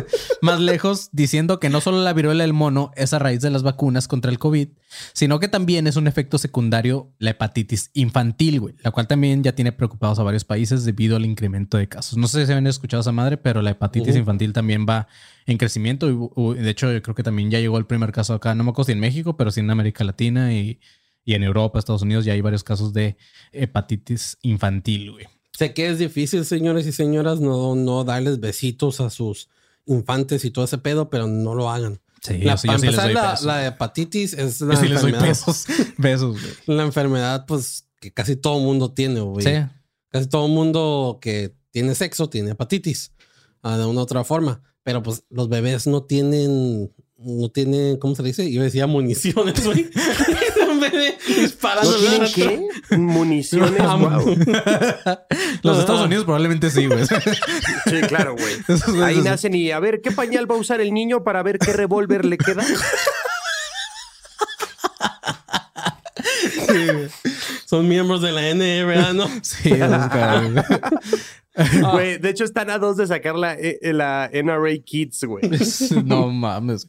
más 0.42 0.60
lejos 0.60 1.08
diciendo 1.12 1.58
que 1.58 1.68
no 1.68 1.80
solo 1.80 2.02
la 2.02 2.12
viruela 2.12 2.44
del 2.44 2.52
mono 2.52 2.92
es 2.94 3.12
a 3.12 3.18
raíz 3.18 3.40
de 3.40 3.50
las 3.50 3.64
vacunas 3.64 4.06
contra 4.06 4.30
el 4.30 4.38
COVID, 4.38 4.68
sino 5.12 5.40
que 5.40 5.48
también 5.48 5.88
es 5.88 5.96
un 5.96 6.06
efecto 6.06 6.38
secundario 6.38 7.12
la 7.18 7.30
hepatitis 7.30 7.90
infantil, 7.92 8.60
güey, 8.60 8.74
la 8.82 8.92
cual 8.92 9.08
también 9.08 9.42
ya 9.42 9.52
tiene 9.52 9.72
preocupados 9.72 10.20
a 10.20 10.22
varios 10.22 10.44
países 10.44 10.84
debido 10.84 11.16
al 11.16 11.26
incremento 11.26 11.76
de 11.76 11.88
casos. 11.88 12.18
No 12.18 12.28
sé 12.28 12.46
si 12.46 12.52
habían 12.52 12.68
escuchado 12.68 13.00
esa 13.00 13.12
madre, 13.12 13.36
pero 13.36 13.62
la 13.62 13.70
hepatitis 13.70 14.14
infantil 14.14 14.52
también 14.52 14.86
va 14.88 15.08
en 15.46 15.58
crecimiento. 15.58 16.08
Y, 16.08 16.54
de 16.54 16.70
hecho, 16.70 16.92
yo 16.92 17.02
creo 17.02 17.14
que 17.16 17.24
también 17.24 17.50
ya 17.50 17.58
llegó 17.58 17.78
el 17.78 17.86
primer 17.86 18.12
caso 18.12 18.34
acá, 18.34 18.54
no 18.54 18.62
me 18.62 18.70
acuerdo 18.70 18.86
si 18.86 18.92
en 18.92 19.00
México, 19.00 19.36
pero 19.36 19.50
sí 19.50 19.58
en 19.60 19.70
América 19.70 20.04
Latina 20.04 20.52
y, 20.54 20.80
y 21.30 21.34
en 21.34 21.44
Europa, 21.44 21.78
Estados 21.78 22.02
Unidos, 22.02 22.24
ya 22.24 22.32
hay 22.32 22.40
varios 22.40 22.64
casos 22.64 22.92
de 22.92 23.16
hepatitis 23.52 24.36
infantil, 24.42 25.12
güey. 25.12 25.26
Sé 25.56 25.74
que 25.74 25.88
es 25.88 25.98
difícil, 25.98 26.44
señores 26.44 26.86
y 26.86 26.92
señoras, 26.92 27.38
no, 27.40 27.74
no 27.76 28.02
darles 28.04 28.40
besitos 28.40 29.00
a 29.00 29.10
sus 29.10 29.48
infantes 29.86 30.44
y 30.44 30.50
todo 30.50 30.64
ese 30.64 30.78
pedo, 30.78 31.08
pero 31.10 31.26
no 31.26 31.54
lo 31.54 31.70
hagan. 31.70 32.00
Sí, 32.22 32.38
La, 32.38 32.52
yo 32.52 32.56
sí- 32.58 32.66
para 32.66 32.78
yo 32.78 32.80
sí 32.80 32.86
les 32.86 32.94
empezar, 32.98 33.04
doy 33.06 33.14
la, 33.14 33.30
pesos. 33.30 33.46
la 33.46 33.66
hepatitis 33.66 34.32
es 34.34 34.60
la 34.60 34.74
Yo 34.74 34.80
sí 34.80 34.88
les 34.88 35.00
doy 35.02 35.10
enfermedad, 35.12 35.28
pesos. 35.28 35.66
Besos, 35.98 36.36
la 36.66 36.82
enfermedad, 36.82 37.46
pues, 37.46 37.86
que 38.00 38.12
casi 38.12 38.36
todo 38.36 38.58
mundo 38.60 38.92
tiene, 38.92 39.20
güey. 39.20 39.44
Sí. 39.46 39.52
Casi 40.08 40.28
todo 40.28 40.48
mundo 40.48 41.18
que 41.22 41.54
tiene 41.70 41.94
sexo 41.94 42.28
tiene 42.28 42.50
hepatitis, 42.50 43.12
ah, 43.62 43.76
de 43.78 43.84
una 43.86 44.00
u 44.00 44.02
otra 44.02 44.24
forma. 44.24 44.62
Pero 44.82 45.02
pues 45.02 45.22
los 45.30 45.48
bebés 45.48 45.86
no 45.86 46.02
tienen, 46.04 46.90
no 47.18 47.48
tienen, 47.50 47.98
¿cómo 47.98 48.14
se 48.14 48.22
dice? 48.22 48.50
Yo 48.50 48.62
decía 48.62 48.86
municiones, 48.86 49.64
güey. 49.64 49.90
Un 50.80 50.90
bebé 50.90 51.18
disparando. 51.26 51.90
¿No 51.90 51.98
tienen 51.98 52.32
qué? 52.32 52.96
Municiones. 52.96 53.82
Wow. 53.82 54.36
Los 55.62 55.78
Estados 55.78 56.06
Unidos 56.06 56.24
probablemente 56.24 56.70
sí, 56.70 56.86
güey. 56.86 57.04
Sí, 57.06 58.00
claro, 58.08 58.34
güey. 58.34 58.54
Ahí 59.04 59.16
sí. 59.16 59.22
nacen 59.22 59.54
y 59.54 59.70
a 59.70 59.80
ver 59.80 60.00
qué 60.00 60.10
pañal 60.10 60.50
va 60.50 60.54
a 60.54 60.58
usar 60.58 60.80
el 60.80 60.92
niño 60.92 61.22
para 61.24 61.42
ver 61.42 61.58
qué 61.58 61.72
revólver 61.72 62.24
le 62.24 62.38
queda. 62.38 62.64
Son 67.66 67.88
miembros 67.88 68.22
de 68.22 68.32
la 68.32 68.54
NRA, 68.54 69.12
¿no? 69.12 69.28
Sí. 69.42 69.70
Güey, 71.92 72.18
de 72.18 72.30
hecho 72.30 72.44
están 72.44 72.70
a 72.70 72.78
dos 72.78 72.96
de 72.96 73.06
sacar 73.06 73.34
la, 73.34 73.54
eh, 73.54 73.78
la 73.92 74.30
NRA 74.32 74.76
Kids, 74.84 75.24
güey. 75.24 75.42
no 76.04 76.28
mames. 76.28 76.88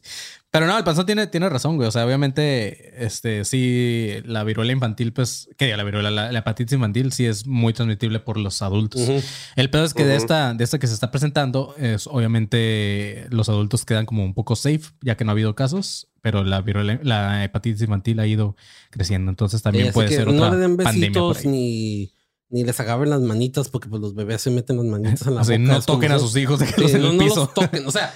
Pero 0.52 0.66
no, 0.66 0.76
el 0.76 0.84
panzón 0.84 1.06
tiene, 1.06 1.26
tiene 1.28 1.48
razón, 1.48 1.76
güey. 1.76 1.88
O 1.88 1.90
sea, 1.90 2.04
obviamente, 2.04 3.04
este, 3.04 3.44
sí, 3.46 4.10
la 4.26 4.44
viruela 4.44 4.70
infantil, 4.70 5.12
pues, 5.14 5.48
que 5.56 5.64
diga 5.64 5.78
la 5.78 5.82
viruela, 5.82 6.10
la, 6.10 6.30
la 6.30 6.38
hepatitis 6.40 6.74
infantil 6.74 7.10
sí 7.10 7.24
es 7.24 7.46
muy 7.46 7.72
transmitible 7.72 8.20
por 8.20 8.36
los 8.36 8.60
adultos. 8.60 9.00
Ujú. 9.00 9.22
El 9.56 9.70
pedo 9.70 9.84
es 9.84 9.94
que 9.94 10.04
de 10.04 10.14
Ujú. 10.14 10.22
esta, 10.22 10.52
de 10.52 10.62
esta 10.62 10.78
que 10.78 10.86
se 10.86 10.92
está 10.92 11.10
presentando, 11.10 11.74
es 11.78 12.06
obviamente 12.06 13.26
los 13.30 13.48
adultos 13.48 13.84
quedan 13.86 14.04
como 14.06 14.24
un 14.24 14.34
poco 14.34 14.54
safe, 14.54 14.82
ya 15.00 15.16
que 15.16 15.24
no 15.24 15.30
ha 15.30 15.32
habido 15.32 15.54
casos, 15.54 16.08
pero 16.20 16.44
la 16.44 16.60
viruela, 16.60 17.00
la 17.02 17.44
hepatitis 17.44 17.80
infantil 17.82 18.20
ha 18.20 18.26
ido 18.26 18.54
creciendo. 18.90 19.30
Entonces 19.30 19.62
también 19.62 19.86
Sí, 19.86 19.92
puede 19.92 20.08
ser 20.10 20.26
no 20.26 20.34
otra 20.34 20.50
le 20.50 20.56
den 20.58 20.76
pandemia 20.76 21.12
por 21.18 21.34
besitos 21.34 21.38
ahí. 21.46 21.50
ni, 21.50 22.12
ni 22.50 22.64
les 22.64 22.78
agarren 22.78 23.08
las 23.08 23.22
manitas 23.22 23.70
porque 23.70 23.88
pues 23.88 24.02
los 24.02 24.14
bebés 24.14 24.42
se 24.42 24.50
meten 24.50 24.76
las 24.76 24.84
manitas 24.84 25.26
en 25.26 25.34
la 25.34 25.40
Así, 25.42 25.52
boca. 25.52 25.62
no 25.62 25.78
es 25.78 25.86
como 25.86 25.96
toquen 25.98 26.12
a 26.12 26.18
sus 26.18 26.36
hijos, 26.36 26.60
Sí, 26.76 26.84
en 26.94 27.00
no, 27.00 27.08
el 27.10 27.16
no 27.16 27.24
piso. 27.24 27.36
los 27.36 27.54
toquen. 27.54 27.86
O 27.86 27.90
sea, 27.90 28.12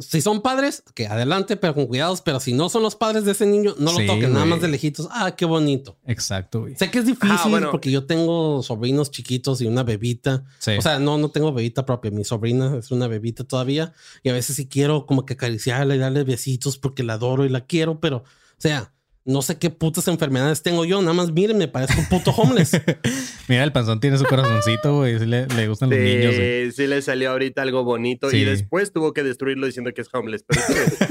si 0.00 0.20
son 0.20 0.42
padres, 0.42 0.82
que 0.94 1.06
adelante, 1.06 1.56
pero 1.56 1.74
con 1.74 1.86
cuidados. 1.86 2.20
Pero 2.22 2.40
si 2.40 2.52
no 2.52 2.68
son 2.68 2.82
los 2.82 2.96
padres 2.96 3.24
de 3.24 3.32
ese 3.32 3.46
niño, 3.46 3.74
no 3.78 3.92
lo 3.92 3.98
Sí, 3.98 4.06
toquen, 4.06 4.32
nada 4.32 4.44
más 4.44 4.60
de 4.60 4.68
lejitos. 4.68 5.08
Ah, 5.10 5.34
qué 5.36 5.44
bonito. 5.44 5.96
Exacto, 6.06 6.60
güey. 6.62 6.76
Sé 6.76 6.90
que 6.90 6.98
es 6.98 7.06
difícil 7.06 7.36
Ah, 7.38 7.46
bueno. 7.48 7.70
porque 7.70 7.90
yo 7.90 8.04
tengo 8.06 8.62
sobrinos 8.62 9.10
chiquitos 9.10 9.60
y 9.60 9.66
una 9.66 9.82
bebita. 9.82 10.44
Sí. 10.58 10.72
O 10.78 10.82
sea, 10.82 10.98
no, 10.98 11.18
no 11.18 11.30
tengo 11.30 11.52
bebita 11.52 11.84
propia. 11.86 12.10
Mi 12.10 12.24
sobrina 12.24 12.76
es 12.78 12.90
una 12.90 13.06
bebita 13.08 13.44
todavía. 13.44 13.92
Y 14.22 14.28
a 14.28 14.32
veces 14.32 14.56
sí 14.56 14.66
quiero 14.68 15.06
como 15.06 15.24
que 15.26 15.34
acariciarla 15.34 15.94
y 15.94 15.98
darle 15.98 16.24
besitos 16.24 16.78
porque 16.78 17.02
la 17.02 17.14
adoro 17.14 17.44
y 17.44 17.48
la 17.48 17.66
quiero. 17.66 18.00
Pero, 18.00 18.18
o 18.18 18.24
sea, 18.58 18.92
no 19.26 19.42
sé 19.42 19.58
qué 19.58 19.70
putas 19.70 20.08
enfermedades 20.08 20.62
tengo 20.62 20.84
yo. 20.84 21.00
Nada 21.02 21.12
más 21.12 21.32
miren, 21.32 21.58
me 21.58 21.68
parezco 21.68 22.00
un 22.00 22.06
puto 22.06 22.30
homeless. 22.30 22.80
Mira, 23.48 23.64
el 23.64 23.72
panzón 23.72 24.00
tiene 24.00 24.18
su 24.18 24.24
corazoncito, 24.24 24.96
güey. 24.96 25.18
Sí 25.18 25.26
le, 25.26 25.46
le 25.48 25.68
gustan 25.68 25.90
los 25.90 25.98
niños, 25.98 26.34
güey. 26.36 26.66
Sí, 26.70 26.72
sí 26.76 26.86
le 26.86 27.02
salió 27.02 27.30
ahorita 27.32 27.62
algo 27.62 27.84
bonito 27.84 28.30
Sí. 28.30 28.38
y 28.38 28.44
después 28.44 28.92
tuvo 28.92 29.12
que 29.12 29.22
destruirlo 29.22 29.66
diciendo 29.66 29.90
que 29.94 30.00
es 30.02 30.08
homeless. 30.12 30.44
Pero 30.46 30.62
sí, 30.62 31.04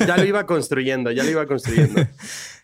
ya 0.06 0.16
lo 0.16 0.24
iba 0.24 0.46
construyendo, 0.46 1.10
ya 1.12 1.22
lo 1.22 1.30
iba 1.30 1.46
construyendo. 1.46 2.02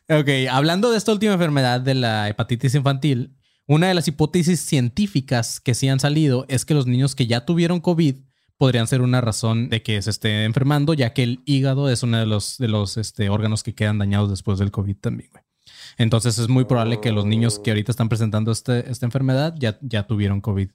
Ok, 0.06 0.28
hablando 0.50 0.90
de 0.90 0.98
esta 0.98 1.12
última 1.12 1.32
enfermedad 1.32 1.80
de 1.80 1.94
la 1.94 2.28
hepatitis 2.28 2.74
infantil, 2.74 3.38
una 3.66 3.88
de 3.88 3.94
las 3.94 4.06
hipótesis 4.06 4.60
científicas 4.60 5.60
que 5.60 5.72
sí 5.74 5.88
han 5.88 5.98
salido 5.98 6.44
es 6.50 6.66
que 6.66 6.74
los 6.74 6.86
niños 6.86 7.14
que 7.14 7.26
ya 7.26 7.46
tuvieron 7.46 7.80
COVID 7.80 8.16
podrían 8.58 8.86
ser 8.86 9.02
una 9.02 9.20
razón 9.20 9.68
de 9.68 9.82
que 9.82 10.00
se 10.02 10.10
esté 10.10 10.44
enfermando, 10.44 10.94
ya 10.94 11.12
que 11.12 11.22
el 11.22 11.40
hígado 11.44 11.90
es 11.90 12.02
uno 12.02 12.18
de 12.18 12.26
los, 12.26 12.58
de 12.58 12.68
los 12.68 12.96
este, 12.96 13.28
órganos 13.28 13.62
que 13.62 13.74
quedan 13.74 13.98
dañados 13.98 14.30
después 14.30 14.58
del 14.58 14.70
COVID 14.70 14.96
también, 14.96 15.30
güey. 15.32 15.42
Entonces 15.96 16.38
es 16.38 16.48
muy 16.48 16.64
probable 16.64 17.00
que 17.00 17.12
los 17.12 17.24
niños 17.24 17.58
que 17.58 17.70
ahorita 17.70 17.92
están 17.92 18.08
presentando 18.08 18.52
este- 18.52 18.90
esta 18.90 19.06
enfermedad 19.06 19.54
ya, 19.58 19.78
ya 19.82 20.06
tuvieron 20.06 20.40
COVID. 20.40 20.70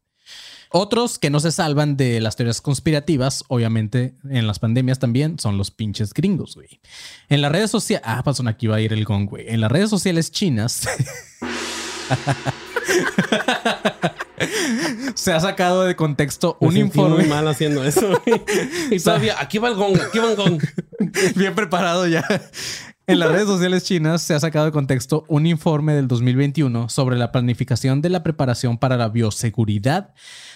Otros 0.72 1.18
que 1.18 1.32
no 1.32 1.40
se 1.40 1.52
salvan 1.52 1.98
de 1.98 2.22
las 2.22 2.36
teorías 2.36 2.62
conspirativas, 2.62 3.44
obviamente 3.48 4.14
en 4.30 4.46
las 4.46 4.60
pandemias 4.60 5.00
también, 5.00 5.40
son 5.40 5.58
los 5.58 5.72
pinches 5.72 6.14
gringos, 6.14 6.56
güey. 6.56 6.80
En 7.28 7.42
las 7.42 7.52
redes 7.52 7.72
sociales... 7.72 8.06
Ah, 8.08 8.22
pasó, 8.24 8.48
aquí 8.48 8.68
va 8.68 8.76
a 8.76 8.82
ir 8.82 8.94
el 8.94 9.04
gong, 9.04 9.28
güey. 9.28 9.46
En 9.48 9.62
las 9.62 9.72
redes 9.72 9.90
sociales 9.90 10.32
chinas... 10.32 10.88
se 15.16 15.34
ha 15.34 15.40
sacado 15.40 15.84
de 15.84 15.96
contexto 15.96 16.58
Me 16.62 16.68
un 16.68 16.78
informe... 16.78 17.16
muy 17.18 17.26
mal 17.28 17.48
haciendo 17.48 17.84
eso. 17.84 18.22
y 18.92 19.00
todavía, 19.00 19.36
aquí 19.40 19.58
va 19.58 19.70
el 19.70 19.76
gong, 19.76 20.00
aquí 20.00 20.20
va 20.20 20.32
el 20.32 20.36
gong. 20.36 20.62
Bien 21.36 21.54
preparado 21.56 22.08
ya. 22.08 22.24
En 23.08 23.18
las 23.20 23.32
redes 23.32 23.48
sociales 23.48 23.84
chinas 23.86 24.22
se 24.22 24.36
ha 24.36 24.40
sacado 24.40 24.66
de 24.66 24.72
contexto 24.72 25.26
un 25.30 25.48
informe 25.48 25.94
del 25.94 26.08
2021 26.08 26.90
sobre 26.90 27.18
la 27.18 27.32
planificación 27.32 28.02
de 28.02 28.10
la 28.10 28.22
preparación 28.22 28.78
para 28.78 28.98
la 28.98 29.10
bioseguridad 29.10 30.14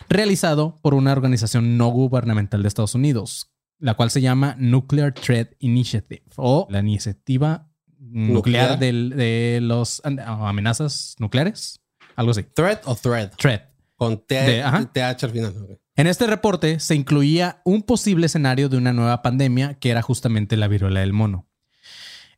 realizado 0.08 0.80
por 0.84 0.94
una 0.94 1.12
organización 1.14 1.78
no 1.78 1.88
gubernamental 1.88 2.62
de 2.62 2.68
Estados 2.68 2.94
Unidos, 2.94 3.50
la 3.80 3.96
cual 3.96 4.12
se 4.12 4.22
llama 4.22 4.56
Nuclear 4.60 5.14
Threat 5.16 5.54
Initiative 5.60 6.22
o 6.36 6.68
la 6.70 6.80
iniciativa 6.82 7.70
nuclear, 7.98 8.34
Nuclear. 8.78 8.80
del- 8.80 9.10
de 9.16 9.60
los 9.62 10.02
amenazas 10.06 11.16
nucleares, 11.18 11.80
algo 12.16 12.32
así. 12.32 12.44
¿Thread 12.44 12.82
o 12.86 12.94
thread? 12.96 13.32
Threat. 13.36 13.64
Con. 13.96 14.24
TH 14.26 15.24
al 15.24 15.32
final. 15.32 15.80
En 15.96 16.08
este 16.08 16.28
reporte 16.28 16.80
se 16.80 16.96
incluía 16.96 17.62
un 17.66 17.84
posible 17.84 18.26
escenario 18.26 18.70
de 18.70 18.78
una 18.78 18.94
nueva 18.94 19.22
pandemia 19.22 19.76
que 19.76 19.92
era 19.92 20.02
justamente 20.02 20.58
la 20.58 20.68
viruela 20.68 21.02
del 21.02 21.14
mono. 21.14 21.48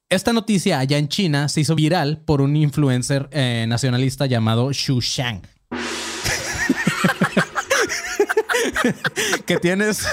Esta 0.09 0.33
noticia 0.33 0.79
allá 0.79 0.97
en 0.97 1.07
China 1.07 1.47
se 1.49 1.61
hizo 1.61 1.75
viral 1.75 2.23
por 2.25 2.41
un 2.41 2.55
influencer 2.55 3.29
eh, 3.31 3.65
nacionalista 3.67 4.25
llamado 4.25 4.71
Xu 4.71 4.99
Shang. 5.01 5.41
que 9.45 9.57
tienes 9.57 10.05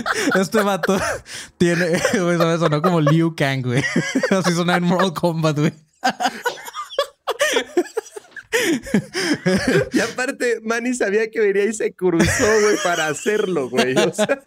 Este 0.34 0.62
vato 0.62 0.98
tiene, 1.58 1.86
güey, 2.20 2.38
sonó 2.58 2.82
como 2.82 3.00
Liu 3.00 3.34
Kang, 3.36 3.62
güey. 3.62 3.82
Así 4.30 4.52
suena 4.52 4.76
en 4.76 4.84
Mortal 4.84 5.12
Kombat, 5.12 5.58
güey. 5.58 5.72
Y 9.92 10.00
aparte, 10.00 10.60
Manny 10.62 10.94
sabía 10.94 11.30
que 11.30 11.40
venía 11.40 11.64
y 11.64 11.72
se 11.72 11.94
cruzó, 11.94 12.44
güey, 12.62 12.76
para 12.82 13.08
hacerlo, 13.08 13.68
güey. 13.68 13.96
O 13.96 14.12
sea, 14.12 14.42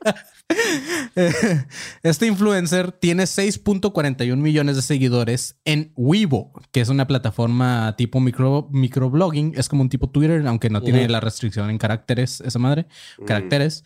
Este 2.04 2.28
influencer 2.28 2.92
tiene 2.92 3.24
6.41 3.24 4.36
millones 4.36 4.76
de 4.76 4.82
seguidores 4.82 5.58
en 5.66 5.92
Weibo, 5.96 6.52
que 6.72 6.82
es 6.82 6.90
una 6.90 7.08
plataforma 7.08 7.96
tipo 7.98 8.20
micro, 8.20 8.68
microblogging. 8.72 9.54
Es 9.56 9.70
como 9.70 9.82
un 9.82 9.90
tipo 9.90 10.10
Twitter, 10.10 10.46
aunque 10.48 10.70
no 10.70 10.82
tiene 10.82 11.08
la 11.10 11.20
restricción 11.20 11.70
en 11.70 11.78
caracteres, 11.78 12.42
esa 12.42 12.60
madre, 12.60 12.88
caracteres. 13.26 13.84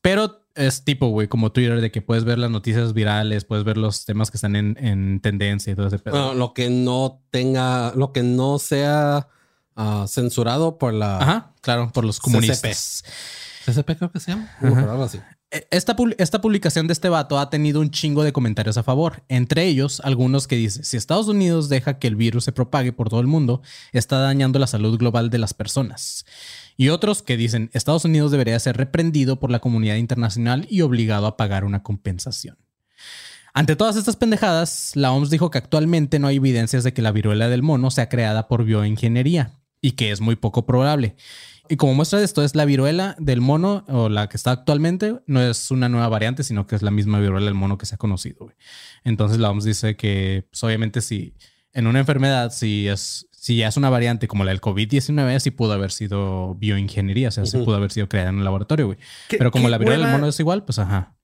Pero 0.00 0.44
es 0.54 0.84
tipo, 0.84 1.08
güey, 1.08 1.28
como 1.28 1.52
Twitter, 1.52 1.80
de 1.80 1.90
que 1.90 2.02
puedes 2.02 2.24
ver 2.24 2.38
las 2.38 2.50
noticias 2.50 2.92
virales, 2.92 3.44
puedes 3.44 3.64
ver 3.64 3.76
los 3.76 4.04
temas 4.04 4.30
que 4.30 4.36
están 4.36 4.56
en, 4.56 4.76
en 4.80 5.20
tendencia 5.20 5.72
y 5.72 5.76
todo 5.76 5.88
ese 5.88 5.98
pedo. 5.98 6.14
Bueno, 6.14 6.34
lo 6.34 6.54
que 6.54 6.70
no 6.70 7.22
tenga, 7.30 7.92
lo 7.94 8.12
que 8.12 8.22
no 8.22 8.58
sea 8.58 9.28
ah, 9.78 10.04
censurado 10.06 10.76
por 10.76 10.92
la 10.92 11.18
Ajá, 11.18 11.52
claro, 11.62 11.90
por 11.92 12.04
los 12.04 12.20
comunistas. 12.20 13.02
CCP 13.64 13.96
creo 13.96 14.12
que 14.12 14.20
se 14.20 14.32
llama. 14.32 14.50
Algo 14.60 15.04
así. 15.04 15.18
Eh, 15.50 15.66
Esta, 15.70 15.96
esta 16.18 16.40
publicación 16.40 16.86
de 16.86 16.92
este 16.92 17.08
vato 17.08 17.38
ha 17.38 17.48
tenido 17.48 17.80
un 17.80 17.90
chingo 17.90 18.22
de 18.22 18.32
comentarios 18.32 18.76
a 18.76 18.82
favor. 18.82 19.22
Entre 19.28 19.64
ellos, 19.64 20.00
algunos 20.04 20.46
que 20.46 20.56
dicen, 20.56 20.84
si 20.84 20.96
Estados 20.96 21.28
Unidos 21.28 21.68
deja 21.68 21.98
que 21.98 22.06
el 22.06 22.16
virus 22.16 22.44
se 22.44 22.52
propague 22.52 22.92
por 22.92 23.08
todo 23.08 23.20
el 23.20 23.26
mundo, 23.26 23.62
está 23.92 24.18
dañando 24.18 24.58
la 24.58 24.66
salud 24.66 24.98
global 24.98 25.30
de 25.30 25.38
las 25.38 25.54
personas. 25.54 26.26
Y 26.76 26.90
otros 26.90 27.22
que 27.22 27.36
dicen, 27.36 27.70
Estados 27.72 28.04
Unidos 28.04 28.30
debería 28.30 28.58
ser 28.58 28.76
reprendido 28.76 29.40
por 29.40 29.50
la 29.50 29.58
comunidad 29.58 29.96
internacional 29.96 30.66
y 30.70 30.82
obligado 30.82 31.26
a 31.26 31.36
pagar 31.36 31.64
una 31.64 31.82
compensación. 31.82 32.56
Ante 33.54 33.74
todas 33.74 33.96
estas 33.96 34.16
pendejadas, 34.16 34.92
la 34.94 35.10
OMS 35.10 35.30
dijo 35.30 35.50
que 35.50 35.58
actualmente 35.58 36.18
no 36.18 36.28
hay 36.28 36.36
evidencias 36.36 36.84
de 36.84 36.92
que 36.92 37.02
la 37.02 37.10
viruela 37.10 37.48
del 37.48 37.62
mono 37.62 37.90
sea 37.90 38.08
creada 38.08 38.46
por 38.46 38.64
bioingeniería 38.64 39.58
y 39.80 39.92
que 39.92 40.10
es 40.10 40.20
muy 40.20 40.36
poco 40.36 40.66
probable. 40.66 41.16
Y 41.70 41.76
como 41.76 41.92
muestra 41.94 42.18
de 42.18 42.24
esto 42.24 42.42
es 42.42 42.54
la 42.54 42.64
viruela 42.64 43.14
del 43.18 43.40
mono 43.42 43.84
o 43.88 44.08
la 44.08 44.28
que 44.28 44.36
está 44.38 44.52
actualmente, 44.52 45.20
no 45.26 45.40
es 45.42 45.70
una 45.70 45.88
nueva 45.90 46.08
variante, 46.08 46.42
sino 46.42 46.66
que 46.66 46.74
es 46.76 46.82
la 46.82 46.90
misma 46.90 47.20
viruela 47.20 47.44
del 47.44 47.54
mono 47.54 47.76
que 47.76 47.84
se 47.86 47.94
ha 47.94 47.98
conocido. 47.98 48.38
güey. 48.46 48.56
Entonces 49.04 49.38
la 49.38 49.50
OMS 49.50 49.64
dice 49.64 49.94
que 49.96 50.46
pues, 50.50 50.64
obviamente 50.64 51.00
si 51.02 51.34
en 51.74 51.86
una 51.86 51.98
enfermedad, 52.00 52.50
si 52.52 52.88
es, 52.88 53.28
si 53.32 53.58
ya 53.58 53.68
es 53.68 53.76
una 53.76 53.90
variante 53.90 54.26
como 54.28 54.44
la 54.44 54.50
del 54.50 54.62
COVID-19, 54.62 55.38
sí 55.40 55.50
pudo 55.50 55.74
haber 55.74 55.90
sido 55.92 56.54
bioingeniería, 56.54 57.28
o 57.28 57.30
sea, 57.32 57.44
sí 57.44 57.56
Ujú. 57.58 57.66
pudo 57.66 57.76
haber 57.76 57.90
sido 57.90 58.08
creada 58.08 58.30
en 58.30 58.36
un 58.36 58.44
laboratorio, 58.44 58.86
güey. 58.86 58.98
¿qué- 59.28 59.36
Pero 59.36 59.50
como 59.50 59.68
la 59.68 59.76
viruela 59.76 60.06
del 60.06 60.12
mono 60.16 60.26
es 60.28 60.40
igual, 60.40 60.64
pues 60.64 60.78
ajá. 60.78 61.14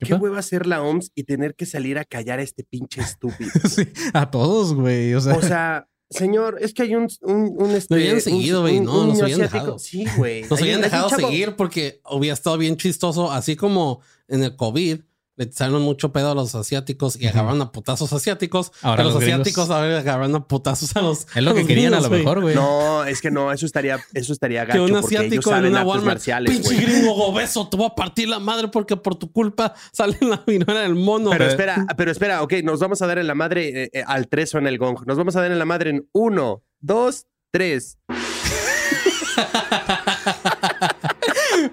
¿Qué 0.00 0.12
hueva 0.12 0.38
hacer 0.40 0.66
la 0.66 0.82
OMS 0.82 1.10
y 1.14 1.24
tener 1.24 1.54
que 1.54 1.64
salir 1.64 1.96
a 1.98 2.04
callar 2.04 2.38
a 2.40 2.42
este 2.42 2.62
pinche 2.62 3.00
estúpido. 3.48 3.50
Sí, 3.66 3.88
a 4.12 4.30
todos, 4.30 4.74
güey. 4.74 5.14
O 5.14 5.20
sea, 5.22 5.34
O 5.34 5.40
sea, 5.40 5.88
señor, 6.14 6.58
es 6.60 6.72
que 6.72 6.82
hay 6.84 6.94
un, 6.94 7.08
un, 7.22 7.54
un 7.58 7.70
este, 7.72 7.94
Lo 7.94 8.00
habían 8.00 8.20
seguido, 8.20 8.62
güey, 8.62 8.80
no, 8.80 9.06
nos 9.06 9.20
habían 9.20 9.42
asiático. 9.42 9.58
dejado. 9.58 9.78
Sí, 9.78 10.06
güey. 10.16 10.42
Nos 10.42 10.60
habían 10.60 10.80
dejado 10.80 11.08
seguir 11.10 11.56
porque 11.56 12.00
hubiera 12.10 12.34
estado 12.34 12.56
bien 12.58 12.76
chistoso, 12.76 13.30
así 13.30 13.56
como 13.56 14.00
en 14.28 14.42
el 14.44 14.56
COVID 14.56 15.00
le 15.36 15.50
salieron 15.50 15.82
mucho 15.82 16.12
pedo 16.12 16.30
a 16.30 16.34
los 16.34 16.54
asiáticos 16.54 17.20
y 17.20 17.26
agarraron 17.26 17.60
a 17.60 17.72
putazos 17.72 18.12
asiáticos. 18.12 18.72
Ahora 18.82 19.02
a 19.02 19.06
los, 19.06 19.16
asiáticos 19.16 19.70
ahora 19.70 19.98
agarraron 19.98 20.34
a 20.36 20.46
putazos 20.46 20.94
a 20.96 21.02
los. 21.02 21.26
es 21.34 21.42
lo 21.42 21.54
que 21.54 21.66
querían 21.66 21.94
a 21.94 22.00
lo 22.00 22.10
mejor, 22.10 22.40
güey. 22.40 22.54
No, 22.54 23.04
es 23.04 23.20
que 23.20 23.30
no, 23.30 23.52
eso 23.52 23.66
estaría, 23.66 23.98
eso 24.12 24.32
estaría 24.32 24.62
Que 24.66 24.78
gacho 24.78 24.84
un 24.84 25.00
porque 25.00 25.14
ellos 25.14 25.20
asiático 25.20 25.50
en 25.50 25.56
saben 25.56 25.70
una 25.70 25.80
artes 25.80 25.94
Walmart, 25.94 26.46
pinche 26.46 26.76
gringo 26.76 27.14
obeso, 27.14 27.68
te 27.68 27.76
voy 27.76 27.86
a 27.86 27.94
partir 27.94 28.28
la 28.28 28.38
madre 28.38 28.68
porque 28.68 28.96
por 28.96 29.16
tu 29.16 29.32
culpa 29.32 29.74
sale 29.92 30.16
la 30.20 30.42
viruela 30.46 30.80
del 30.80 30.94
mono. 30.94 31.30
Pero 31.30 31.46
espera, 31.46 31.86
pero 31.96 32.10
espera, 32.10 32.42
ok, 32.42 32.54
nos 32.62 32.80
vamos 32.80 33.02
a 33.02 33.06
dar 33.06 33.18
en 33.18 33.26
la 33.26 33.34
madre 33.34 33.84
eh, 33.84 33.90
eh, 33.92 34.04
al 34.06 34.28
3 34.28 34.54
en 34.54 34.66
el 34.66 34.78
gong. 34.78 35.04
Nos 35.06 35.16
vamos 35.16 35.34
a 35.36 35.40
dar 35.40 35.50
en 35.50 35.58
la 35.58 35.64
madre 35.64 35.90
en 35.90 36.08
1, 36.12 36.62
2, 36.80 37.26
3. 37.50 37.98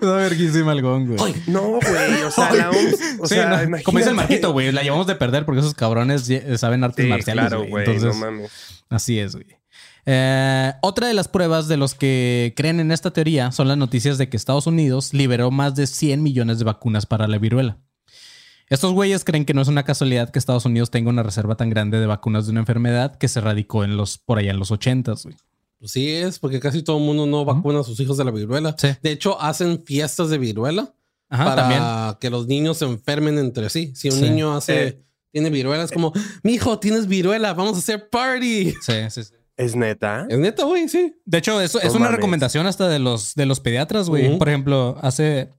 Está 0.01 0.15
verguísima 0.15 0.71
el 0.73 0.81
gong, 0.81 1.15
güey. 1.15 1.33
No, 1.47 1.61
güey, 1.79 2.21
o 2.25 2.31
sea, 2.31 2.51
la 2.55 2.69
OMS, 2.71 3.19
o 3.19 3.27
Sí, 3.27 3.35
sea, 3.35 3.65
no, 3.67 3.77
como 3.83 3.99
dice 3.99 4.09
el 4.09 4.15
Marquito, 4.15 4.51
güey, 4.51 4.71
la 4.71 4.81
llevamos 4.81 5.05
de 5.07 5.15
perder 5.15 5.45
porque 5.45 5.59
esos 5.61 5.73
cabrones 5.75 6.25
ye- 6.27 6.57
saben 6.57 6.83
artes 6.83 7.05
Sí, 7.05 7.09
marciales. 7.09 7.45
claro, 7.47 7.65
güey, 7.67 7.85
Entonces, 7.85 8.15
no 8.19 8.25
mames. 8.25 8.51
así 8.89 9.19
es, 9.19 9.35
güey. 9.35 9.45
Eh, 10.07 10.73
otra 10.81 11.07
de 11.07 11.13
las 11.13 11.27
pruebas 11.27 11.67
de 11.67 11.77
los 11.77 11.93
que 11.93 12.53
creen 12.57 12.79
en 12.79 12.91
esta 12.91 13.11
teoría 13.11 13.51
son 13.51 13.67
las 13.67 13.77
noticias 13.77 14.17
de 14.17 14.29
que 14.29 14.37
Estados 14.37 14.65
Unidos 14.65 15.13
liberó 15.13 15.51
más 15.51 15.75
de 15.75 15.85
100 15.85 16.23
millones 16.23 16.57
de 16.57 16.65
vacunas 16.65 17.05
para 17.05 17.27
la 17.27 17.37
viruela. 17.37 17.77
Estos 18.67 18.93
güeyes 18.93 19.23
creen 19.23 19.45
que 19.45 19.53
no 19.53 19.61
es 19.61 19.67
una 19.67 19.83
casualidad 19.83 20.31
que 20.31 20.39
Estados 20.39 20.65
Unidos 20.65 20.89
tenga 20.89 21.09
una 21.11 21.23
reserva 21.23 21.55
tan 21.55 21.69
grande 21.69 21.99
de 21.99 22.07
vacunas 22.07 22.45
de 22.45 22.51
una 22.51 22.61
enfermedad 22.61 23.15
que 23.17 23.27
se 23.27 23.41
radicó 23.41 23.83
en 23.83 23.97
los, 23.97 24.17
por 24.17 24.39
allá 24.39 24.49
en 24.51 24.59
los 24.59 24.71
80s, 24.71 25.23
güey. 25.23 25.35
Pues 25.81 25.93
sí 25.93 26.07
es, 26.09 26.37
porque 26.37 26.59
casi 26.59 26.83
todo 26.83 26.99
el 26.99 27.03
mundo 27.03 27.25
no 27.25 27.43
vacuna 27.43 27.79
a 27.79 27.83
sus 27.83 27.99
hijos 27.99 28.15
de 28.15 28.23
la 28.23 28.29
viruela. 28.29 28.75
Sí. 28.77 28.89
De 29.01 29.11
hecho, 29.11 29.41
hacen 29.41 29.83
fiestas 29.83 30.29
de 30.29 30.37
viruela 30.37 30.93
Ajá, 31.27 31.43
para 31.43 31.55
también. 31.63 31.81
que 32.21 32.29
los 32.29 32.45
niños 32.45 32.77
se 32.77 32.85
enfermen 32.85 33.39
entre 33.39 33.67
sí. 33.71 33.91
Si 33.95 34.09
un 34.09 34.15
Sí. 34.17 34.21
niño 34.29 34.53
hace, 34.55 34.87
Eh. 34.87 35.03
tiene 35.31 35.49
viruela, 35.49 35.83
es 35.83 35.91
como, 35.91 36.13
mi 36.43 36.53
hijo, 36.53 36.77
tienes 36.77 37.07
viruela, 37.07 37.53
vamos 37.55 37.77
a 37.77 37.79
hacer 37.79 38.09
party. 38.11 38.73
Sí, 38.81 38.93
sí, 39.09 39.23
sí. 39.23 39.33
¿Es 39.57 39.75
neta? 39.75 40.27
Es 40.29 40.37
neta, 40.37 40.65
güey, 40.65 40.87
sí. 40.87 41.15
De 41.25 41.39
hecho, 41.39 41.59
eso 41.59 41.81
es 41.81 41.93
una 41.95 42.09
recomendación 42.09 42.67
hasta 42.67 42.87
de 42.87 42.99
los, 42.99 43.33
de 43.33 43.47
los 43.47 43.59
pediatras, 43.59 44.07
güey. 44.07 44.37
Por 44.37 44.49
ejemplo, 44.49 44.97
hace, 45.01 45.51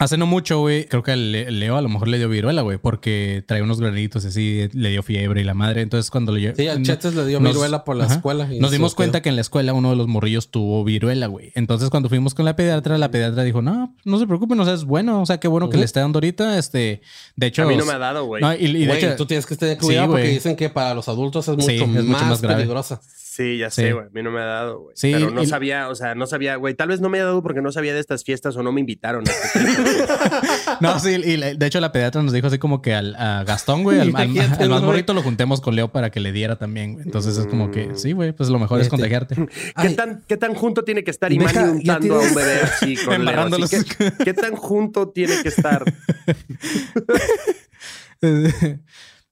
hace 0.00 0.16
no 0.16 0.26
mucho, 0.26 0.58
güey, 0.58 0.86
creo 0.86 1.02
que 1.04 1.14
Leo 1.14 1.76
a 1.76 1.82
lo 1.82 1.88
mejor 1.88 2.08
le 2.08 2.18
dio 2.18 2.28
viruela, 2.28 2.62
güey, 2.62 2.78
porque 2.78 3.44
trae 3.46 3.62
unos 3.62 3.80
granitos 3.80 4.24
y 4.24 4.28
así, 4.28 4.68
le 4.72 4.88
dio 4.90 5.02
fiebre 5.04 5.42
y 5.42 5.44
la 5.44 5.54
madre. 5.54 5.82
Entonces, 5.82 6.10
cuando 6.10 6.32
le 6.32 6.54
Sí, 6.56 6.66
a 6.66 6.76
no- 6.76 6.82
Chetes 6.82 7.14
le 7.14 7.24
dio 7.26 7.38
nos- 7.38 7.52
viruela 7.52 7.84
por 7.84 7.94
la 7.96 8.06
ajá. 8.06 8.14
escuela. 8.14 8.52
y 8.52 8.58
Nos 8.58 8.72
dimos 8.72 8.92
quedó. 8.92 8.96
cuenta 8.96 9.22
que 9.22 9.28
en 9.28 9.36
la 9.36 9.42
escuela 9.42 9.72
uno 9.74 9.90
de 9.90 9.96
los 9.96 10.08
morrillos 10.08 10.50
tuvo 10.50 10.82
viruela, 10.82 11.26
güey. 11.28 11.52
Entonces, 11.54 11.90
cuando 11.90 12.08
fuimos 12.08 12.34
con 12.34 12.44
la 12.44 12.56
pediatra, 12.56 12.98
la 12.98 13.10
pediatra 13.10 13.44
dijo, 13.44 13.62
no, 13.62 13.94
no 14.04 14.18
se 14.18 14.26
preocupen, 14.26 14.58
o 14.58 14.64
sea, 14.64 14.74
es 14.74 14.84
bueno, 14.84 15.20
o 15.22 15.26
sea, 15.26 15.38
qué 15.38 15.46
bueno 15.48 15.68
que 15.70 15.76
le 15.76 15.84
esté 15.84 16.00
dando 16.00 16.16
ahorita. 16.16 16.58
Este, 16.58 17.02
de 17.36 17.46
hecho, 17.46 17.62
A 17.62 17.66
mí 17.66 17.76
no 17.76 17.84
me 17.84 17.92
ha 17.92 17.98
dado, 17.98 18.24
güey. 18.24 18.42
no, 18.42 18.52
y, 18.54 18.56
y 18.64 18.72
de 18.72 18.86
Güey, 18.86 18.98
hecho, 19.04 19.16
tú 19.16 19.26
tienes 19.26 19.46
que 19.46 19.54
tener 19.56 19.78
cuidado 19.78 20.06
Sí, 20.06 20.10
porque 20.12 20.28
dicen 20.28 20.56
que 20.56 20.70
para 20.70 20.94
los 20.94 21.08
adultos 21.08 21.46
es 21.46 21.54
mucho, 21.56 21.68
Sí, 21.68 21.76
es 21.76 21.86
mucho 21.86 22.02
más, 22.08 22.26
más 22.26 22.40
grave. 22.42 22.56
peligrosa. 22.62 23.00
Sí, 23.32 23.58
ya 23.58 23.70
sé, 23.70 23.92
güey. 23.92 24.06
A 24.06 24.10
mí 24.10 24.24
no 24.24 24.32
me 24.32 24.40
ha 24.40 24.44
dado, 24.44 24.80
güey. 24.80 24.96
Sí, 24.96 25.12
Pero 25.12 25.30
no 25.30 25.44
y- 25.44 25.46
sabía, 25.46 25.88
o 25.88 25.94
sea, 25.94 26.16
no 26.16 26.26
sabía, 26.26 26.56
güey. 26.56 26.74
Tal 26.74 26.88
vez 26.88 27.00
no 27.00 27.08
me 27.08 27.20
ha 27.20 27.24
dado 27.24 27.44
porque 27.44 27.62
no 27.62 27.70
sabía 27.70 27.94
de 27.94 28.00
estas 28.00 28.24
fiestas 28.24 28.56
o 28.56 28.64
no 28.64 28.72
me 28.72 28.80
invitaron. 28.80 29.22
a 29.28 29.30
estas. 29.54 30.80
No, 30.80 30.98
sí, 30.98 31.10
y 31.10 31.36
de 31.36 31.66
hecho 31.66 31.78
la 31.78 31.92
pediatra 31.92 32.24
nos 32.24 32.32
dijo 32.32 32.48
así 32.48 32.58
como 32.58 32.82
que 32.82 32.92
al 32.92 33.14
a 33.14 33.44
Gastón, 33.44 33.84
güey, 33.84 33.98
al, 34.00 34.02
al- 34.02 34.08
Imagínate, 34.08 34.64
al 34.64 34.70
más 34.70 34.82
morrito 34.82 35.14
lo 35.14 35.22
juntemos 35.22 35.60
con 35.60 35.76
Leo 35.76 35.92
para 35.92 36.10
que 36.10 36.18
le 36.18 36.32
diera 36.32 36.56
también, 36.56 36.94
güey. 36.94 37.04
Entonces 37.06 37.36
es 37.38 37.46
como 37.46 37.70
que, 37.70 37.92
sí, 37.94 38.10
güey, 38.10 38.32
pues 38.32 38.48
lo 38.48 38.58
mejor 38.58 38.80
es 38.80 38.88
contagiarte. 38.88 39.36
¿Qué, 39.80 39.90
tan, 39.90 40.24
¿Qué 40.26 40.36
tan 40.36 40.54
junto 40.56 40.82
tiene 40.82 41.04
que 41.04 41.12
estar 41.12 41.30
Deja, 41.30 41.40
Imani 41.52 41.84
ya 41.84 41.94
untando 41.98 42.16
a 42.16 42.20
un 42.22 42.34
bebé 42.34 42.60
así 42.64 42.96
con 42.96 43.24
Leo? 43.24 43.40
Así. 43.64 43.84
¿qué, 43.96 44.12
qué 44.24 44.34
tan 44.34 44.56
junto 44.56 45.10
tiene 45.10 45.40
que 45.40 45.50
estar? 45.50 45.84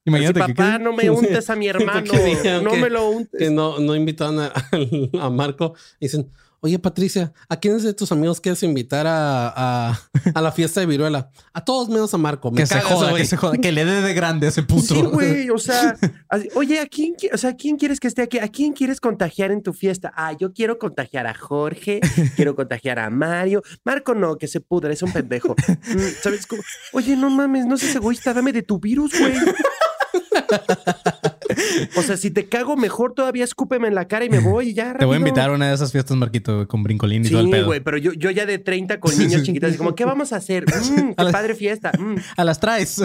Imagínate 0.09 0.41
Así, 0.43 0.53
que- 0.53 0.55
papá, 0.63 0.79
no 0.79 0.93
me 0.93 1.09
untes 1.11 1.49
a 1.51 1.57
mi 1.57 1.69
hermano. 1.69 2.13
No 2.63 2.71
que- 2.73 2.79
me 2.81 2.91
lo 2.91 3.09
untes. 3.11 3.39
Que 3.39 3.51
no, 3.51 3.79
no 3.79 3.95
invitaron 3.95 4.41
a, 4.41 4.53
a 5.21 5.31
Marco. 5.31 5.75
Dicen, 6.01 6.31
oye, 6.61 6.77
Patricia, 6.81 7.33
¿a 7.49 7.61
quiénes 7.61 7.85
de 7.85 7.95
tus 7.95 8.11
amigos 8.11 8.41
quieres 8.41 8.65
invitar 8.65 9.07
a, 9.07 9.49
a, 9.91 10.01
a 10.35 10.41
la 10.41 10.51
fiesta 10.51 10.81
de 10.81 10.87
viruela? 10.87 11.31
A 11.53 11.65
todos 11.65 11.89
menos 11.89 12.13
a 12.15 12.19
Marco. 12.19 12.51
Me 12.51 12.57
que 12.63 12.67
se 12.67 12.81
joda, 12.81 13.15
que 13.15 13.25
se 13.25 13.37
joda, 13.37 13.57
que 13.59 13.71
le 13.71 13.85
dé 13.85 14.03
de 14.03 14.13
grande 14.13 14.47
a 14.47 14.49
ese 14.51 14.63
puto. 14.65 14.83
Sí, 14.95 15.03
güey, 15.03 15.51
o 15.51 15.59
sea, 15.59 15.97
así, 16.29 16.49
oye, 16.57 16.81
¿a 16.81 16.87
quién, 16.87 17.15
qui- 17.15 17.31
o 17.33 17.39
sea, 17.39 17.55
¿quién 17.55 17.77
quieres 17.77 18.01
que 18.01 18.09
esté 18.09 18.23
aquí? 18.23 18.39
¿A 18.41 18.49
quién 18.49 18.73
quieres 18.73 19.01
contagiar 19.01 19.53
en 19.53 19.63
tu 19.63 19.73
fiesta? 19.73 20.13
Ah, 20.17 20.33
yo 20.33 20.53
quiero 20.53 20.79
contagiar 20.81 21.29
a 21.29 21.35
Jorge, 21.35 22.01
quiero 22.35 22.57
contagiar 22.57 22.99
a 22.99 23.09
Mario. 23.09 23.63
Marco 23.85 24.15
no, 24.17 24.37
que 24.37 24.49
se 24.49 24.61
pudre, 24.61 24.95
es 24.95 25.03
un 25.03 25.13
pendejo. 25.13 25.55
Mm, 25.69 25.99
¿Sabes 26.23 26.47
cómo? 26.49 26.63
Oye, 26.93 27.15
no 27.17 27.31
mames, 27.31 27.67
no 27.67 27.77
seas 27.77 27.95
egoísta, 27.95 28.35
dame 28.35 28.53
de 28.53 28.63
tu 28.63 28.81
virus, 28.81 29.13
güey. 29.19 29.33
O 31.97 32.03
sea, 32.03 32.17
si 32.17 32.31
te 32.31 32.49
cago 32.49 32.77
mejor, 32.77 33.15
todavía 33.15 33.45
escúpeme 33.45 33.89
en 33.89 33.95
la 33.95 34.07
cara 34.07 34.25
y 34.25 34.29
me 34.31 34.39
voy 34.41 34.71
y 34.71 34.75
ya. 34.75 34.95
Te 34.95 35.05
voy 35.05 35.17
a 35.17 35.19
invitar 35.19 35.51
a 35.51 35.53
una 35.53 35.69
de 35.69 35.75
esas 35.75 35.93
fiestas, 35.93 36.17
Marquito, 36.17 36.67
con 36.69 36.83
brincolín 36.83 37.25
y 37.25 37.31
todo 37.31 37.41
el 37.41 37.47
Sí, 37.47 37.53
pedo. 37.53 37.67
güey, 37.67 37.81
pero 37.81 37.97
yo, 37.99 38.13
yo 38.13 38.31
ya 38.31 38.47
de 38.47 38.59
30 38.59 39.01
con 39.01 39.11
Sí, 39.13 39.19
niños 39.27 39.41
sí. 39.41 39.47
chiquitos, 39.47 39.71
así 39.71 39.79
como, 39.79 39.95
¿qué 39.95 40.05
vamos 40.05 40.33
a 40.33 40.37
hacer? 40.37 40.65
Mm, 40.79 41.11
A 41.11 41.15
qué 41.17 41.25
la- 41.25 41.33
padre 41.33 41.55
fiesta. 41.55 41.93
mm. 41.99 42.15
A 42.37 42.45
las 42.45 42.61
traes. 42.61 42.97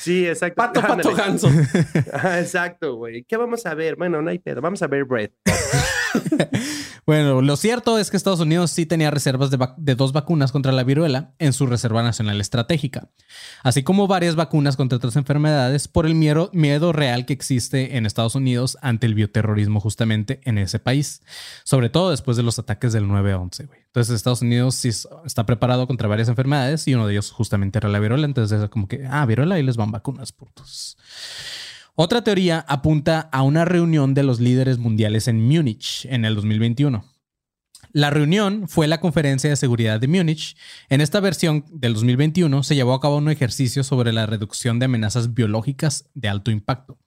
Sí, 0.00 0.26
exacto. 0.26 0.56
Pato, 0.56 0.80
pato, 0.80 1.14
ganso. 1.14 1.48
Exacto, 2.38 2.96
güey. 2.96 3.24
¿Qué 3.24 3.36
vamos 3.36 3.64
a 3.66 3.74
ver? 3.74 3.96
Bueno, 3.96 4.20
no 4.22 4.30
hay 4.30 4.38
pedo. 4.38 4.60
Vamos 4.60 4.82
a 4.82 4.86
ver 4.86 5.04
Bread. 5.04 5.30
bueno, 7.06 7.42
lo 7.42 7.56
cierto 7.56 7.98
es 7.98 8.10
que 8.10 8.16
Estados 8.16 8.40
Unidos 8.40 8.70
sí 8.70 8.86
tenía 8.86 9.10
reservas 9.10 9.50
de, 9.50 9.94
dos 9.94 10.12
vacunas 10.12 10.52
contra 10.52 10.72
la 10.72 10.84
viruela 10.84 11.34
en 11.38 11.52
su 11.52 11.66
Reserva 11.66 12.02
Nacional 12.02 12.40
Estratégica, 12.40 13.08
así 13.62 13.82
como 13.82 14.06
varias 14.06 14.36
vacunas 14.36 14.76
contra 14.76 14.96
otras 14.96 15.16
enfermedades 15.16 15.88
por 15.88 16.06
el 16.06 16.14
miedo, 16.14 16.92
real 16.92 17.26
que 17.26 17.32
existe 17.32 17.96
en 17.96 18.06
Estados 18.06 18.34
Unidos 18.34 18.76
ante 18.82 19.06
el 19.06 19.14
bioterrorismo 19.14 19.80
justamente 19.80 20.40
en 20.44 20.58
ese 20.58 20.78
país, 20.78 21.22
sobre 21.64 21.88
todo 21.90 22.10
después 22.10 22.36
de 22.36 22.42
los 22.42 22.58
ataques 22.58 22.92
del 22.92 23.04
9-11. 23.06 23.66
güey. 23.66 23.80
Entonces 23.86 24.14
Estados 24.16 24.42
Unidos 24.42 24.74
sí 24.74 24.88
es- 24.88 25.08
está 25.24 25.46
preparado 25.46 25.86
contra 25.86 26.08
varias 26.08 26.28
enfermedades 26.28 26.86
y 26.88 26.94
uno 26.94 27.06
de 27.06 27.12
ellos 27.14 27.30
justamente 27.30 27.78
era 27.78 27.88
la 27.88 27.98
viruela, 28.00 28.26
entonces 28.26 28.60
es 28.60 28.68
como 28.70 28.88
que, 28.88 29.06
ah, 29.08 29.24
viruela 29.26 29.58
y 29.58 29.62
les 29.62 29.76
van 29.76 29.90
vacunas, 29.90 30.32
putos. 30.32 30.96
Otra 31.96 32.24
teoría 32.24 32.64
apunta 32.66 33.28
a 33.30 33.42
una 33.42 33.64
reunión 33.64 34.14
de 34.14 34.24
los 34.24 34.40
líderes 34.40 34.78
mundiales 34.78 35.28
en 35.28 35.40
Múnich 35.40 36.06
en 36.06 36.24
el 36.24 36.34
2021. 36.34 37.04
La 37.92 38.10
reunión 38.10 38.66
fue 38.66 38.88
la 38.88 38.98
conferencia 38.98 39.48
de 39.48 39.54
seguridad 39.54 40.00
de 40.00 40.08
Múnich. 40.08 40.56
En 40.88 41.00
esta 41.00 41.20
versión 41.20 41.64
del 41.70 41.94
2021 41.94 42.64
se 42.64 42.74
llevó 42.74 42.94
a 42.94 43.00
cabo 43.00 43.18
un 43.18 43.30
ejercicio 43.30 43.84
sobre 43.84 44.12
la 44.12 44.26
reducción 44.26 44.80
de 44.80 44.86
amenazas 44.86 45.34
biológicas 45.34 46.10
de 46.14 46.28
alto 46.28 46.50
impacto. 46.50 46.98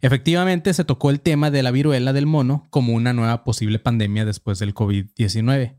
Efectivamente, 0.00 0.74
se 0.74 0.84
tocó 0.84 1.10
el 1.10 1.20
tema 1.20 1.52
de 1.52 1.62
la 1.62 1.70
viruela 1.70 2.12
del 2.12 2.26
mono 2.26 2.66
como 2.70 2.94
una 2.94 3.12
nueva 3.12 3.44
posible 3.44 3.78
pandemia 3.78 4.24
después 4.24 4.58
del 4.58 4.74
COVID-19. 4.74 5.76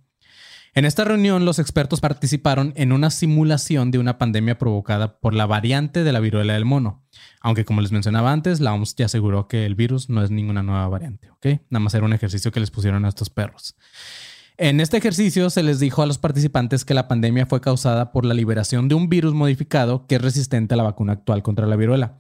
En 0.78 0.86
esta 0.86 1.03
reunión, 1.03 1.43
los 1.43 1.57
expertos 1.57 2.01
participaron 2.01 2.71
en 2.75 2.91
una 2.91 3.09
simulación 3.09 3.89
de 3.89 3.97
una 3.97 4.19
pandemia 4.19 4.59
provocada 4.59 5.19
por 5.19 5.34
la 5.34 5.47
variante 5.47 6.03
de 6.03 6.11
la 6.11 6.19
viruela 6.19 6.53
del 6.53 6.65
mono. 6.65 7.03
Aunque, 7.41 7.65
como 7.65 7.82
les 7.82 7.91
mencionaba 7.91 8.32
antes, 8.32 8.59
la 8.59 8.75
OMS 8.75 8.93
ya 8.95 9.07
aseguró 9.07 9.47
que 9.47 9.65
el 9.65 9.73
virus 9.73 10.07
no 10.07 10.23
es 10.23 10.30
ninguna 10.30 10.61
nueva 10.61 10.88
variante, 10.88 11.32
¿ok? 11.32 11.61
Nada 11.71 11.84
más 11.84 11.95
era 11.95 12.05
un 12.05 12.13
ejercicio 12.13 12.51
que 12.51 12.59
les 12.59 12.69
pusieron 12.69 13.05
a 13.05 13.09
estos 13.09 13.32
perros. 13.32 13.75
En 14.57 14.80
este 14.80 14.97
ejercicio 14.97 15.49
se 15.49 15.63
les 15.63 15.80
dijo 15.80 16.03
a 16.03 16.05
los 16.05 16.19
participantes 16.19 16.86
que 16.86 16.93
la 16.93 17.07
pandemia 17.07 17.47
fue 17.47 17.59
causada 17.59 18.11
por 18.11 18.23
la 18.23 18.36
liberación 18.36 18.88
de 18.88 18.93
un 18.93 19.09
virus 19.09 19.34
modificado 19.34 20.05
que 20.05 20.17
es 20.17 20.21
resistente 20.21 20.75
a 20.75 20.78
la 20.78 20.84
vacuna 20.84 21.13
actual 21.13 21.41
contra 21.41 21.65
la 21.65 21.75
viruela. 21.75 22.19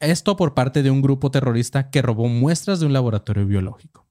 Esto 0.00 0.34
por 0.38 0.54
parte 0.54 0.82
de 0.82 0.90
un 0.90 1.02
grupo 1.02 1.30
terrorista 1.30 1.90
que 1.90 2.00
robó 2.00 2.26
muestras 2.28 2.80
de 2.80 2.86
un 2.86 2.94
laboratorio 2.94 3.44
biológico. 3.44 4.07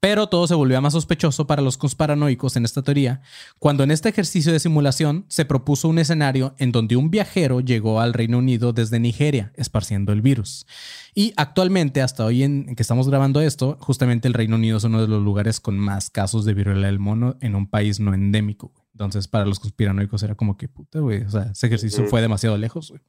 Pero 0.00 0.28
todo 0.28 0.46
se 0.46 0.54
volvió 0.54 0.80
más 0.80 0.92
sospechoso 0.92 1.46
para 1.46 1.62
los 1.62 1.76
conspiranoicos 1.76 2.56
en 2.56 2.64
esta 2.64 2.82
teoría, 2.82 3.22
cuando 3.58 3.84
en 3.84 3.90
este 3.90 4.08
ejercicio 4.08 4.52
de 4.52 4.60
simulación 4.60 5.24
se 5.28 5.44
propuso 5.44 5.88
un 5.88 5.98
escenario 5.98 6.54
en 6.58 6.72
donde 6.72 6.96
un 6.96 7.10
viajero 7.10 7.60
llegó 7.60 8.00
al 8.00 8.12
Reino 8.14 8.38
Unido 8.38 8.72
desde 8.72 9.00
Nigeria, 9.00 9.52
esparciendo 9.56 10.12
el 10.12 10.22
virus. 10.22 10.66
Y 11.14 11.32
actualmente, 11.36 12.02
hasta 12.02 12.24
hoy 12.24 12.42
en 12.42 12.76
que 12.76 12.82
estamos 12.82 13.08
grabando 13.08 13.40
esto, 13.40 13.76
justamente 13.80 14.28
el 14.28 14.34
Reino 14.34 14.56
Unido 14.56 14.78
es 14.78 14.84
uno 14.84 15.00
de 15.00 15.08
los 15.08 15.22
lugares 15.22 15.60
con 15.60 15.78
más 15.78 16.10
casos 16.10 16.44
de 16.44 16.54
viruela 16.54 16.86
del 16.86 16.98
mono 16.98 17.36
en 17.40 17.54
un 17.54 17.68
país 17.68 17.98
no 18.00 18.14
endémico. 18.14 18.68
güey. 18.68 18.86
Entonces, 18.92 19.28
para 19.28 19.44
los 19.44 19.60
conspiranoicos 19.60 20.22
era 20.22 20.34
como 20.34 20.56
que 20.56 20.68
puta, 20.68 21.00
güey. 21.00 21.22
O 21.22 21.30
sea, 21.30 21.50
ese 21.52 21.66
ejercicio 21.66 22.06
fue 22.06 22.20
demasiado 22.20 22.56
lejos, 22.58 22.90
güey. 22.90 23.02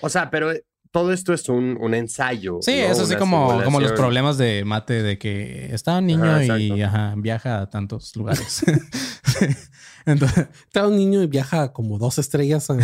O 0.00 0.08
sea, 0.08 0.30
pero 0.30 0.50
todo 0.96 1.12
esto 1.12 1.34
es 1.34 1.46
un, 1.50 1.76
un 1.78 1.92
ensayo. 1.92 2.60
Sí, 2.62 2.70
¿no? 2.70 2.86
es 2.90 2.98
así 2.98 3.16
como, 3.16 3.62
como 3.62 3.80
los 3.80 3.92
problemas 3.92 4.38
de 4.38 4.64
mate 4.64 5.02
de 5.02 5.18
que 5.18 5.68
está 5.74 5.98
un 5.98 6.06
niño 6.06 6.24
Ajá, 6.24 6.58
y 6.58 6.80
ajá, 6.80 7.12
viaja 7.18 7.60
a 7.60 7.68
tantos 7.68 8.16
lugares. 8.16 8.64
Entonces, 10.06 10.46
Está 10.64 10.88
un 10.88 10.96
niño 10.96 11.22
y 11.22 11.26
viaja 11.26 11.64
a 11.64 11.72
como 11.74 11.98
dos 11.98 12.18
estrellas 12.18 12.70
a, 12.70 12.78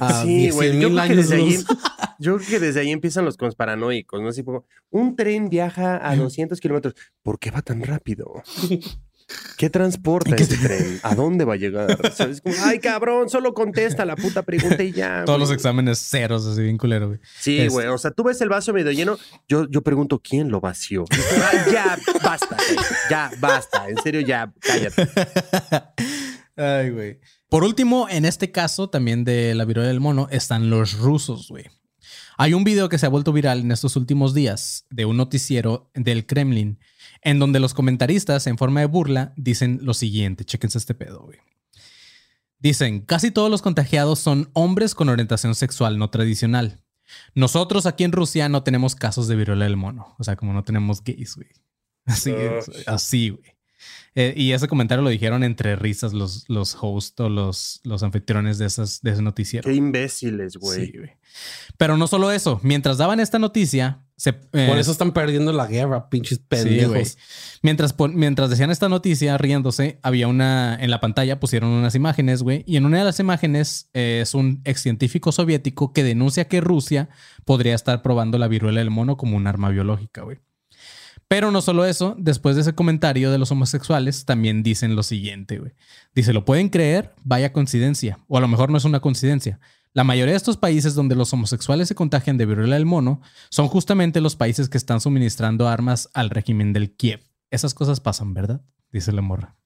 a 0.00 0.22
Sí, 0.22 0.50
güey. 0.50 0.72
100,000 0.72 0.80
Yo, 0.82 0.88
creo 0.88 0.94
que 0.96 1.00
años 1.00 1.16
desde 1.16 1.34
ahí, 1.36 1.54
luz. 1.54 1.66
yo 2.18 2.36
creo 2.36 2.48
que 2.48 2.60
desde 2.60 2.80
ahí 2.80 2.90
empiezan 2.90 3.24
los 3.24 3.38
conspiranoicos, 3.38 4.20
¿no? 4.20 4.28
Así 4.28 4.44
como, 4.44 4.66
un 4.90 5.16
tren 5.16 5.48
viaja 5.48 6.06
a 6.06 6.14
200 6.14 6.60
kilómetros. 6.60 6.94
¿Por 7.22 7.38
qué 7.38 7.50
va 7.50 7.62
tan 7.62 7.82
rápido? 7.82 8.42
¿Qué 9.56 9.70
transporta 9.70 10.36
¿Qué 10.36 10.44
ese 10.44 10.56
tren? 10.56 11.00
¿A 11.02 11.14
dónde 11.16 11.44
va 11.44 11.54
a 11.54 11.56
llegar? 11.56 12.12
¿Sabes? 12.14 12.40
Como, 12.40 12.54
Ay, 12.62 12.78
cabrón, 12.78 13.28
solo 13.28 13.54
contesta 13.54 14.04
la 14.04 14.14
puta 14.14 14.42
pregunta 14.42 14.82
y 14.84 14.92
ya. 14.92 15.24
todos 15.24 15.38
los 15.38 15.48
güey". 15.48 15.56
exámenes 15.56 15.98
ceros, 15.98 16.46
así 16.46 16.62
bien 16.62 16.78
culero, 16.78 17.08
güey. 17.08 17.20
Sí, 17.40 17.58
Es- 17.58 17.72
güey. 17.72 17.88
O 17.88 17.98
sea, 17.98 18.12
tú 18.12 18.22
ves 18.22 18.40
el 18.40 18.48
vaso 18.48 18.72
medio 18.72 18.92
lleno. 18.92 19.18
Yo, 19.48 19.68
yo 19.68 19.82
pregunto, 19.82 20.20
¿quién 20.22 20.50
lo 20.50 20.60
vació? 20.60 21.04
Ay, 21.10 21.58
ya, 21.72 21.98
basta. 22.22 22.56
güey. 22.56 22.78
Ya, 23.10 23.30
basta. 23.40 23.88
En 23.88 23.96
serio, 24.02 24.20
ya, 24.20 24.52
cállate. 24.60 25.08
Ay, 26.56 26.90
güey. 26.90 27.20
Por 27.48 27.64
último, 27.64 28.08
en 28.08 28.24
este 28.24 28.50
caso 28.50 28.88
también 28.90 29.24
de 29.24 29.54
la 29.54 29.64
viruela 29.64 29.88
del 29.88 30.00
mono, 30.00 30.28
están 30.30 30.70
los 30.70 30.98
rusos, 30.98 31.48
güey. 31.48 31.64
Hay 32.38 32.54
un 32.54 32.64
video 32.64 32.88
que 32.88 32.98
se 32.98 33.06
ha 33.06 33.08
vuelto 33.08 33.32
viral 33.32 33.60
en 33.60 33.72
estos 33.72 33.96
últimos 33.96 34.34
días 34.34 34.84
de 34.90 35.04
un 35.04 35.16
noticiero 35.16 35.90
del 35.94 36.26
Kremlin, 36.26 36.78
en 37.26 37.40
donde 37.40 37.58
los 37.58 37.74
comentaristas, 37.74 38.46
en 38.46 38.56
forma 38.56 38.78
de 38.78 38.86
burla, 38.86 39.32
dicen 39.36 39.80
lo 39.82 39.94
siguiente. 39.94 40.44
Chéquense 40.44 40.78
este 40.78 40.94
pedo, 40.94 41.22
güey. 41.24 41.38
Dicen, 42.60 43.00
casi 43.00 43.32
todos 43.32 43.50
los 43.50 43.62
contagiados 43.62 44.20
son 44.20 44.48
hombres 44.52 44.94
con 44.94 45.08
orientación 45.08 45.56
sexual 45.56 45.98
no 45.98 46.08
tradicional. 46.08 46.84
Nosotros 47.34 47.84
aquí 47.86 48.04
en 48.04 48.12
Rusia 48.12 48.48
no 48.48 48.62
tenemos 48.62 48.94
casos 48.94 49.26
de 49.26 49.34
viruela 49.34 49.64
del 49.64 49.76
mono. 49.76 50.14
O 50.20 50.22
sea, 50.24 50.36
como 50.36 50.52
no 50.52 50.62
tenemos 50.62 51.02
gays, 51.02 51.34
güey. 51.34 51.48
Así, 52.06 52.30
Ugh. 52.30 52.84
así, 52.86 53.30
güey. 53.30 53.55
Eh, 54.18 54.32
y 54.34 54.52
ese 54.52 54.66
comentario 54.66 55.02
lo 55.04 55.10
dijeron 55.10 55.44
entre 55.44 55.76
risas 55.76 56.14
los, 56.14 56.46
los 56.48 56.74
hosts 56.80 57.20
o 57.20 57.28
los, 57.28 57.80
los 57.84 58.02
anfitriones 58.02 58.56
de, 58.56 58.64
esas, 58.64 59.02
de 59.02 59.10
ese 59.10 59.20
noticiero. 59.20 59.68
Qué 59.68 59.74
imbéciles, 59.76 60.56
güey. 60.56 60.86
Sí. 60.86 60.92
Pero 61.76 61.98
no 61.98 62.06
solo 62.06 62.30
eso. 62.32 62.58
Mientras 62.62 62.96
daban 62.96 63.20
esta 63.20 63.38
noticia, 63.38 64.00
se, 64.16 64.30
eh, 64.54 64.66
Por 64.68 64.78
eso 64.78 64.90
están 64.90 65.12
perdiendo 65.12 65.52
la 65.52 65.66
guerra, 65.66 66.08
pinches 66.08 66.38
Sí, 66.38 66.44
güey. 66.48 66.64
pendejos. 66.78 67.18
mientras, 67.60 67.92
pon- 67.92 68.16
mientras 68.16 68.48
decían 68.48 68.70
esta 68.70 68.88
noticia, 68.88 69.36
riéndose, 69.36 69.98
había 70.02 70.28
una 70.28 70.78
en 70.80 70.90
la 70.90 71.00
pantalla, 71.02 71.38
pusieron 71.38 71.68
unas 71.68 71.94
imágenes, 71.94 72.42
güey. 72.42 72.64
Y 72.66 72.76
en 72.78 72.86
una 72.86 72.96
de 73.00 73.04
las 73.04 73.20
imágenes 73.20 73.90
eh, 73.92 74.20
es 74.22 74.32
un 74.32 74.62
ex 74.64 74.80
científico 74.80 75.30
soviético 75.30 75.92
que 75.92 76.02
denuncia 76.02 76.48
que 76.48 76.62
Rusia 76.62 77.10
podría 77.44 77.74
estar 77.74 78.00
probando 78.00 78.38
la 78.38 78.48
viruela 78.48 78.80
del 78.80 78.88
mono 78.90 79.18
como 79.18 79.36
un 79.36 79.46
arma 79.46 79.68
biológica, 79.68 80.22
güey. 80.22 80.38
Pero 81.28 81.50
no 81.50 81.60
solo 81.60 81.84
eso, 81.84 82.14
después 82.18 82.54
de 82.54 82.62
ese 82.62 82.74
comentario 82.74 83.32
de 83.32 83.38
los 83.38 83.50
homosexuales, 83.50 84.24
también 84.24 84.62
dicen 84.62 84.94
lo 84.94 85.02
siguiente, 85.02 85.58
güey. 85.58 85.72
Dice, 86.14 86.32
¿lo 86.32 86.44
pueden 86.44 86.68
creer? 86.68 87.14
Vaya 87.24 87.52
coincidencia. 87.52 88.18
O 88.28 88.38
a 88.38 88.40
lo 88.40 88.48
mejor 88.48 88.70
no 88.70 88.78
es 88.78 88.84
una 88.84 89.00
coincidencia. 89.00 89.58
La 89.92 90.04
mayoría 90.04 90.32
de 90.32 90.36
estos 90.36 90.56
países 90.56 90.94
donde 90.94 91.16
los 91.16 91.32
homosexuales 91.32 91.88
se 91.88 91.94
contagian 91.94 92.36
de 92.36 92.46
viruela 92.46 92.76
del 92.76 92.86
mono 92.86 93.22
son 93.48 93.66
justamente 93.66 94.20
los 94.20 94.36
países 94.36 94.68
que 94.68 94.76
están 94.76 95.00
suministrando 95.00 95.68
armas 95.68 96.10
al 96.12 96.30
régimen 96.30 96.72
del 96.72 96.94
Kiev. 96.94 97.22
Esas 97.50 97.74
cosas 97.74 98.00
pasan, 98.00 98.34
¿verdad? 98.34 98.60
Dice 98.92 99.10
la 99.10 99.22
morra. 99.22 99.56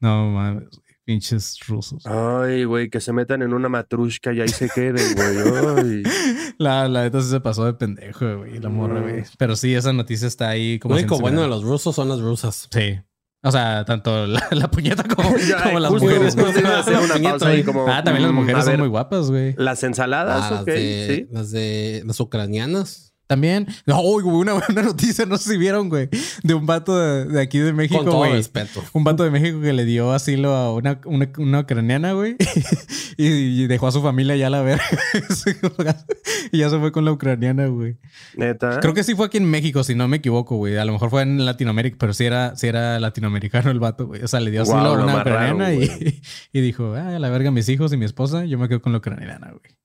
No 0.00 0.30
mames, 0.30 0.68
pinches 1.06 1.58
rusos. 1.66 2.04
Ay, 2.04 2.64
güey, 2.64 2.90
que 2.90 3.00
se 3.00 3.12
metan 3.12 3.40
en 3.40 3.54
una 3.54 3.68
matrushka 3.70 4.32
y 4.34 4.40
ahí 4.42 4.48
se 4.48 4.68
queden, 4.68 5.14
güey. 5.14 6.02
La, 6.58 6.88
la 6.88 7.02
neta 7.04 7.20
sí 7.22 7.30
se 7.30 7.40
pasó 7.40 7.64
de 7.64 7.74
pendejo, 7.74 8.38
güey, 8.38 8.58
la 8.58 8.68
morra, 8.68 9.00
güey. 9.00 9.22
Pero 9.38 9.56
sí, 9.56 9.74
esa 9.74 9.92
noticia 9.92 10.26
está 10.26 10.48
ahí 10.48 10.78
como 10.78 10.94
Lo 10.94 11.00
único 11.00 11.18
bueno 11.18 11.42
de 11.42 11.48
los 11.48 11.62
rusos 11.62 11.94
son 11.94 12.08
las 12.08 12.20
rusas. 12.20 12.68
Sí. 12.70 12.98
O 13.42 13.52
sea, 13.52 13.84
tanto 13.84 14.26
la, 14.26 14.44
la 14.50 14.68
puñeta 14.70 15.04
como, 15.04 15.36
Ya, 15.48 15.62
como 15.62 15.78
las 15.78 15.90
justo- 15.92 16.06
mujeres. 16.06 16.34
justo 16.34 16.58
iba 16.60 16.70
a 16.76 16.80
hacer 16.80 16.96
una 16.98 17.12
Puñeta 17.14 17.30
pausa 17.30 17.48
ahí 17.48 17.56
ahí. 17.58 17.62
como, 17.62 17.86
Ah, 17.86 18.02
también 18.02 18.22
las 18.24 18.32
mm, 18.32 18.34
mujeres 18.36 18.64
son 18.64 18.78
muy 18.80 18.88
guapas, 18.88 19.30
güey. 19.30 19.54
Las 19.56 19.82
ensaladas, 19.84 20.50
Ah, 20.52 20.64
de, 20.64 21.06
sí. 21.08 21.28
las 21.30 21.50
de 21.52 22.02
las 22.04 22.18
ucranianas. 22.18 23.14
También. 23.26 23.66
No, 23.86 24.00
uy, 24.02 24.22
güey, 24.22 24.36
una 24.36 24.52
buena 24.66 24.82
noticia, 24.82 25.26
no 25.26 25.36
sé 25.36 25.50
si 25.50 25.56
vieron, 25.58 25.88
güey, 25.88 26.08
de 26.42 26.54
un 26.54 26.64
vato 26.66 26.96
de, 26.98 27.24
de 27.26 27.40
aquí 27.40 27.58
de 27.58 27.72
México, 27.72 27.98
Con 27.98 28.06
todo 28.06 28.18
güey. 28.18 28.32
respeto. 28.32 28.82
Un 28.92 29.04
vato 29.04 29.24
de 29.24 29.30
México 29.30 29.60
que 29.60 29.72
le 29.72 29.84
dio 29.84 30.12
asilo 30.12 30.54
a 30.54 30.72
una, 30.74 31.00
una, 31.04 31.28
una 31.38 31.60
ucraniana, 31.60 32.12
güey. 32.12 32.36
y, 33.16 33.26
y 33.62 33.66
dejó 33.66 33.88
a 33.88 33.92
su 33.92 34.02
familia 34.02 34.36
ya 34.36 34.46
a 34.46 34.50
la 34.50 34.62
verga. 34.62 34.84
y 36.52 36.58
ya 36.58 36.70
se 36.70 36.78
fue 36.78 36.92
con 36.92 37.04
la 37.04 37.12
ucraniana, 37.12 37.66
güey. 37.66 37.96
Neta. 38.36 38.80
Creo 38.80 38.94
que 38.94 39.02
sí 39.04 39.14
fue 39.14 39.26
aquí 39.26 39.38
en 39.38 39.50
México, 39.50 39.82
si 39.84 39.94
no 39.94 40.06
me 40.08 40.18
equivoco, 40.18 40.56
güey. 40.56 40.76
A 40.76 40.84
lo 40.84 40.92
mejor 40.92 41.10
fue 41.10 41.22
en 41.22 41.44
Latinoamérica, 41.44 41.96
pero 41.98 42.14
sí 42.14 42.24
era, 42.24 42.54
sí 42.56 42.66
era 42.68 43.00
latinoamericano 43.00 43.70
el 43.70 43.80
vato, 43.80 44.06
güey. 44.06 44.22
O 44.22 44.28
sea, 44.28 44.40
le 44.40 44.50
dio 44.50 44.62
asilo 44.62 44.78
a 44.78 44.92
una 44.92 45.18
ucraniana 45.20 45.72
y, 45.74 46.20
y 46.52 46.60
dijo, 46.60 46.94
ah, 46.94 47.16
a 47.16 47.18
la 47.18 47.28
verga, 47.30 47.50
mis 47.50 47.68
hijos 47.68 47.92
y 47.92 47.96
mi 47.96 48.04
esposa, 48.04 48.44
yo 48.44 48.58
me 48.58 48.68
quedo 48.68 48.80
con 48.80 48.92
la 48.92 48.98
ucraniana, 48.98 49.48
güey. 49.50 49.76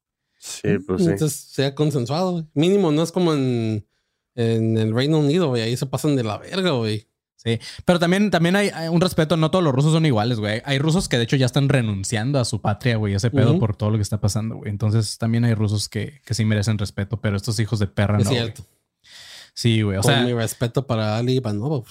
Sí, 0.43 0.79
pues 0.87 1.03
sí. 1.03 1.09
Entonces 1.11 1.39
sea 1.39 1.75
consensuado. 1.75 2.31
güey. 2.31 2.45
Mínimo 2.55 2.91
no 2.91 3.03
es 3.03 3.11
como 3.11 3.33
en, 3.33 3.85
en 4.33 4.75
el 4.77 4.91
Reino 4.93 5.19
Unido, 5.19 5.49
güey. 5.49 5.61
Ahí 5.61 5.77
se 5.77 5.85
pasan 5.85 6.15
de 6.15 6.23
la 6.23 6.39
verga, 6.39 6.71
güey. 6.71 7.07
Sí, 7.35 7.59
pero 7.85 7.97
también, 7.99 8.29
también 8.31 8.55
hay, 8.55 8.69
hay 8.69 8.87
un 8.87 9.01
respeto, 9.01 9.35
no 9.37 9.49
todos 9.49 9.63
los 9.63 9.73
rusos 9.73 9.93
son 9.93 10.05
iguales, 10.05 10.39
güey. 10.39 10.61
Hay 10.65 10.77
rusos 10.79 11.07
que 11.09 11.17
de 11.17 11.23
hecho 11.23 11.35
ya 11.35 11.45
están 11.47 11.69
renunciando 11.69 12.39
a 12.39 12.45
su 12.45 12.59
patria, 12.61 12.97
güey, 12.97 13.13
ese 13.15 13.31
pedo 13.31 13.57
por 13.59 13.75
todo 13.75 13.89
lo 13.91 13.97
que 13.97 14.03
está 14.03 14.19
pasando, 14.19 14.57
güey. 14.57 14.69
Entonces 14.69 15.17
también 15.17 15.43
hay 15.45 15.53
rusos 15.55 15.89
que, 15.89 16.21
que 16.25 16.33
sí 16.35 16.43
merecen 16.45 16.77
respeto, 16.77 17.19
pero 17.21 17.37
estos 17.37 17.59
hijos 17.59 17.79
de 17.79 17.87
perra 17.87 18.17
es 18.19 18.25
no. 18.25 18.29
güey. 18.31 18.41
cierto. 18.43 18.63
Sí, 19.53 19.81
güey. 19.81 19.97
O 19.97 20.01
Con 20.01 20.11
sea, 20.11 20.23
mi 20.23 20.33
respeto 20.33 20.85
para 20.87 21.17
Ali 21.17 21.33
Ivanova. 21.37 21.83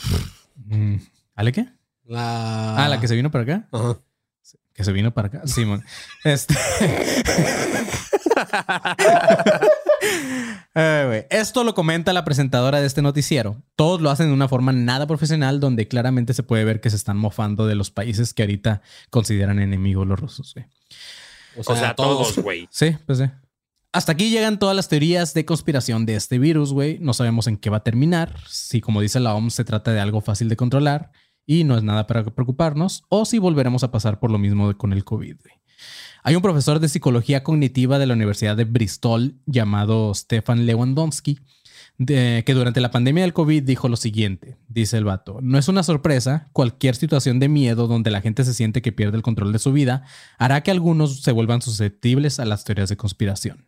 mm, 0.67 0.95
¿Ale 1.35 1.53
qué? 1.53 1.67
La... 2.05 2.85
Ah, 2.85 2.89
la 2.89 3.01
que 3.01 3.09
se 3.09 3.15
vino 3.17 3.31
para 3.31 3.43
acá. 3.45 3.69
Ajá. 3.73 3.99
Que 4.73 4.85
se 4.85 4.93
vino 4.93 5.13
para 5.13 5.29
acá. 5.29 5.43
Simón. 5.47 5.85
Este. 6.25 6.55
Güey. 10.75 11.27
Esto 11.31 11.65
lo 11.65 11.75
comenta 11.75 12.13
la 12.13 12.25
presentadora 12.25 12.81
de 12.81 12.87
este 12.87 13.03
noticiero. 13.03 13.63
Todos 13.77 14.01
lo 14.01 14.11
hacen 14.11 14.29
de 14.29 14.33
una 14.33 14.49
forma 14.49 14.73
nada 14.73 15.07
profesional, 15.07 15.61
donde 15.61 15.89
claramente 15.89 16.35
se 16.35 16.43
puede 16.43 16.65
ver 16.65 16.81
que 16.81 16.91
se 16.91 16.97
están 16.97 17.17
mofando 17.17 17.67
de 17.67 17.75
los 17.75 17.91
países 17.91 18.35
que 18.35 18.43
ahorita 18.43 18.83
consideran 19.11 19.59
enemigos 19.59 20.07
los 20.07 20.19
rusos, 20.19 20.55
güey. 20.55 20.67
O 21.57 21.77
sea, 21.77 21.95
todos, 21.95 22.39
güey. 22.39 22.69
Sí, 22.71 22.97
pues 23.07 23.19
sí. 23.19 23.25
Hasta 23.93 24.13
aquí 24.13 24.31
llegan 24.31 24.61
todas 24.61 24.77
las 24.77 24.89
teorías 24.89 25.35
de 25.35 25.45
conspiración 25.45 26.07
de 26.07 26.15
este 26.15 26.39
virus, 26.39 26.73
güey. 26.73 26.99
No 27.01 27.13
sabemos 27.13 27.49
en 27.49 27.57
qué 27.57 27.71
va 27.71 27.79
a 27.79 27.83
terminar. 27.83 28.39
Si, 28.49 28.81
como 28.81 29.01
dice 29.01 29.19
la 29.19 29.35
OMS, 29.35 29.55
se 29.55 29.65
trata 29.65 29.93
de 29.93 29.99
algo 29.99 30.21
fácil 30.21 30.49
de 30.49 30.57
controlar 30.57 31.11
y 31.45 31.65
no 31.65 31.77
es 31.77 31.83
nada 31.83 32.07
para 32.07 32.23
preocuparnos, 32.23 33.03
o 33.09 33.25
si 33.25 33.39
volveremos 33.39 33.83
a 33.83 33.91
pasar 33.91 34.21
por 34.21 34.31
lo 34.31 34.39
mismo 34.39 34.77
con 34.79 34.93
el 34.93 35.05
COVID, 35.05 35.37
güey. 35.43 35.55
Hay 36.23 36.37
un 36.37 36.43
profesor 36.43 36.81
de 36.81 36.89
psicología 36.89 37.43
cognitiva 37.43 37.99
de 37.99 38.07
la 38.07 38.15
Universidad 38.15 38.57
de 38.57 38.65
Bristol 38.65 39.37
llamado 39.47 40.15
Stefan 40.15 40.67
Lewandowski, 40.67 41.39
que 42.07 42.53
durante 42.55 42.81
la 42.81 42.91
pandemia 42.91 43.23
del 43.23 43.33
COVID 43.33 43.63
dijo 43.63 43.89
lo 43.89 43.97
siguiente, 43.97 44.57
dice 44.69 44.97
el 44.97 45.05
vato, 45.05 45.39
no 45.43 45.59
es 45.59 45.69
una 45.69 45.83
sorpresa, 45.83 46.49
cualquier 46.53 46.95
situación 46.95 47.39
de 47.41 47.49
miedo 47.49 47.87
donde 47.87 48.11
la 48.11 48.23
gente 48.23 48.45
se 48.45 48.55
siente 48.55 48.81
que 48.81 48.93
pierde 48.93 49.17
el 49.17 49.23
control 49.23 49.53
de 49.53 49.59
su 49.59 49.73
vida 49.73 50.05
hará 50.39 50.63
que 50.63 50.71
algunos 50.71 51.21
se 51.21 51.33
vuelvan 51.33 51.61
susceptibles 51.61 52.41
a 52.41 52.47
las 52.47 52.65
teorías 52.65 52.89
de 52.89 52.97
conspiración. 52.97 53.67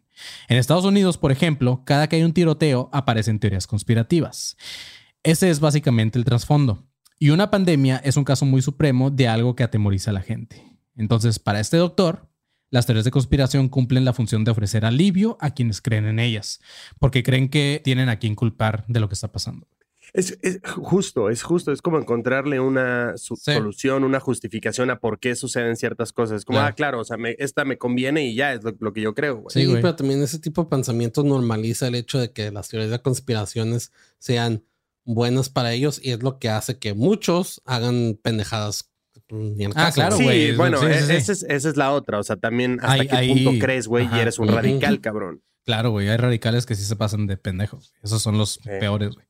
En 0.48 0.56
Estados 0.56 0.84
Unidos, 0.84 1.18
por 1.18 1.32
ejemplo, 1.32 1.82
cada 1.84 2.08
que 2.08 2.16
hay 2.16 2.22
un 2.22 2.32
tiroteo 2.32 2.88
aparecen 2.92 3.38
teorías 3.38 3.66
conspirativas. 3.66 4.56
Ese 5.22 5.50
es 5.50 5.60
básicamente 5.60 6.18
el 6.18 6.24
trasfondo. 6.24 6.86
Y 7.18 7.30
una 7.30 7.50
pandemia 7.50 7.98
es 7.98 8.16
un 8.16 8.24
caso 8.24 8.44
muy 8.44 8.62
supremo 8.62 9.10
de 9.10 9.28
algo 9.28 9.56
que 9.56 9.62
atemoriza 9.62 10.10
a 10.10 10.14
la 10.14 10.22
gente. 10.22 10.64
Entonces, 10.96 11.38
para 11.38 11.60
este 11.60 11.76
doctor, 11.76 12.28
las 12.72 12.86
teorías 12.86 13.04
de 13.04 13.12
conspiración 13.12 13.68
cumplen 13.68 14.04
la 14.04 14.12
función 14.12 14.42
de 14.42 14.50
ofrecer 14.50 14.84
alivio 14.84 15.36
a 15.40 15.50
quienes 15.54 15.80
creen 15.80 16.06
en 16.06 16.18
ellas, 16.18 16.60
porque 16.98 17.22
creen 17.22 17.48
que 17.48 17.80
tienen 17.84 18.08
a 18.08 18.18
quien 18.18 18.34
culpar 18.34 18.84
de 18.88 18.98
lo 18.98 19.08
que 19.08 19.14
está 19.14 19.30
pasando. 19.30 19.68
Es, 20.14 20.36
es 20.42 20.60
justo, 20.76 21.30
es 21.30 21.42
justo. 21.42 21.72
Es 21.72 21.80
como 21.80 21.98
encontrarle 21.98 22.60
una 22.60 23.16
su- 23.16 23.36
Sí. 23.36 23.52
solución, 23.54 24.04
una 24.04 24.20
justificación 24.20 24.90
a 24.90 24.98
por 25.00 25.18
qué 25.20 25.34
suceden 25.36 25.74
ciertas 25.76 26.12
cosas. 26.12 26.38
Es 26.40 26.44
como, 26.44 26.58
Claro. 26.58 26.68
ah, 26.70 26.74
claro, 26.74 27.00
o 27.00 27.04
sea, 27.04 27.16
me- 27.16 27.36
esta 27.38 27.64
me 27.64 27.78
conviene 27.78 28.26
y 28.26 28.34
ya 28.34 28.52
es 28.52 28.62
lo, 28.62 28.74
lo 28.78 28.92
que 28.92 29.00
yo 29.00 29.14
creo, 29.14 29.36
güey. 29.36 29.46
Sí, 29.54 29.60
Sí, 29.60 29.66
güey. 29.66 29.80
pero 29.80 29.94
también 29.96 30.20
ese 30.22 30.38
tipo 30.38 30.64
de 30.64 30.68
pensamiento 30.68 31.22
normaliza 31.22 31.88
el 31.88 31.94
hecho 31.94 32.18
de 32.18 32.30
que 32.32 32.50
las 32.50 32.68
teorías 32.68 32.90
de 32.90 33.00
conspiraciones 33.00 33.90
sean 34.18 34.64
buenas 35.04 35.48
para 35.48 35.72
ellos 35.72 35.98
y 36.02 36.10
es 36.10 36.22
lo 36.22 36.38
que 36.38 36.50
hace 36.50 36.78
que 36.78 36.92
muchos 36.94 37.62
hagan 37.64 38.18
pendejadas. 38.22 38.91
Mm, 39.32 39.56
Ni 39.56 39.64
Ah, 39.66 39.70
caso, 39.72 39.94
claro, 39.94 40.16
Sí, 40.16 40.24
güey. 40.24 40.56
bueno, 40.56 40.78
Sí, 40.78 40.86
sí, 40.86 40.92
e- 40.92 41.02
sí. 41.02 41.12
esa, 41.14 41.32
es, 41.32 41.42
esa 41.48 41.68
es 41.70 41.76
la 41.76 41.90
otra. 41.92 42.18
O 42.18 42.22
sea, 42.22 42.36
también 42.36 42.78
hasta 42.80 42.92
Ahí- 42.92 43.08
qué 43.08 43.16
ahí- 43.16 43.44
punto 43.44 43.64
crees, 43.64 43.88
güey, 43.88 44.08
y 44.12 44.18
eres 44.18 44.38
un 44.38 44.48
radical, 44.48 45.00
cabrón. 45.00 45.42
Claro, 45.64 45.90
güey, 45.90 46.08
hay 46.08 46.16
radicales 46.16 46.66
que 46.66 46.74
sí 46.74 46.84
se 46.84 46.96
pasan 46.96 47.26
de 47.26 47.36
pendejos. 47.36 47.92
Esos 48.02 48.20
son 48.22 48.36
los 48.38 48.54
Sí. 48.54 48.68
peores, 48.80 49.14
güey. 49.14 49.26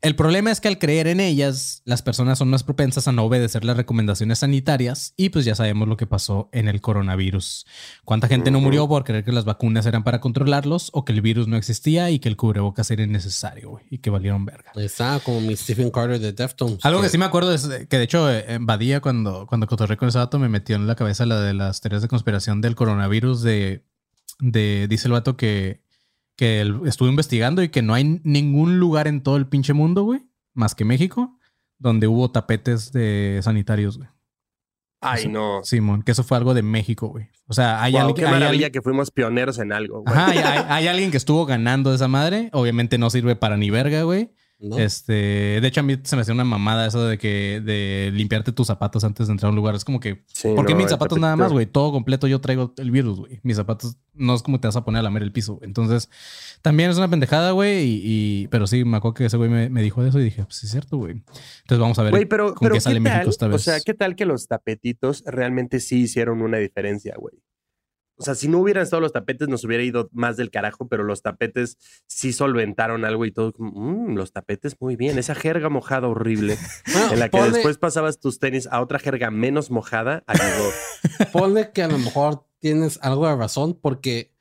El 0.00 0.14
problema 0.14 0.52
es 0.52 0.60
que 0.60 0.68
al 0.68 0.78
creer 0.78 1.08
en 1.08 1.18
ellas, 1.18 1.82
las 1.84 2.02
personas 2.02 2.38
son 2.38 2.48
más 2.50 2.62
propensas 2.62 3.08
a 3.08 3.12
no 3.12 3.24
obedecer 3.24 3.64
las 3.64 3.76
recomendaciones 3.76 4.38
sanitarias 4.38 5.12
y 5.16 5.30
pues 5.30 5.44
ya 5.44 5.56
sabemos 5.56 5.88
lo 5.88 5.96
que 5.96 6.06
pasó 6.06 6.48
en 6.52 6.68
el 6.68 6.80
coronavirus. 6.80 7.66
¿Cuánta 8.04 8.28
gente 8.28 8.52
no 8.52 8.60
murió 8.60 8.86
por 8.86 9.02
creer 9.02 9.24
que 9.24 9.32
las 9.32 9.44
vacunas 9.44 9.86
eran 9.86 10.04
para 10.04 10.20
controlarlos 10.20 10.90
o 10.92 11.04
que 11.04 11.12
el 11.12 11.20
virus 11.20 11.48
no 11.48 11.56
existía 11.56 12.12
y 12.12 12.20
que 12.20 12.28
el 12.28 12.36
cubrebocas 12.36 12.88
era 12.92 13.02
innecesario, 13.02 13.80
y 13.90 13.98
que 13.98 14.10
valieron 14.10 14.44
verga? 14.44 14.70
Está 14.76 15.18
como 15.18 15.40
mi 15.40 15.56
Stephen 15.56 15.90
Carter 15.90 16.20
de 16.20 16.32
Deftones. 16.32 16.84
Algo 16.84 17.02
que 17.02 17.08
sí 17.08 17.18
me 17.18 17.24
acuerdo 17.24 17.52
es 17.52 17.66
que 17.66 17.98
de 17.98 18.04
hecho 18.04 18.30
eh, 18.30 18.44
en 18.46 18.66
Badía 18.66 19.00
cuando, 19.00 19.48
cuando 19.48 19.66
cotorré 19.66 19.96
con 19.96 20.08
ese 20.08 20.18
vato 20.18 20.38
me 20.38 20.48
metió 20.48 20.76
en 20.76 20.86
la 20.86 20.94
cabeza 20.94 21.26
la 21.26 21.40
de 21.40 21.54
las 21.54 21.80
teorías 21.80 22.02
de 22.02 22.08
conspiración 22.08 22.60
del 22.60 22.76
coronavirus 22.76 23.42
de, 23.42 23.84
de 24.38 24.86
dice 24.88 25.08
el 25.08 25.12
vato 25.12 25.36
que, 25.36 25.87
que 26.38 26.60
él 26.62 26.80
estuvo 26.86 27.08
investigando 27.08 27.62
y 27.62 27.68
que 27.68 27.82
no 27.82 27.92
hay 27.94 28.20
ningún 28.22 28.78
lugar 28.78 29.08
en 29.08 29.22
todo 29.22 29.36
el 29.36 29.48
pinche 29.48 29.72
mundo, 29.74 30.04
güey, 30.04 30.22
más 30.54 30.74
que 30.76 30.84
México, 30.86 31.36
donde 31.78 32.06
hubo 32.06 32.30
tapetes 32.30 32.92
de 32.92 33.40
sanitarios, 33.42 33.98
güey. 33.98 34.08
Ay, 35.00 35.20
Eso- 35.22 35.28
no. 35.30 35.60
Simón, 35.64 36.02
que 36.02 36.12
eso 36.12 36.24
fue 36.24 36.36
algo 36.38 36.54
de 36.54 36.62
México, 36.62 37.08
güey. 37.08 37.28
O 37.48 37.52
sea, 37.54 37.82
hay 37.82 37.92
Wow, 37.92 38.00
alguien 38.02 38.16
qué 38.16 38.24
hay 38.26 38.30
maravilla 38.32 38.50
alguien- 38.66 38.72
que 38.72 38.82
fuimos 38.82 39.10
pioneros 39.10 39.58
en 39.58 39.72
algo, 39.72 40.02
güey. 40.02 40.12
Ajá, 40.16 40.30
hay, 40.30 40.38
hay- 40.38 40.64
hay 40.68 40.86
alguien 40.88 41.10
que 41.10 41.16
estuvo 41.16 41.44
ganando 41.44 41.92
esa 41.92 42.08
madre. 42.08 42.50
Obviamente 42.52 42.98
no 42.98 43.10
sirve 43.10 43.36
para 43.36 43.56
ni 43.56 43.70
verga, 43.70 44.02
güey. 44.02 44.30
¿No? 44.60 44.78
Este, 44.78 45.12
de 45.60 45.68
hecho, 45.68 45.80
a 45.80 45.82
mí 45.82 45.96
se 46.02 46.16
me 46.16 46.22
hacía 46.22 46.34
una 46.34 46.44
mamada 46.44 46.86
eso 46.86 47.06
de 47.06 47.16
que 47.18 47.60
de 47.64 48.10
limpiarte 48.12 48.50
tus 48.52 48.66
zapatos 48.66 49.04
antes 49.04 49.26
de 49.28 49.32
entrar 49.32 49.48
a 49.48 49.50
un 49.50 49.56
lugar. 49.56 49.74
Es 49.74 49.84
como 49.84 50.00
que, 50.00 50.24
Sí, 50.26 50.48
¿por 50.54 50.66
qué 50.66 50.72
no, 50.72 50.78
mis 50.78 50.90
zapatos 50.90 51.18
nada 51.18 51.36
más, 51.36 51.52
güey? 51.52 51.66
Todo 51.66 51.92
completo 51.92 52.26
yo 52.26 52.40
traigo 52.40 52.74
el 52.78 52.90
virus, 52.90 53.18
güey. 53.20 53.40
Mis 53.42 53.56
zapatos 53.56 53.96
no 54.14 54.34
es 54.34 54.42
como 54.42 54.58
te 54.58 54.66
vas 54.68 54.76
a 54.76 54.84
poner 54.84 55.00
a 55.00 55.02
lamer 55.02 55.22
el 55.22 55.30
piso. 55.32 55.58
Entonces, 55.62 56.10
también 56.62 56.90
es 56.90 56.96
una 56.98 57.08
pendejada, 57.08 57.52
güey. 57.52 57.84
Y, 57.84 58.00
y- 58.04 58.48
pero 58.48 58.66
sí, 58.66 58.84
me 58.84 58.96
acuerdo 58.96 59.14
que 59.14 59.26
ese 59.26 59.36
güey 59.36 59.48
me, 59.48 59.68
me 59.70 59.82
dijo 59.82 60.02
de 60.02 60.08
eso 60.08 60.18
y 60.18 60.24
dije, 60.24 60.42
pues 60.44 60.56
sí 60.56 60.66
es 60.66 60.72
cierto, 60.72 60.96
güey. 60.96 61.12
Entonces 61.12 61.78
vamos 61.78 61.98
a 61.98 62.02
ver 62.02 62.10
Güey, 62.10 62.26
pero, 62.26 62.54
con 62.54 62.66
pero 62.66 62.72
qué 62.74 62.76
¿qué 62.78 62.80
sale 62.80 62.94
tal? 62.96 63.02
México 63.04 63.30
esta 63.30 63.46
vez. 63.46 63.54
O 63.56 63.58
sea, 63.60 63.78
¿qué 63.80 63.94
tal 63.94 64.16
que 64.16 64.24
los 64.26 64.48
tapetitos 64.48 65.22
realmente 65.26 65.78
sí 65.80 66.00
hicieron 66.02 66.42
una 66.42 66.58
diferencia, 66.58 67.14
güey? 67.16 67.34
O 68.18 68.24
sea, 68.24 68.34
si 68.34 68.48
no 68.48 68.58
hubieran 68.58 68.82
estado 68.82 69.00
los 69.00 69.12
tapetes, 69.12 69.48
nos 69.48 69.62
hubiera 69.64 69.82
ido 69.84 70.08
más 70.12 70.36
del 70.36 70.50
carajo, 70.50 70.88
pero 70.88 71.04
los 71.04 71.22
tapetes 71.22 71.78
sí 72.08 72.32
solventaron 72.32 73.04
algo 73.04 73.24
y 73.24 73.30
todo. 73.32 73.52
como, 73.52 73.70
"Mm, 73.72 74.16
los 74.16 74.32
tapetes 74.32 74.76
muy 74.80 74.96
bien. 74.96 75.18
Esa 75.18 75.34
jerga 75.36 75.68
mojada 75.68 76.08
horrible, 76.08 76.58
Bueno, 76.92 77.12
en 77.12 77.18
la 77.20 77.28
que 77.28 77.38
ponle- 77.38 77.52
después 77.52 77.78
pasabas 77.78 78.18
tus 78.18 78.38
tenis 78.40 78.66
a 78.70 78.80
otra 78.80 78.98
jerga 78.98 79.30
menos 79.30 79.70
mojada, 79.70 80.24
ayudó. 80.26 80.70
Ponle 81.32 81.70
que 81.72 81.82
a 81.82 81.88
lo 81.88 81.98
mejor 81.98 82.44
tienes 82.58 82.98
algo 83.02 83.28
de 83.28 83.36
razón 83.36 83.78
porque 83.80 84.34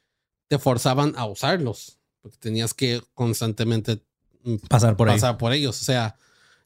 te 0.47 0.57
forzaban 0.57 1.13
a 1.15 1.25
usarlos. 1.25 1.99
Porque 2.21 2.38
tenías 2.39 2.73
que 2.73 3.01
constantemente 3.13 4.01
mm, 4.43 4.55
pasar 4.69 4.97
por 4.97 5.07
ahí. 5.09 5.15
pasar 5.15 5.38
por 5.38 5.53
ellos. 5.53 5.80
O 5.82 5.86
sea, 5.86 6.15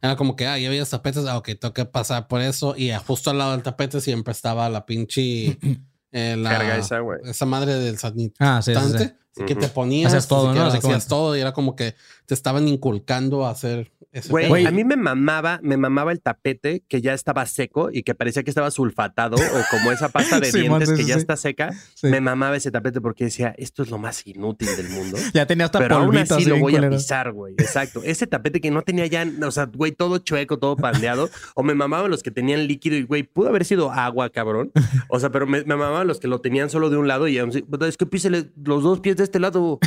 era 0.02 0.16
como 0.16 0.36
que, 0.36 0.48
ah, 0.48 0.58
ya 0.58 0.70
había 0.70 0.86
tapetes, 0.86 1.26
ah, 1.26 1.38
ok, 1.38 1.50
tengo 1.60 1.74
que 1.74 1.86
pasar 1.86 2.28
por 2.28 2.42
eso. 2.42 2.74
Y 2.78 2.92
justo 3.06 3.32
al 3.32 3.38
lado 3.38 3.52
del 3.52 3.64
tapete 3.64 4.00
siempre 4.02 4.32
estaba 4.32 4.70
la 4.70 4.86
pinche. 4.86 5.58
eh, 6.12 6.36
la- 6.38 6.52
Jerga 6.52 6.78
esa, 6.78 7.00
güey. 7.00 7.20
esa 7.26 7.46
madre 7.46 7.76
del 7.76 7.98
sanitante. 7.98 8.36
Ah, 8.40 8.62
sí, 8.62 8.74
sí, 8.74 8.98
sí. 8.98 9.04
así 9.06 9.46
que 9.46 9.56
te 9.56 9.68
ponías, 9.70 10.08
Hacías 10.12 10.28
todo, 10.28 10.54
¿no? 10.54 10.66
Hacías 10.66 11.08
todo 11.08 11.36
y 11.38 11.40
era 11.42 11.54
como 11.54 11.76
que 11.76 11.96
te 12.26 12.34
estaban 12.34 12.68
inculcando 12.68 13.46
a 13.46 13.52
hacer 13.52 13.92
Güey, 14.30 14.66
a 14.66 14.72
mí 14.72 14.84
me 14.84 14.98
mamaba, 14.98 15.60
me 15.64 15.78
mamaba 15.78 16.12
el 16.12 16.22
tapete 16.22 16.84
que 16.90 17.02
ya 17.02 17.14
estaba 17.14 17.46
seco 17.46 17.90
y 17.94 18.04
que 18.04 18.14
parecía 18.14 18.44
que 18.44 18.52
estaba 18.52 18.70
sulfatado 18.70 19.38
o 19.38 19.62
como 19.70 19.92
esa 19.92 20.10
pasta 20.10 20.40
de 20.42 20.52
dientes 20.52 20.90
que 20.90 20.98
sí, 20.98 21.06
ya 21.06 21.14
sí. 21.14 21.22
está 21.22 21.38
seca. 21.38 21.72
Sí. 21.96 22.08
Me 22.08 22.20
mamaba 22.20 22.58
ese 22.58 22.72
tapete 22.72 23.00
porque 23.00 23.26
decía, 23.26 23.56
esto 23.58 23.84
es 23.84 23.90
lo 23.90 23.98
más 23.98 24.28
inútil 24.28 24.68
del 24.76 24.90
mundo. 24.90 25.18
Ya 25.34 25.46
tenía 25.46 25.66
hasta 25.66 25.80
Pero 25.80 25.96
aún 25.96 26.18
así 26.18 26.44
lo 26.46 26.60
voy 26.60 26.76
a 26.76 26.90
pisar, 26.90 27.32
güey. 27.32 27.54
Exacto. 27.58 28.02
Ese 28.04 28.28
tapete 28.28 28.60
que 28.60 28.70
no 28.70 28.82
tenía 28.82 29.06
ya, 29.08 29.26
o 29.46 29.52
sea, 29.52 29.66
güey, 29.66 29.94
todo 29.94 30.18
chueco, 30.18 30.60
todo 30.60 30.76
pandeado. 30.76 31.30
o 31.56 31.64
me 31.64 31.74
mamaban 31.74 32.12
los 32.12 32.22
que 32.22 32.32
tenían 32.32 32.68
líquido 32.68 32.98
y, 32.98 33.04
güey, 33.04 33.24
pudo 33.24 33.48
haber 33.48 33.64
sido 33.64 33.92
agua, 33.92 34.30
cabrón. 34.30 34.72
O 35.08 35.20
sea, 35.20 35.32
pero 35.32 35.48
me, 35.48 35.60
me 35.64 35.76
mamaban 35.76 36.08
los 36.08 36.20
que 36.20 36.28
lo 36.28 36.42
tenían 36.42 36.70
solo 36.70 36.90
de 36.90 36.98
un 36.98 37.08
lado 37.08 37.28
y 37.30 37.38
aún 37.38 37.50
así, 37.52 37.62
"Puta, 37.62 37.88
es 37.88 37.96
que 37.96 38.06
písele 38.06 38.52
los 38.62 38.84
dos 38.84 39.00
pies 39.00 39.16
de 39.16 39.24
este 39.24 39.40
lado. 39.40 39.80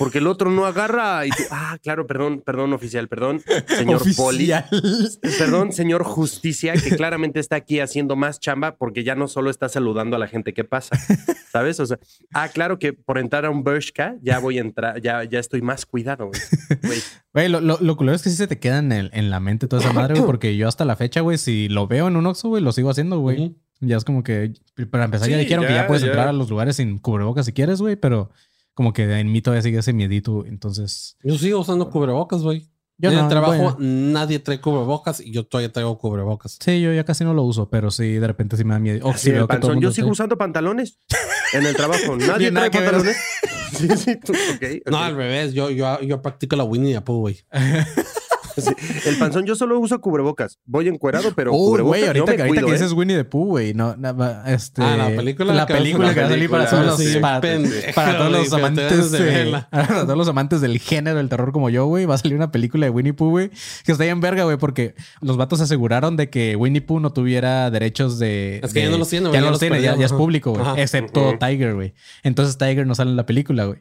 Porque 0.00 0.18
el 0.18 0.26
otro 0.26 0.50
no 0.50 0.64
agarra. 0.66 1.24
Y 1.26 1.30
tú, 1.30 1.42
ah, 1.52 1.78
claro, 1.82 2.06
perdón, 2.06 2.42
perdón, 2.44 2.72
oficial, 2.72 3.06
perdón, 3.06 3.40
señor 3.68 4.02
Poli. 4.16 4.50
Perdón, 5.38 5.72
señor 5.72 6.02
Justicia, 6.04 6.72
que 6.74 6.96
claramente 6.96 7.38
está 7.38 7.56
aquí 7.56 7.80
haciendo 7.80 8.16
más 8.16 8.40
chamba 8.40 8.76
porque 8.76 9.04
ya 9.04 9.14
no 9.14 9.28
solo 9.28 9.50
está 9.50 9.68
saludando 9.68 10.16
a 10.16 10.18
la 10.18 10.26
gente 10.26 10.54
que 10.54 10.64
pasa, 10.64 10.98
¿sabes? 11.52 11.78
O 11.80 11.86
sea, 11.86 11.98
ah, 12.34 12.48
claro 12.48 12.78
que 12.78 12.92
por 12.94 13.18
entrar 13.18 13.44
a 13.44 13.50
un 13.50 13.62
Bershka 13.62 14.16
ya 14.22 14.38
voy 14.38 14.58
a 14.58 14.62
entrar, 14.62 15.00
ya, 15.02 15.22
ya 15.24 15.38
estoy 15.38 15.60
más 15.62 15.84
cuidado, 15.86 16.28
güey. 16.28 17.00
Güey, 17.34 17.48
lo, 17.48 17.60
lo, 17.60 17.78
lo 17.80 17.96
culero 17.96 18.16
es 18.16 18.22
que 18.22 18.30
sí 18.30 18.36
se 18.36 18.46
te 18.46 18.58
queda 18.58 18.78
en, 18.78 18.92
el- 18.92 19.10
en 19.12 19.30
la 19.30 19.38
mente 19.38 19.68
toda 19.68 19.82
esa 19.82 19.92
madre, 19.92 20.14
güey, 20.14 20.26
porque 20.26 20.56
yo 20.56 20.66
hasta 20.66 20.84
la 20.84 20.96
fecha, 20.96 21.20
güey, 21.20 21.38
si 21.38 21.68
lo 21.68 21.86
veo 21.86 22.08
en 22.08 22.16
un 22.16 22.26
Oxxo, 22.26 22.48
güey, 22.48 22.62
lo 22.62 22.72
sigo 22.72 22.90
haciendo, 22.90 23.18
güey. 23.20 23.54
Ya 23.82 23.96
es 23.96 24.04
como 24.04 24.22
que, 24.22 24.52
para 24.90 25.04
empezar, 25.04 25.28
ya 25.28 25.38
dijeron 25.38 25.64
que 25.64 25.72
ya, 25.72 25.82
ya 25.82 25.86
puedes 25.86 26.02
ya. 26.02 26.08
entrar 26.08 26.28
a 26.28 26.32
los 26.34 26.50
lugares 26.50 26.76
sin 26.76 26.98
cubrebocas 26.98 27.46
si 27.46 27.52
quieres, 27.52 27.80
güey, 27.80 27.96
pero 27.96 28.30
como 28.74 28.92
que 28.92 29.02
en 29.18 29.30
mí 29.32 29.42
todavía 29.42 29.62
sigue 29.62 29.78
ese 29.78 29.92
miedito, 29.92 30.44
entonces... 30.46 31.16
Yo 31.22 31.36
sigo 31.38 31.60
usando 31.60 31.90
cubrebocas, 31.90 32.42
güey. 32.42 32.68
Yo 32.98 33.08
en 33.10 33.16
no, 33.16 33.22
el 33.22 33.28
trabajo 33.28 33.54
bueno. 33.56 33.76
nadie 33.80 34.40
trae 34.40 34.60
cubrebocas 34.60 35.20
y 35.20 35.32
yo 35.32 35.46
todavía 35.46 35.72
traigo 35.72 35.96
cubrebocas. 35.96 36.58
Sí, 36.62 36.82
yo 36.82 36.92
ya 36.92 37.02
casi 37.04 37.24
no 37.24 37.32
lo 37.32 37.42
uso, 37.44 37.70
pero 37.70 37.90
sí, 37.90 38.04
de 38.14 38.26
repente 38.26 38.58
sí 38.58 38.64
me 38.64 38.74
da 38.74 38.78
miedo. 38.80 39.06
O 39.06 39.10
así 39.12 39.20
si 39.24 39.28
el 39.30 39.36
veo 39.36 39.48
que 39.48 39.56
todo 39.56 39.56
el 39.56 39.60
panzón. 39.60 39.74
mundo 39.76 39.88
Yo 39.88 39.92
sigo 39.94 40.08
trae- 40.08 40.12
usando 40.12 40.36
pantalones 40.36 40.98
en 41.54 41.64
el 41.66 41.74
trabajo. 41.74 42.16
Nadie 42.18 42.50
trae 42.52 42.70
pantalones. 42.70 43.16
Sí, 43.70 43.88
sí, 43.96 44.16
tú- 44.16 44.32
ok, 44.32 44.82
No, 44.90 44.98
ok. 44.98 45.02
al 45.04 45.14
revés. 45.16 45.54
Yo, 45.54 45.70
yo, 45.70 45.98
yo 46.02 46.20
practico 46.20 46.56
la 46.56 46.64
Winnie 46.64 46.92
the 46.92 47.00
Pooh, 47.00 47.20
güey. 47.20 47.38
Sí, 48.60 48.74
El 49.08 49.16
panzón, 49.18 49.46
yo 49.46 49.54
solo 49.54 49.78
uso 49.80 50.00
cubrebocas. 50.00 50.58
Voy 50.64 50.88
encuerado, 50.88 51.32
pero 51.34 51.52
Uy, 51.52 51.58
cubrebocas. 51.58 51.86
güey, 52.00 52.06
ahorita, 52.06 52.26
me 52.26 52.36
que- 52.36 52.42
ahorita 52.42 52.48
cuido, 52.62 52.66
que 52.66 52.72
¿eh? 52.72 52.74
dices 52.78 52.92
Winnie 52.92 53.16
the 53.16 53.24
Pooh, 53.24 53.44
güey. 53.46 53.74
No, 53.74 53.94
va- 54.14 54.42
este, 54.46 54.82
Ah, 54.82 54.96
la 54.96 55.08
película 55.16 55.54
La 55.54 55.66
que 55.66 55.72
va 55.72 55.78
a 55.78 55.82
película 55.82 56.06
salir. 56.08 56.14
que 56.14 56.20
va 56.20 56.26
a 56.26 56.30
salir 56.30 56.50
para 56.50 56.64
todos 56.70 56.80
película, 56.80 57.04
los, 57.04 57.12
sí, 57.14 57.18
para, 57.20 57.40
pendejo, 57.40 57.94
para 57.94 58.18
todos 58.18 58.32
los 58.32 58.52
amantes 58.52 59.10
de 59.12 59.64
para 59.70 59.86
todos 60.06 60.16
los 60.18 60.28
amantes 60.28 60.60
del 60.60 60.78
género 60.78 61.16
del 61.18 61.28
terror 61.28 61.52
como 61.52 61.70
yo, 61.70 61.86
güey. 61.86 62.06
Va 62.06 62.14
a 62.14 62.18
salir 62.18 62.36
una 62.36 62.50
película 62.52 62.86
de 62.86 62.90
Winnie 62.90 63.12
Pooh, 63.12 63.30
güey. 63.30 63.50
Que 63.84 63.92
está 63.92 64.04
bien 64.04 64.20
verga, 64.20 64.44
güey, 64.44 64.56
porque 64.56 64.94
los 65.20 65.36
vatos 65.36 65.60
aseguraron 65.60 66.16
de 66.16 66.30
que 66.30 66.56
Winnie 66.56 66.80
Pooh 66.82 67.00
no 67.00 67.12
tuviera 67.12 67.70
derechos 67.70 68.18
de. 68.18 68.60
Es 68.62 68.72
que 68.72 68.80
de- 68.80 68.86
ya 68.86 68.90
no 68.92 68.98
los 68.98 69.08
tiene, 69.08 69.28
güey, 69.28 69.34
Ya 69.34 69.40
ya 69.40 69.44
no 69.46 69.50
los 69.52 69.60
tiene, 69.60 69.82
ya, 69.82 69.96
ya 69.96 70.06
es 70.06 70.12
público, 70.12 70.52
güey. 70.52 70.80
Excepto. 70.80 71.36
Tiger, 71.38 71.74
güey. 71.74 71.94
Entonces 72.22 72.58
Tiger 72.58 72.86
no 72.86 72.94
sale 72.94 73.10
en 73.10 73.16
la 73.16 73.26
película, 73.26 73.64
güey. 73.64 73.80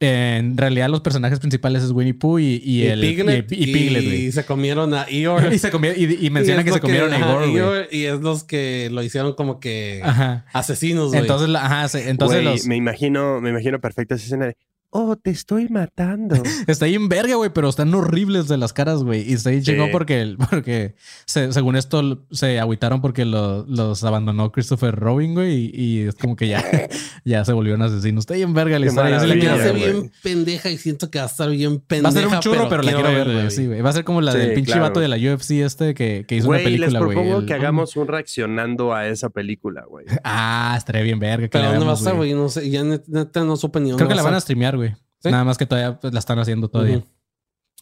En 0.00 0.56
realidad 0.56 0.88
los 0.88 1.00
personajes 1.00 1.40
principales 1.40 1.82
es 1.82 1.90
Winnie 1.90 2.14
Pooh 2.14 2.38
y, 2.38 2.60
y 2.64 2.86
el 2.86 3.00
Piglet, 3.00 3.50
y, 3.52 3.54
y 3.54 3.72
Piglet, 3.72 4.02
y 4.02 4.06
güey. 4.06 4.32
se 4.32 4.44
comieron 4.44 4.94
a 4.94 5.04
Eeyore. 5.08 5.54
Y, 5.54 5.58
se 5.58 5.70
comió- 5.70 5.94
y- 5.96 6.24
y 6.26 6.30
menciona 6.30 6.60
es 6.60 6.66
que 6.66 6.72
se 6.72 6.80
comieron 6.80 7.12
a 7.12 7.18
Igor. 7.18 7.42
Eeyore, 7.44 7.88
Y 7.90 8.04
es 8.04 8.20
los 8.20 8.44
que 8.44 8.88
lo 8.92 9.02
hicieron 9.02 9.34
como 9.34 9.60
que 9.60 10.00
Ajá. 10.04 10.44
asesinos, 10.52 11.08
güey. 11.08 11.20
Entonces, 11.20 11.54
ajá, 11.54 11.86
entonces 12.08 12.44
los... 12.44 12.66
me 12.66 12.76
imagino, 12.76 13.40
me 13.40 13.50
imagino 13.50 13.80
perfecto 13.80 14.14
esa 14.14 14.24
escena 14.24 14.46
de, 14.46 14.56
oh, 14.90 15.16
te 15.16 15.30
estoy 15.30 15.68
matando. 15.68 16.36
Está 16.66 16.86
ahí 16.86 16.94
en 16.94 17.08
verga, 17.08 17.34
güey, 17.36 17.50
pero 17.52 17.68
están 17.68 17.92
horribles 17.94 18.48
de 18.48 18.56
las 18.56 18.72
caras, 18.72 19.02
güey. 19.02 19.28
Y 19.28 19.34
está 19.34 19.50
ahí 19.50 19.58
Sí. 19.58 19.72
chingón 19.72 19.90
porque, 19.90 20.20
el- 20.22 20.36
porque 20.50 20.94
se- 21.26 21.52
según 21.52 21.76
esto 21.76 22.24
se 22.30 22.58
agüitaron 22.58 23.00
porque 23.00 23.24
lo- 23.24 23.64
los 23.66 24.02
abandonó 24.04 24.50
Christopher 24.52 24.94
Robin, 24.94 25.34
güey. 25.34 25.70
Y, 25.72 25.72
y 25.74 26.00
es 26.08 26.14
como 26.14 26.36
que 26.36 26.48
ya, 26.48 26.64
ya 27.24 27.44
se 27.44 27.52
volvieron 27.52 27.82
asesinos. 27.82 28.22
Está 28.22 28.34
ahí 28.34 28.42
en 28.42 28.54
verga 28.54 28.78
la 28.78 28.84
Qué 28.86 28.88
historia. 28.90 29.10
La 29.16 29.20
Se 29.20 29.26
me 29.26 29.38
quiero 29.38 29.54
hace 29.56 29.64
ver, 29.64 29.72
güey. 29.72 29.82
güey. 29.90 30.00
bien 30.00 30.12
pendeja 30.22 30.70
y 30.70 30.78
siento 30.78 31.10
que 31.10 31.18
va 31.18 31.24
a 31.24 31.28
estar 31.28 31.50
bien 31.50 31.72
Va 31.74 31.76
a 31.76 31.86
pendeja. 31.88 32.12
ser 32.12 32.26
un 32.28 32.40
churro, 32.40 32.68
pero, 32.68 32.82
la 32.82 32.92
quiero 32.92 33.08
ver, 33.12 33.30
güey. 33.32 33.50
Sí, 33.50 33.66
güey. 33.66 33.80
Va 33.82 33.90
a 33.90 33.92
ser 33.92 34.04
como 34.04 34.20
la 34.20 34.32
Sí, 34.32 34.38
del 34.38 34.54
pinche 34.54 34.72
claro. 34.72 34.82
vato 34.88 35.00
de 35.00 35.08
la 35.08 35.16
UFC 35.16 35.50
este 35.62 35.94
que, 35.94 36.24
que 36.26 36.36
hizo 36.36 36.48
una 36.48 36.58
Güey, 36.60 36.78
les 36.78 36.80
película, 36.88 36.98
güey. 37.04 37.14
propongo 37.14 37.38
El- 37.40 37.46
que 37.46 37.54
hagamos 37.54 37.96
un 37.96 38.08
reaccionando 38.08 38.94
a 38.94 39.06
esa 39.08 39.28
película, 39.30 39.84
güey. 39.88 40.06
Ah, 40.24 40.74
estaría 40.78 41.02
bien 41.02 41.18
verga. 41.18 41.44
que 41.46 41.50
Pero 41.50 41.64
la 41.64 41.70
¿dónde 41.72 41.86
va 41.86 41.92
a 41.92 41.96
estar, 41.96 42.14
güey? 42.14 42.32
No 42.34 42.48
sé, 42.48 42.68
ya 42.70 42.82
net- 42.82 43.04
neta 43.06 43.44
no 43.44 43.56
supe 43.56 43.80
ni 43.80 43.90
dónde 43.90 43.98
Creo 43.98 44.08
que 44.08 44.14
la 44.14 44.22
van 44.22 44.34
a 44.34 44.40
streamear, 44.40 44.76
güey. 44.76 44.77
¿Sí? 45.22 45.30
Nada 45.30 45.44
más 45.44 45.58
que 45.58 45.66
todavía 45.66 45.98
pues, 46.00 46.12
la 46.12 46.18
están 46.20 46.38
haciendo 46.38 46.68
todavía. 46.68 47.02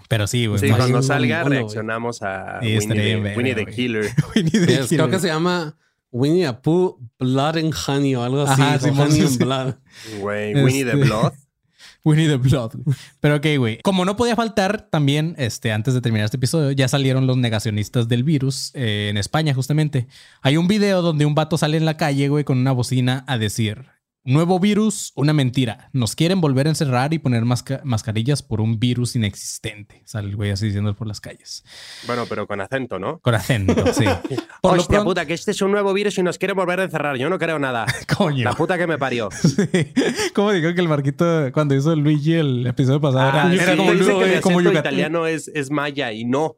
Pero 0.08 0.26
sí, 0.26 0.46
güey. 0.46 0.58
Sí, 0.60 0.68
cuando 0.70 1.02
salga 1.02 1.42
reaccionamos 1.44 2.22
a 2.22 2.60
Sí, 2.60 2.76
Winnie, 2.78 2.88
the, 2.88 2.94
bien 3.04 3.22
verga, 3.22 3.36
Winnie 3.38 3.54
the 3.54 3.62
güey. 3.64 3.74
Killer. 3.74 4.10
Winnie 4.36 4.50
the 4.66 4.74
Es- 4.80 4.88
creo 4.88 5.08
que 5.08 5.18
se 5.18 5.28
llama 5.28 5.76
Winnie 6.10 6.46
the 6.46 6.52
Pooh 6.54 6.98
Blood 7.18 7.56
and 7.58 7.74
Honey 7.86 8.14
o 8.14 8.22
algo 8.22 8.42
así. 8.42 8.60
Ajá, 8.60 8.76
o 8.76 8.78
Simón, 8.80 9.00
Honey 9.08 9.12
sí, 9.16 9.20
and 9.22 9.30
sí. 9.30 9.38
Blood. 9.38 9.74
Güey, 10.20 10.54
Winnie 10.54 10.84
the 10.84 10.90
Este- 10.92 11.04
Blood. 11.04 11.32
Winnie 12.04 12.28
the 12.28 12.36
Blood. 12.36 12.72
Pero 13.20 13.36
ok, 13.36 13.46
güey. 13.58 13.78
Como 13.82 14.04
no 14.04 14.14
podía 14.16 14.36
faltar, 14.36 14.88
también, 14.90 15.34
este, 15.38 15.72
antes 15.72 15.92
de 15.92 16.00
terminar 16.00 16.26
este 16.26 16.36
episodio, 16.36 16.70
ya 16.70 16.86
salieron 16.86 17.26
los 17.26 17.36
negacionistas 17.36 18.06
del 18.06 18.22
virus 18.22 18.70
eh, 18.74 19.08
en 19.10 19.16
España, 19.16 19.54
justamente. 19.54 20.06
Hay 20.42 20.56
un 20.56 20.68
video 20.68 21.02
donde 21.02 21.26
un 21.26 21.34
vato 21.34 21.58
sale 21.58 21.76
en 21.78 21.84
la 21.84 21.96
calle, 21.96 22.28
güey, 22.28 22.44
con 22.44 22.58
una 22.58 22.70
bocina 22.70 23.24
a 23.26 23.38
decir: 23.38 23.86
Nuevo 24.26 24.58
virus, 24.58 25.12
una 25.14 25.32
mentira. 25.32 25.88
Nos 25.92 26.16
quieren 26.16 26.40
volver 26.40 26.66
a 26.66 26.70
encerrar 26.70 27.14
y 27.14 27.18
poner 27.20 27.44
masca- 27.44 27.80
mascarillas 27.84 28.42
por 28.42 28.60
un 28.60 28.80
virus 28.80 29.14
inexistente. 29.14 30.02
Sale 30.04 30.28
el 30.28 30.34
güey 30.36 30.50
así 30.50 30.66
diciendo 30.66 30.94
por 30.94 31.06
las 31.06 31.20
calles. 31.20 31.64
Bueno, 32.08 32.24
pero 32.28 32.46
con 32.48 32.60
acento, 32.60 32.98
¿no? 32.98 33.20
Con 33.20 33.34
acento, 33.36 33.74
sí. 33.92 34.04
Por 34.60 34.78
Hostia 34.78 34.96
pronto- 34.98 35.10
puta, 35.10 35.26
que 35.26 35.34
este 35.34 35.52
es 35.52 35.62
un 35.62 35.70
nuevo 35.70 35.92
virus 35.92 36.18
y 36.18 36.24
nos 36.24 36.38
quiere 36.38 36.54
volver 36.54 36.80
a 36.80 36.84
encerrar. 36.84 37.16
Yo 37.16 37.30
no 37.30 37.38
creo 37.38 37.60
nada. 37.60 37.86
Coño. 38.16 38.42
La 38.42 38.54
puta 38.54 38.76
que 38.76 38.86
me 38.88 38.98
parió. 38.98 39.28
Sí. 39.46 39.92
Como 40.34 40.50
dijo 40.52 40.74
que 40.74 40.80
el 40.80 40.88
Marquito, 40.88 41.50
cuando 41.52 41.74
hizo 41.76 41.94
Luigi 41.94 42.34
el 42.34 42.66
episodio 42.66 43.00
pasado, 43.00 43.30
Ah, 43.32 43.52
era, 43.54 43.70
sí, 43.72 43.76
como, 43.76 43.92
dice 43.92 44.12
que 44.18 44.34
mi 44.36 44.40
como 44.40 44.60
Yucatán. 44.60 44.80
italiano 44.92 45.26
es, 45.26 45.48
es 45.54 45.70
maya 45.70 46.10
y 46.12 46.24
no. 46.24 46.56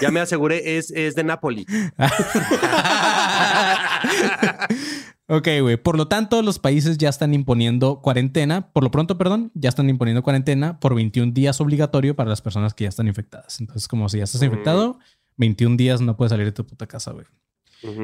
Ya 0.00 0.10
me 0.10 0.20
aseguré, 0.20 0.76
es, 0.78 0.90
es 0.92 1.14
de 1.16 1.24
Nápoli. 1.24 1.66
Ok, 5.30 5.46
güey. 5.60 5.76
Por 5.76 5.98
lo 5.98 6.08
tanto, 6.08 6.40
los 6.40 6.58
países 6.58 6.96
ya 6.96 7.10
están 7.10 7.34
imponiendo 7.34 8.00
cuarentena, 8.00 8.72
por 8.72 8.82
lo 8.82 8.90
pronto, 8.90 9.18
perdón, 9.18 9.50
ya 9.54 9.68
están 9.68 9.90
imponiendo 9.90 10.22
cuarentena 10.22 10.80
por 10.80 10.94
21 10.94 11.32
días 11.32 11.60
obligatorio 11.60 12.16
para 12.16 12.30
las 12.30 12.40
personas 12.40 12.72
que 12.72 12.84
ya 12.84 12.88
están 12.88 13.08
infectadas. 13.08 13.60
Entonces, 13.60 13.88
como 13.88 14.08
si 14.08 14.18
ya 14.18 14.24
estás 14.24 14.42
infectado, 14.42 14.98
21 15.36 15.76
días 15.76 16.00
no 16.00 16.16
puedes 16.16 16.30
salir 16.30 16.46
de 16.46 16.52
tu 16.52 16.66
puta 16.66 16.86
casa, 16.86 17.12
güey. 17.12 17.26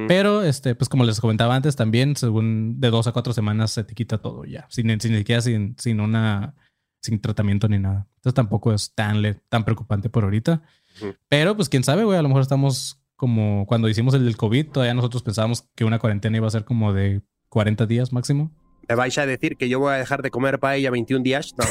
Pero, 0.07 0.43
este, 0.45 0.75
pues 0.77 0.89
como 0.89 1.03
les 1.05 1.20
comentaba 1.20 1.57
antes, 1.57 1.75
también, 1.75 2.14
según 2.14 2.79
de 2.79 2.91
dos 2.91 3.07
a 3.09 3.12
cuatro 3.12 3.33
semanas 3.33 3.72
se 3.72 3.83
te 3.85 3.95
quita 3.95 4.18
todo 4.18 4.45
ya, 4.45 4.66
sin, 4.70 5.01
sin 5.01 5.12
ni 5.12 5.18
siquiera 5.18 5.41
sin, 5.43 5.75
sin 5.79 6.01
una, 6.01 6.55
sin 7.01 7.20
tratamiento 7.20 7.68
ni 7.68 7.79
nada. 7.79 8.07
Entonces 8.16 8.35
tampoco 8.35 8.72
es 8.72 8.95
tan, 8.95 9.20
le- 9.22 9.35
tan 9.49 9.64
preocupante 9.64 10.09
por 10.11 10.22
ahorita. 10.25 10.62
Ujú. 11.03 11.14
Pero, 11.29 11.57
pues 11.57 11.68
quién 11.68 11.83
sabe, 11.83 12.05
güey, 12.05 12.18
a 12.18 12.22
lo 12.22 12.29
mejor 12.29 12.43
estamos 12.43 13.01
como 13.17 13.67
cuando 13.67 13.89
hicimos 13.89 14.15
el 14.15 14.25
del 14.25 14.37
COVID, 14.37 14.69
todavía 14.69 14.95
nosotros 14.95 15.23
pensábamos 15.23 15.69
que 15.75 15.85
una 15.85 15.99
cuarentena 15.99 16.37
iba 16.37 16.47
a 16.47 16.51
ser 16.51 16.65
como 16.65 16.93
de 16.93 17.23
40 17.49 17.87
días 17.87 18.12
máximo. 18.12 18.51
¿Me 18.89 18.95
vais 18.95 19.17
a 19.17 19.27
decir 19.27 19.57
que 19.57 19.69
yo 19.69 19.81
voy 19.81 19.95
a 19.95 19.97
dejar 19.97 20.23
de 20.23 20.31
comer 20.31 20.59
paella 20.59 20.91
21 20.91 21.23
días? 21.23 21.55
No. 21.57 21.65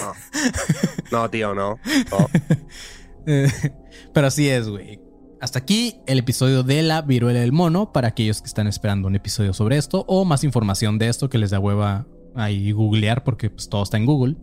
No, 1.11 1.29
tío, 1.29 1.53
no. 1.53 1.79
No. 2.11 2.27
Eh, 3.25 3.47
Pero 4.13 4.27
así 4.27 4.49
es, 4.49 4.67
güey. 4.67 4.99
Hasta 5.39 5.59
aquí 5.59 5.95
el 6.07 6.19
episodio 6.19 6.63
de 6.63 6.83
la 6.83 7.01
viruela 7.01 7.39
del 7.39 7.53
mono 7.53 7.93
para 7.93 8.09
aquellos 8.09 8.41
que 8.41 8.47
están 8.47 8.67
esperando 8.67 9.07
un 9.07 9.15
episodio 9.15 9.53
sobre 9.53 9.77
esto 9.77 10.03
o 10.09 10.25
más 10.25 10.43
información 10.43 10.97
de 10.97 11.07
esto 11.07 11.29
que 11.29 11.37
les 11.37 11.51
da 11.51 11.59
hueva 11.59 12.05
ahí 12.35 12.73
googlear 12.73 13.23
porque 13.23 13.49
pues 13.49 13.69
todo 13.69 13.83
está 13.83 13.95
en 13.95 14.05
Google. 14.05 14.35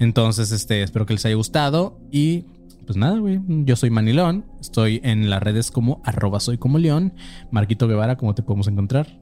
Entonces, 0.00 0.50
este, 0.50 0.82
espero 0.82 1.06
que 1.06 1.14
les 1.14 1.24
haya 1.24 1.36
gustado 1.36 2.00
y 2.10 2.46
pues 2.86 2.96
nada, 2.96 3.18
güey. 3.18 3.40
Yo 3.46 3.76
soy 3.76 3.90
Manilón, 3.90 4.44
estoy 4.60 5.00
en 5.04 5.30
las 5.30 5.42
redes 5.42 5.70
como 5.70 6.02
arroba 6.04 6.40
soy 6.40 6.58
como 6.58 6.78
león. 6.78 7.14
Marquito 7.50 7.88
Guevara, 7.88 8.16
¿cómo 8.16 8.34
te 8.34 8.42
podemos 8.42 8.68
encontrar? 8.68 9.20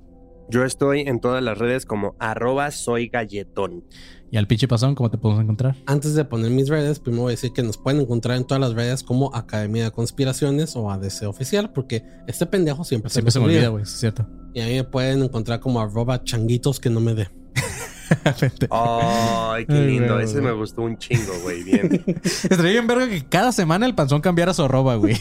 Yo 0.51 0.65
estoy 0.65 1.01
en 1.03 1.21
todas 1.21 1.43
las 1.43 1.59
redes 1.59 1.85
como 1.85 2.17
arroba 2.19 2.71
soy 2.71 3.09
galletón. 3.09 3.85
Y 4.31 4.37
al 4.37 4.47
pinche 4.47 4.67
pasón, 4.69 4.95
¿cómo 4.95 5.11
te 5.11 5.19
podemos 5.19 5.43
encontrar? 5.43 5.77
Antes 5.87 6.15
de 6.15 6.25
poner 6.25 6.51
mis 6.51 6.69
redes, 6.69 7.01
primero 7.01 7.25
voy 7.25 7.31
a 7.31 7.35
decir 7.35 7.53
que 7.53 7.63
nos 7.63 7.77
pueden 7.79 8.01
encontrar 8.01 8.37
en 8.37 8.47
todas 8.47 8.61
las 8.61 8.75
redes 8.75 9.03
como 9.03 9.35
Academia 9.35 9.85
de 9.85 9.91
Conspiraciones 9.91 10.77
o 10.77 10.91
ADC 10.91 11.27
Oficial, 11.29 11.73
porque 11.73 12.03
este 12.27 12.47
pendejo 12.47 12.85
siempre, 12.85 13.11
Siempre 13.11 13.31
se 13.31 13.41
me 13.41 13.47
nos 13.47 13.55
olvida, 13.55 13.69
güey, 13.69 13.83
es 13.83 13.91
cierto. 13.91 14.27
Y 14.55 14.61
a 14.61 14.67
mí 14.67 14.75
me 14.75 14.85
pueden 14.85 15.23
encontrar 15.23 15.61
como 15.61 15.81
arroba 15.81 16.23
changuitos 16.25 16.81
que 16.81 16.91
no 16.91 17.01
me 17.01 17.15
dé. 17.15 17.29
Ay, 18.71 19.67
qué 19.67 19.75
lindo. 19.75 20.19
Ese 20.21 20.41
me 20.41 20.53
gustó 20.53 20.83
un 20.83 20.99
chingo, 20.99 21.33
güey. 21.43 21.63
Bien. 21.63 22.05
Estaría 22.25 22.73
bien 22.73 22.87
verga 22.87 23.09
que 23.09 23.25
cada 23.25 23.53
semana 23.53 23.87
el 23.87 23.95
panzón 23.95 24.21
cambiara 24.21 24.55
su 24.55 24.63
arroba, 24.63 24.97
güey. 24.97 25.17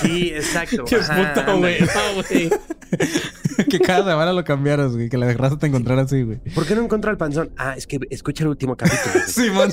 Sí, 0.00 0.32
exacto. 0.34 0.84
Qué 0.84 0.96
Ajá, 0.96 1.34
puta, 1.34 1.52
güey. 1.54 1.76
que 3.70 3.80
cada 3.80 4.10
semana 4.10 4.32
lo 4.32 4.44
cambiaras, 4.44 4.92
güey. 4.92 5.08
Que 5.08 5.18
la 5.18 5.32
raza 5.32 5.58
te 5.58 5.66
encontrara 5.66 6.02
así, 6.02 6.22
güey. 6.22 6.38
¿Por 6.54 6.66
qué 6.66 6.74
no 6.74 6.82
encontró 6.82 7.10
al 7.10 7.16
panzón? 7.16 7.50
Ah, 7.56 7.74
es 7.76 7.86
que 7.86 8.00
escucha 8.10 8.44
el 8.44 8.48
último 8.48 8.76
capítulo. 8.76 9.24
Simón. 9.26 9.72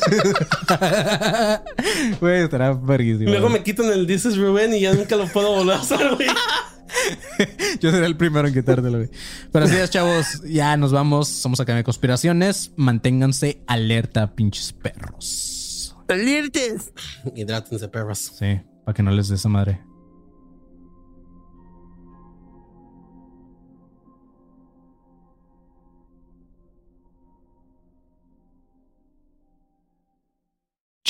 Güey, 2.20 2.43
estará 2.43 2.74
verguísimo. 2.74 3.30
Luego 3.30 3.49
me 3.49 3.64
quitan 3.64 3.88
el 3.88 4.08
This 4.08 4.26
is 4.26 4.38
Rubén 4.38 4.74
y 4.74 4.82
ya 4.82 4.93
nunca 4.93 5.16
lo 5.16 5.28
puedo 5.28 5.56
volver 5.56 5.76
a 5.76 5.80
hacer, 5.80 6.16
güey. 6.16 6.28
Yo 7.79 7.91
seré 7.91 8.05
el 8.05 8.17
primero 8.17 8.47
en 8.47 8.53
quitártelo, 8.53 8.97
güey. 8.97 9.09
Pero 9.51 9.65
así 9.65 9.75
es, 9.75 9.89
chavos. 9.89 10.41
Ya 10.43 10.75
nos 10.77 10.91
vamos. 10.91 11.27
Somos 11.27 11.59
Academia 11.59 11.79
de 11.79 11.86
Conspiraciones. 11.86 12.71
Manténganse 12.75 13.63
alerta, 13.67 14.36
pinches 14.36 14.73
perros. 14.73 15.95
¡Alertes! 16.07 16.91
Hidrátense, 17.36 17.88
perros. 17.89 18.34
Sí, 18.38 18.59
para 18.86 18.93
que 18.93 19.03
no 19.03 19.11
les 19.11 19.29
dé 19.29 19.36
esa 19.36 19.49
madre. 19.49 19.81